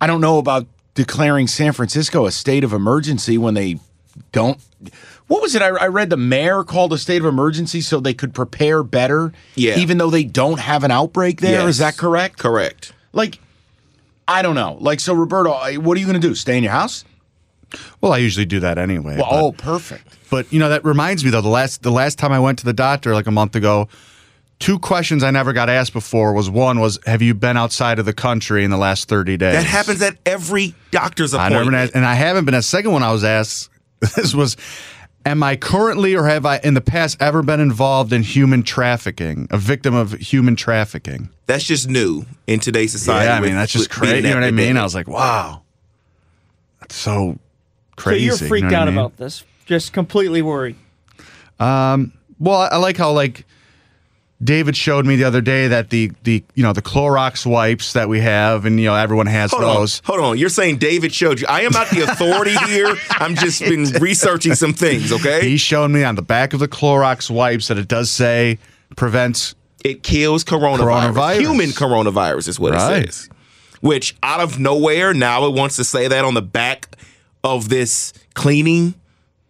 I 0.00 0.06
don't 0.06 0.20
know 0.20 0.38
about 0.38 0.66
declaring 0.94 1.46
San 1.46 1.72
Francisco 1.72 2.26
a 2.26 2.30
state 2.32 2.64
of 2.64 2.72
emergency 2.74 3.38
when 3.38 3.54
they 3.54 3.78
don't. 4.30 4.58
What 5.28 5.40
was 5.40 5.54
it? 5.54 5.62
I, 5.62 5.68
I 5.68 5.86
read 5.86 6.10
the 6.10 6.18
mayor 6.18 6.64
called 6.64 6.92
a 6.92 6.98
state 6.98 7.20
of 7.22 7.26
emergency 7.26 7.80
so 7.80 7.98
they 7.98 8.12
could 8.12 8.34
prepare 8.34 8.82
better, 8.82 9.32
Yeah. 9.54 9.78
even 9.78 9.96
though 9.96 10.10
they 10.10 10.24
don't 10.24 10.60
have 10.60 10.84
an 10.84 10.90
outbreak 10.90 11.40
there. 11.40 11.66
Is 11.66 11.78
Yes. 11.78 11.94
that 11.94 11.96
correct? 11.98 12.38
Correct. 12.38 12.92
Like, 13.14 13.38
I 14.28 14.42
don't 14.42 14.54
know. 14.54 14.76
Like, 14.80 15.00
so 15.00 15.14
Roberto, 15.14 15.52
what 15.80 15.96
are 15.96 16.00
you 16.00 16.06
going 16.06 16.20
to 16.20 16.28
do? 16.28 16.34
Stay 16.34 16.58
in 16.58 16.62
your 16.62 16.72
house? 16.72 17.06
Well, 18.02 18.12
I 18.12 18.18
usually 18.18 18.44
do 18.44 18.60
that 18.60 18.76
anyway. 18.76 19.16
Well, 19.16 19.28
oh, 19.30 19.52
but, 19.52 19.62
oh, 19.62 19.72
perfect. 19.72 20.11
But 20.32 20.52
you 20.52 20.58
know 20.58 20.70
that 20.70 20.84
reminds 20.84 21.24
me 21.24 21.30
though. 21.30 21.40
The 21.42 21.48
last 21.48 21.82
the 21.84 21.92
last 21.92 22.18
time 22.18 22.32
I 22.32 22.40
went 22.40 22.58
to 22.58 22.64
the 22.64 22.72
doctor 22.72 23.14
like 23.14 23.28
a 23.28 23.30
month 23.30 23.54
ago, 23.54 23.88
two 24.58 24.78
questions 24.80 25.22
I 25.22 25.30
never 25.30 25.52
got 25.52 25.68
asked 25.68 25.92
before 25.92 26.32
was 26.32 26.50
one 26.50 26.80
was 26.80 26.98
Have 27.06 27.22
you 27.22 27.34
been 27.34 27.56
outside 27.56 27.98
of 28.00 28.06
the 28.06 28.12
country 28.14 28.64
in 28.64 28.70
the 28.72 28.76
last 28.78 29.08
thirty 29.08 29.36
days? 29.36 29.54
That 29.54 29.64
happens 29.66 30.02
at 30.02 30.16
every 30.26 30.74
doctor's 30.90 31.34
I 31.34 31.46
appointment. 31.46 31.52
never 31.52 31.70
been 31.70 31.80
asked, 31.80 31.94
and 31.94 32.04
I 32.04 32.14
haven't 32.14 32.46
been. 32.46 32.54
A 32.54 32.62
second 32.62 32.90
one 32.92 33.02
I 33.04 33.12
was 33.12 33.22
asked. 33.22 33.68
This 34.16 34.34
was, 34.34 34.56
am 35.24 35.44
I 35.44 35.54
currently 35.54 36.16
or 36.16 36.24
have 36.26 36.44
I 36.44 36.58
in 36.58 36.74
the 36.74 36.80
past 36.80 37.18
ever 37.20 37.40
been 37.44 37.60
involved 37.60 38.12
in 38.12 38.24
human 38.24 38.64
trafficking, 38.64 39.46
a 39.52 39.58
victim 39.58 39.94
of 39.94 40.12
human 40.14 40.56
trafficking? 40.56 41.28
That's 41.46 41.62
just 41.62 41.88
new 41.88 42.24
in 42.48 42.58
today's 42.58 42.90
society. 42.90 43.26
yeah, 43.26 43.32
I 43.36 43.40
mean 43.40 43.50
with- 43.50 43.52
that's 43.54 43.70
just 43.72 43.90
with 43.90 44.00
being 44.00 44.12
crazy. 44.14 44.28
You 44.28 44.34
know 44.34 44.40
what 44.40 44.46
I 44.48 44.50
mean? 44.50 44.76
I 44.76 44.82
was 44.82 44.94
like, 44.96 45.06
wow, 45.06 45.62
that's 46.80 46.96
so 46.96 47.34
So 47.34 47.38
crazy. 47.96 48.24
you're 48.24 48.34
you 48.34 48.40
know 48.40 48.48
freaked 48.48 48.64
what 48.64 48.74
I 48.74 48.76
out 48.78 48.88
mean? 48.88 48.98
about 48.98 49.16
this. 49.18 49.44
Just 49.66 49.92
completely 49.92 50.42
worried. 50.42 50.76
Um, 51.60 52.12
well, 52.38 52.56
I 52.60 52.66
I 52.68 52.76
like 52.78 52.96
how 52.96 53.12
like 53.12 53.46
David 54.42 54.76
showed 54.76 55.06
me 55.06 55.14
the 55.14 55.24
other 55.24 55.40
day 55.40 55.68
that 55.68 55.90
the 55.90 56.10
the 56.24 56.42
you 56.54 56.62
know 56.64 56.72
the 56.72 56.82
Clorox 56.82 57.46
wipes 57.46 57.92
that 57.92 58.08
we 58.08 58.20
have, 58.20 58.64
and 58.64 58.80
you 58.80 58.86
know 58.86 58.94
everyone 58.96 59.26
has 59.26 59.52
Hold 59.52 59.62
those. 59.62 60.00
on, 60.00 60.14
hold 60.16 60.20
on. 60.32 60.38
You're 60.38 60.48
saying 60.48 60.78
David 60.78 61.14
showed 61.14 61.40
you. 61.40 61.46
I 61.48 61.60
am 61.62 61.70
not 61.72 61.88
the 61.90 62.00
authority 62.00 62.56
here. 62.66 62.94
I'm 63.10 63.36
just 63.36 63.60
been 63.60 63.84
researching 64.00 64.54
some 64.56 64.72
things. 64.72 65.12
Okay, 65.12 65.48
He 65.48 65.56
showed 65.56 65.88
me 65.92 66.02
on 66.02 66.16
the 66.16 66.22
back 66.22 66.52
of 66.54 66.58
the 66.60 66.68
Clorox 66.68 67.30
wipes 67.30 67.68
that 67.68 67.78
it 67.78 67.86
does 67.86 68.10
say 68.10 68.58
prevents 68.96 69.54
it 69.84 70.02
kills 70.02 70.42
coronavirus. 70.44 71.12
Coronavirus. 71.14 71.40
Human 71.40 71.70
coronavirus 71.70 72.48
is 72.48 72.58
what 72.60 72.72
Right. 72.72 73.04
it 73.04 73.12
says. 73.14 73.28
Which 73.80 74.16
out 74.22 74.40
of 74.40 74.58
nowhere 74.60 75.12
now 75.14 75.44
it 75.46 75.54
wants 75.54 75.76
to 75.76 75.84
say 75.84 76.06
that 76.08 76.24
on 76.24 76.34
the 76.34 76.42
back 76.42 76.96
of 77.44 77.68
this 77.68 78.12
cleaning 78.34 78.94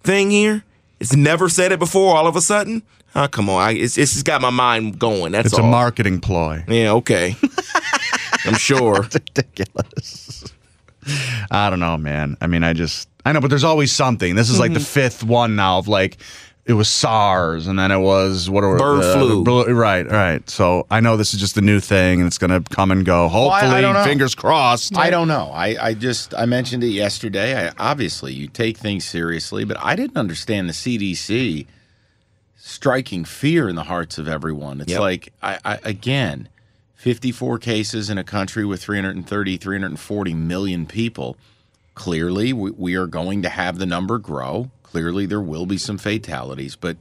thing 0.02 0.30
here. 0.30 0.64
It's 1.00 1.14
never 1.16 1.48
said 1.48 1.72
it 1.72 1.78
before. 1.78 2.16
All 2.16 2.26
of 2.26 2.36
a 2.36 2.40
sudden, 2.40 2.82
oh 3.16 3.26
come 3.28 3.48
on! 3.50 3.60
I, 3.60 3.72
it's, 3.72 3.98
it's 3.98 4.12
just 4.12 4.24
got 4.24 4.40
my 4.40 4.50
mind 4.50 4.98
going. 4.98 5.32
That's 5.32 5.46
it's 5.46 5.58
all. 5.58 5.64
a 5.64 5.70
marketing 5.70 6.20
ploy. 6.20 6.64
Yeah, 6.68 6.92
okay. 6.92 7.36
I'm 8.44 8.54
sure. 8.54 9.02
ridiculous. 9.02 10.44
I 11.50 11.68
don't 11.70 11.80
know, 11.80 11.96
man. 11.96 12.36
I 12.40 12.46
mean, 12.46 12.62
I 12.62 12.72
just 12.72 13.08
I 13.24 13.32
know, 13.32 13.40
but 13.40 13.48
there's 13.50 13.64
always 13.64 13.92
something. 13.92 14.34
This 14.36 14.50
is 14.50 14.58
like 14.60 14.72
the 14.72 14.78
Mm-hmm. 14.78 14.84
fifth 14.84 15.24
one 15.24 15.56
now 15.56 15.78
of 15.78 15.88
like 15.88 16.18
it 16.64 16.74
was 16.74 16.88
SARS, 16.88 17.66
and 17.66 17.76
then 17.78 17.90
it 17.90 17.98
was 17.98 18.48
what 18.48 18.62
are 18.62 18.76
Bird 18.78 19.02
uh, 19.02 19.14
flu. 19.18 19.42
bl- 19.42 19.72
right, 19.72 20.06
right. 20.08 20.48
So 20.48 20.86
I 20.90 21.00
know 21.00 21.16
this 21.16 21.34
is 21.34 21.40
just 21.40 21.56
a 21.56 21.60
new 21.60 21.80
thing, 21.80 22.20
and 22.20 22.26
it's 22.26 22.38
gonna 22.38 22.60
come 22.60 22.90
and 22.92 23.04
go. 23.04 23.24
I- 23.24 23.26
I 23.26 23.28
Hopefully, 23.28 23.80
don't 23.82 23.94
know. 23.94 24.04
fingers 24.04 24.34
crossed. 24.36 24.96
I 24.96 25.10
don't 25.10 25.26
know. 25.28 25.50
I, 25.52 25.76
I 25.88 25.94
just 25.94 26.34
I 26.34 26.46
mentioned 26.46 26.84
it 26.84 26.90
yesterday. 26.90 27.68
I, 27.68 27.72
obviously, 27.78 28.32
you 28.32 28.46
take 28.46 28.76
things 28.78 29.04
seriously, 29.04 29.64
but 29.64 29.76
I 29.80 29.96
didn't 29.96 30.16
understand 30.16 30.68
the 30.68 30.72
CDC 30.72 31.66
striking 32.56 33.24
fear 33.24 33.68
in 33.68 33.74
the 33.74 33.84
hearts 33.84 34.18
of 34.18 34.28
everyone. 34.28 34.80
It's 34.80 34.92
Yep. 34.92 35.00
like 35.00 35.32
I, 35.42 35.58
I 35.64 35.78
again, 35.82 36.48
54 36.94 37.58
cases 37.58 38.08
in 38.08 38.18
a 38.18 38.24
country 38.24 38.64
with 38.64 38.80
330 38.82 39.56
340 39.56 40.34
million 40.34 40.86
people. 40.86 41.36
Clearly, 41.94 42.52
we, 42.52 42.70
we 42.70 42.94
are 42.94 43.06
going 43.08 43.42
to 43.42 43.48
have 43.48 43.78
the 43.78 43.84
number 43.86 44.18
grow. 44.18 44.70
Clearly, 44.92 45.24
there 45.24 45.40
will 45.40 45.64
be 45.64 45.78
some 45.78 45.96
fatalities, 45.96 46.76
but 46.76 46.98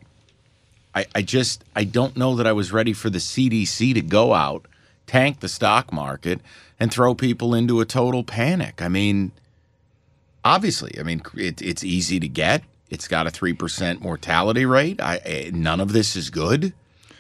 I, 0.96 1.06
I 1.14 1.22
just 1.22 1.66
I 1.76 1.84
don't 1.84 2.16
know 2.16 2.38
that 2.38 2.48
I 2.48 2.54
was 2.54 2.72
ready 2.72 2.94
for 2.94 3.10
the 3.10 3.18
CDC 3.18 3.94
to 3.96 4.02
go 4.02 4.34
out, 4.34 4.66
tank 5.08 5.42
the 5.42 5.50
stock 5.50 5.92
market, 5.92 6.40
and 6.80 6.90
throw 6.90 7.14
people 7.14 7.54
into 7.54 7.82
a 7.82 7.86
total 7.86 8.24
panic. 8.24 8.82
I 8.82 8.88
mean, 8.88 9.34
obviously, 10.46 10.98
I 10.98 11.04
mean 11.04 11.22
it, 11.36 11.62
it's 11.62 11.84
easy 11.84 12.18
to 12.22 12.30
get. 12.30 12.64
It's 12.90 13.10
got 13.10 13.28
a 13.28 13.30
three 13.30 13.52
percent 13.52 14.02
mortality 14.02 14.66
rate. 14.66 15.02
I, 15.02 15.18
eh, 15.26 15.52
none 15.54 15.82
of 15.82 15.92
this 15.92 16.16
is 16.16 16.30
good, 16.30 16.72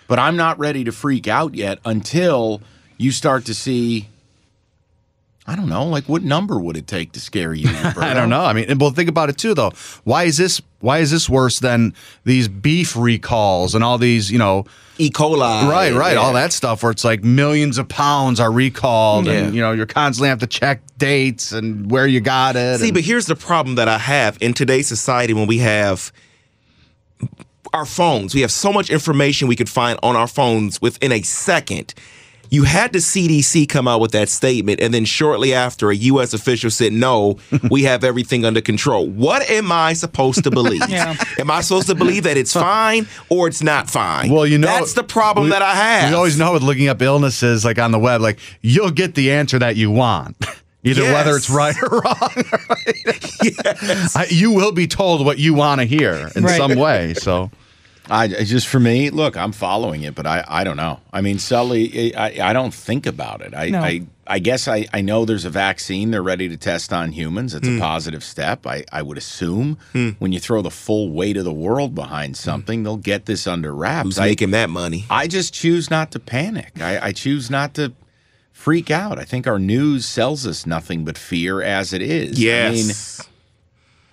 but 0.07 0.19
I'm 0.19 0.37
not 0.37 0.57
ready 0.57 0.85
to 0.85 0.93
freak 0.93 1.27
out 1.27 1.53
yet 1.53 1.79
until 1.83 2.61
you 2.95 3.11
start 3.11 3.43
to 3.47 3.53
see. 3.53 4.07
I 5.47 5.55
don't 5.55 5.69
know, 5.69 5.85
like 5.85 6.05
what 6.05 6.21
number 6.23 6.59
would 6.59 6.77
it 6.77 6.85
take 6.87 7.13
to 7.13 7.19
scare 7.19 7.53
you? 7.53 7.67
I 7.97 8.13
don't 8.13 8.29
know. 8.29 8.43
I 8.43 8.53
mean, 8.53 8.77
well, 8.77 8.91
think 8.91 9.09
about 9.09 9.29
it 9.29 9.37
too, 9.37 9.53
though. 9.55 9.71
Why 10.03 10.23
is 10.23 10.37
this? 10.37 10.61
Why 10.79 10.99
is 10.99 11.09
this 11.11 11.27
worse 11.29 11.59
than 11.59 11.93
these 12.25 12.47
beef 12.47 12.95
recalls 12.95 13.73
and 13.75 13.83
all 13.83 13.97
these? 13.97 14.31
You 14.31 14.37
know, 14.37 14.65
E. 14.99 15.09
coli. 15.09 15.39
right, 15.67 15.93
right, 15.93 16.13
yeah. 16.13 16.19
all 16.19 16.33
that 16.33 16.53
stuff 16.53 16.83
where 16.83 16.91
it's 16.91 17.03
like 17.03 17.23
millions 17.23 17.77
of 17.79 17.87
pounds 17.89 18.39
are 18.39 18.51
recalled, 18.51 19.27
and 19.27 19.55
you 19.55 19.61
know, 19.61 19.71
you're 19.71 19.87
constantly 19.87 20.29
have 20.29 20.39
to 20.39 20.47
check 20.47 20.81
dates 20.99 21.51
and 21.51 21.89
where 21.89 22.05
you 22.05 22.21
got 22.21 22.55
it. 22.55 22.79
See, 22.79 22.85
and- 22.87 22.93
but 22.93 23.03
here's 23.03 23.25
the 23.25 23.35
problem 23.35 23.75
that 23.75 23.87
I 23.87 23.97
have 23.97 24.37
in 24.41 24.53
today's 24.53 24.87
society 24.87 25.33
when 25.33 25.47
we 25.47 25.57
have 25.57 26.11
our 27.73 27.85
phones. 27.85 28.35
We 28.35 28.41
have 28.41 28.51
so 28.51 28.71
much 28.71 28.89
information 28.89 29.47
we 29.47 29.55
could 29.55 29.69
find 29.69 29.97
on 30.03 30.15
our 30.15 30.27
phones 30.27 30.81
within 30.81 31.11
a 31.11 31.21
second. 31.23 31.93
You 32.51 32.63
had 32.65 32.91
the 32.93 32.99
CDC 32.99 33.67
come 33.69 33.87
out 33.87 34.01
with 34.01 34.11
that 34.11 34.27
statement, 34.29 34.81
and 34.81 34.93
then 34.93 35.05
shortly 35.05 35.53
after, 35.53 35.89
a 35.89 35.95
U.S. 35.95 36.33
official 36.33 36.69
said, 36.69 36.91
No, 36.93 37.37
we 37.71 37.83
have 37.83 38.03
everything 38.03 38.43
under 38.45 38.59
control. 38.61 39.07
What 39.07 39.49
am 39.49 39.71
I 39.71 39.93
supposed 39.93 40.43
to 40.43 40.51
believe? 40.51 40.81
Yeah. 40.89 41.15
Am 41.39 41.49
I 41.49 41.61
supposed 41.61 41.87
to 41.87 41.95
believe 41.95 42.23
that 42.23 42.35
it's 42.35 42.51
fine 42.53 43.07
or 43.29 43.47
it's 43.47 43.63
not 43.63 43.89
fine? 43.89 44.29
Well, 44.29 44.45
you 44.45 44.57
know, 44.57 44.67
that's 44.67 44.93
the 44.93 45.03
problem 45.03 45.45
we- 45.45 45.51
that 45.51 45.61
I 45.61 45.73
have. 45.73 46.09
You 46.09 46.17
always 46.17 46.37
know 46.37 46.51
with 46.53 46.61
looking 46.63 46.89
up 46.89 47.01
illnesses, 47.01 47.63
like 47.63 47.79
on 47.79 47.91
the 47.91 47.99
web, 47.99 48.19
like 48.21 48.37
you'll 48.61 48.91
get 48.91 49.15
the 49.15 49.31
answer 49.31 49.57
that 49.59 49.77
you 49.77 49.89
want, 49.89 50.35
either 50.83 51.03
whether 51.03 51.37
it's 51.37 51.49
right 51.49 51.75
or 51.81 52.01
wrong. 52.01 52.43
I, 54.15 54.27
you 54.29 54.51
will 54.51 54.71
be 54.71 54.87
told 54.87 55.25
what 55.25 55.37
you 55.39 55.53
want 55.53 55.79
to 55.81 55.85
hear 55.85 56.29
in 56.35 56.43
Right. 56.43 56.57
some 56.57 56.75
way. 56.75 57.13
So 57.13 57.49
I 58.09 58.27
just 58.27 58.67
for 58.67 58.79
me. 58.79 59.09
Look, 59.09 59.37
I'm 59.37 59.51
following 59.51 60.03
it, 60.03 60.15
but 60.15 60.25
I, 60.25 60.43
I 60.47 60.63
don't 60.63 60.77
know. 60.77 60.99
I 61.13 61.21
mean, 61.21 61.39
Sully, 61.39 62.15
I, 62.15 62.49
I 62.49 62.53
don't 62.53 62.73
think 62.73 63.05
about 63.05 63.41
it. 63.41 63.53
I, 63.55 63.69
No. 63.69 63.79
I 63.79 64.01
I 64.27 64.39
guess 64.39 64.67
I, 64.67 64.87
I 64.93 65.01
know 65.01 65.25
there's 65.25 65.43
a 65.43 65.49
vaccine 65.49 66.11
they're 66.11 66.23
ready 66.23 66.47
to 66.47 66.55
test 66.55 66.93
on 66.93 67.11
humans. 67.11 67.51
Hmm. 67.51 67.57
It's 67.57 67.67
a 67.67 67.79
positive 67.79 68.23
step. 68.23 68.65
I, 68.65 68.85
I 68.91 69.01
would 69.01 69.17
assume 69.17 69.77
when 70.19 70.31
you 70.31 70.39
throw 70.39 70.61
the 70.61 70.71
full 70.71 71.11
weight 71.11 71.35
of 71.35 71.43
the 71.43 71.51
world 71.53 71.93
behind 71.95 72.37
something, 72.37 72.83
they'll 72.83 72.95
get 72.97 73.25
this 73.25 73.45
under 73.45 73.73
wraps. 73.75 74.05
Who's 74.05 74.19
I, 74.19 74.27
making 74.27 74.51
that 74.51 74.69
money? 74.69 75.05
I 75.09 75.27
just 75.27 75.53
choose 75.53 75.89
not 75.89 76.11
to 76.11 76.19
panic. 76.19 76.79
I, 76.79 77.07
I 77.07 77.11
choose 77.11 77.49
not 77.49 77.73
to 77.73 77.91
freak 78.53 78.89
out. 78.89 79.19
I 79.19 79.25
think 79.25 79.47
our 79.47 79.59
news 79.59 80.05
sells 80.05 80.45
us 80.47 80.65
nothing 80.65 81.03
but 81.03 81.17
fear 81.17 81.61
as 81.61 81.91
it 81.91 82.01
is. 82.01 82.37
I 82.37 82.69
mean, 82.71 82.87
Yes. 82.87 83.27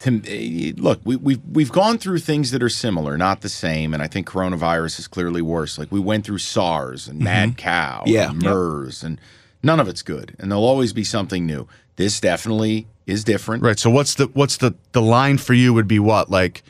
To, 0.01 0.23
eh, 0.27 0.73
look, 0.77 1.01
we, 1.05 1.17
we've 1.17 1.41
we've 1.51 1.73
gone 1.73 1.99
through 1.99 2.21
things 2.21 2.51
that 2.53 2.63
are 2.63 2.69
similar, 2.69 3.19
not 3.19 3.41
the 3.41 3.49
same, 3.49 3.93
and 3.95 4.03
I 4.03 4.07
think 4.07 4.29
coronavirus 4.29 4.99
is 5.01 5.09
clearly 5.09 5.43
worse. 5.43 5.79
Like 5.79 5.91
we 5.91 6.01
went 6.01 6.25
through 6.25 6.39
SARS 6.39 7.09
and 7.09 7.19
mad 7.21 7.57
cow, 7.57 8.05
Yeah. 8.07 8.31
and 8.31 8.43
MERS, 8.43 9.03
and 9.03 9.21
none 9.63 9.81
of 9.81 9.89
it's 9.89 10.03
good, 10.03 10.37
and 10.39 10.51
there'll 10.51 10.65
always 10.65 10.93
be 10.93 11.05
something 11.05 11.45
new. 11.47 11.67
This 11.97 12.21
definitely 12.21 12.87
is 13.07 13.25
different. 13.25 13.63
Right. 13.63 13.79
So 13.79 13.91
what's 13.91 14.15
the 14.15 14.27
what's 14.35 14.57
the 14.59 14.75
the 14.93 15.03
line 15.03 15.39
for 15.39 15.55
you 15.55 15.75
would 15.75 15.89
be 15.89 15.99
what 15.99 16.31
like 16.31 16.63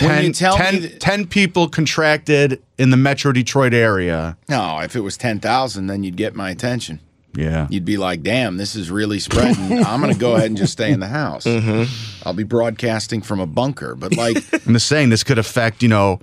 When 0.00 0.10
10, 0.10 0.24
you 0.24 0.32
tell 0.32 0.58
me 0.58 0.88
10 0.88 0.98
10 0.98 1.26
people 1.28 1.68
contracted 1.68 2.60
in 2.76 2.90
the 2.90 2.96
Metro 2.98 3.32
Detroit 3.32 3.72
area. 3.72 4.36
No, 4.50 4.80
if 4.80 4.94
it 4.96 5.00
was 5.00 5.16
ten 5.16 5.40
thousand, 5.40 5.86
then 5.86 6.02
you'd 6.04 6.16
get 6.16 6.34
my 6.34 6.50
attention. 6.50 7.00
Yeah. 7.36 7.66
You'd 7.70 7.84
be 7.84 7.96
like, 7.96 8.22
"Damn, 8.22 8.56
this 8.56 8.74
is 8.76 8.90
really 8.90 9.18
spreading. 9.18 9.84
I'm 9.84 10.00
going 10.00 10.12
to 10.12 10.18
go 10.18 10.34
ahead 10.34 10.46
and 10.46 10.56
just 10.56 10.72
stay 10.72 10.90
in 10.92 11.00
the 11.00 11.08
house. 11.08 11.46
I'll 12.24 12.32
be 12.34 12.44
broadcasting 12.44 13.22
from 13.22 13.40
a 13.40 13.46
bunker." 13.46 13.94
But 13.94 14.16
like, 14.16 14.36
I'm 14.66 14.74
just 14.74 14.86
saying 14.86 15.08
this 15.10 15.24
could 15.24 15.38
affect 15.38 15.82
you 15.82 15.88
know 15.88 16.20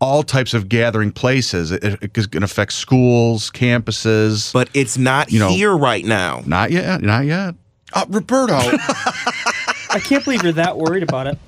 all 0.00 0.22
types 0.22 0.54
of 0.54 0.68
gathering 0.68 1.12
places. 1.12 1.70
It, 1.72 1.84
it, 1.84 1.98
it 2.16 2.30
can 2.30 2.42
affect 2.42 2.72
schools, 2.72 3.50
campuses. 3.50 4.52
But 4.52 4.70
it's 4.72 4.96
not 4.96 5.30
You 5.30 5.40
know- 5.40 5.50
here 5.50 5.76
right 5.76 6.04
now. 6.04 6.42
not 6.46 6.70
yet. 6.70 7.02
Not 7.02 7.26
yet. 7.26 7.54
uh, 7.92 8.06
Roberto, 8.08 8.54
I 8.56 10.00
can't 10.02 10.24
believe 10.24 10.42
you're 10.42 10.52
that 10.52 10.78
worried 10.78 11.02
about 11.02 11.26
it. 11.26 11.38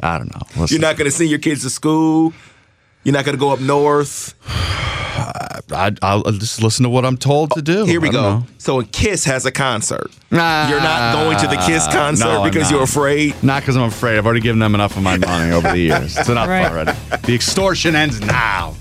I 0.00 0.18
don't 0.18 0.30
know. 0.34 0.42
Listen, 0.60 0.74
You're 0.74 0.82
not 0.82 0.96
going 0.98 1.10
to 1.10 1.16
send 1.16 1.30
your 1.30 1.38
kids 1.38 1.62
to 1.62 1.70
school. 1.70 2.34
You're 3.06 3.12
not 3.12 3.24
going 3.24 3.36
to 3.36 3.40
go 3.40 3.50
up 3.50 3.60
north. 3.60 4.34
I, 5.72 5.92
I'll 6.02 6.24
just 6.24 6.60
listen 6.60 6.82
to 6.82 6.88
what 6.88 7.04
I'm 7.04 7.16
told 7.16 7.52
to 7.52 7.60
oh, 7.60 7.62
do. 7.62 7.84
Here 7.84 8.00
we 8.00 8.08
go. 8.10 8.20
don't 8.20 8.40
know. 8.40 8.46
So, 8.58 8.82
Kiss 8.82 9.24
has 9.26 9.46
a 9.46 9.52
concert. 9.52 10.10
Nah, 10.32 10.68
You're 10.68 10.80
not 10.80 11.14
going 11.14 11.38
to 11.38 11.46
the 11.46 11.54
Kiss 11.64 11.84
ah, 11.86 11.92
concert 11.92 12.24
no, 12.24 12.42
because 12.42 12.68
you're 12.68 12.82
afraid. 12.82 13.40
Not 13.44 13.62
because 13.62 13.76
I'm 13.76 13.84
afraid. 13.84 14.18
I've 14.18 14.26
already 14.26 14.40
given 14.40 14.58
them 14.58 14.74
enough 14.74 14.96
of 14.96 15.04
my 15.04 15.18
money 15.18 15.52
over 15.52 15.68
the 15.68 15.78
years. 15.78 16.18
It's 16.18 16.28
enough 16.28 16.48
Right. 16.56 16.68
already. 16.68 16.98
The 17.24 17.34
extortion 17.36 17.94
ends 17.94 18.20
now. 18.20 18.74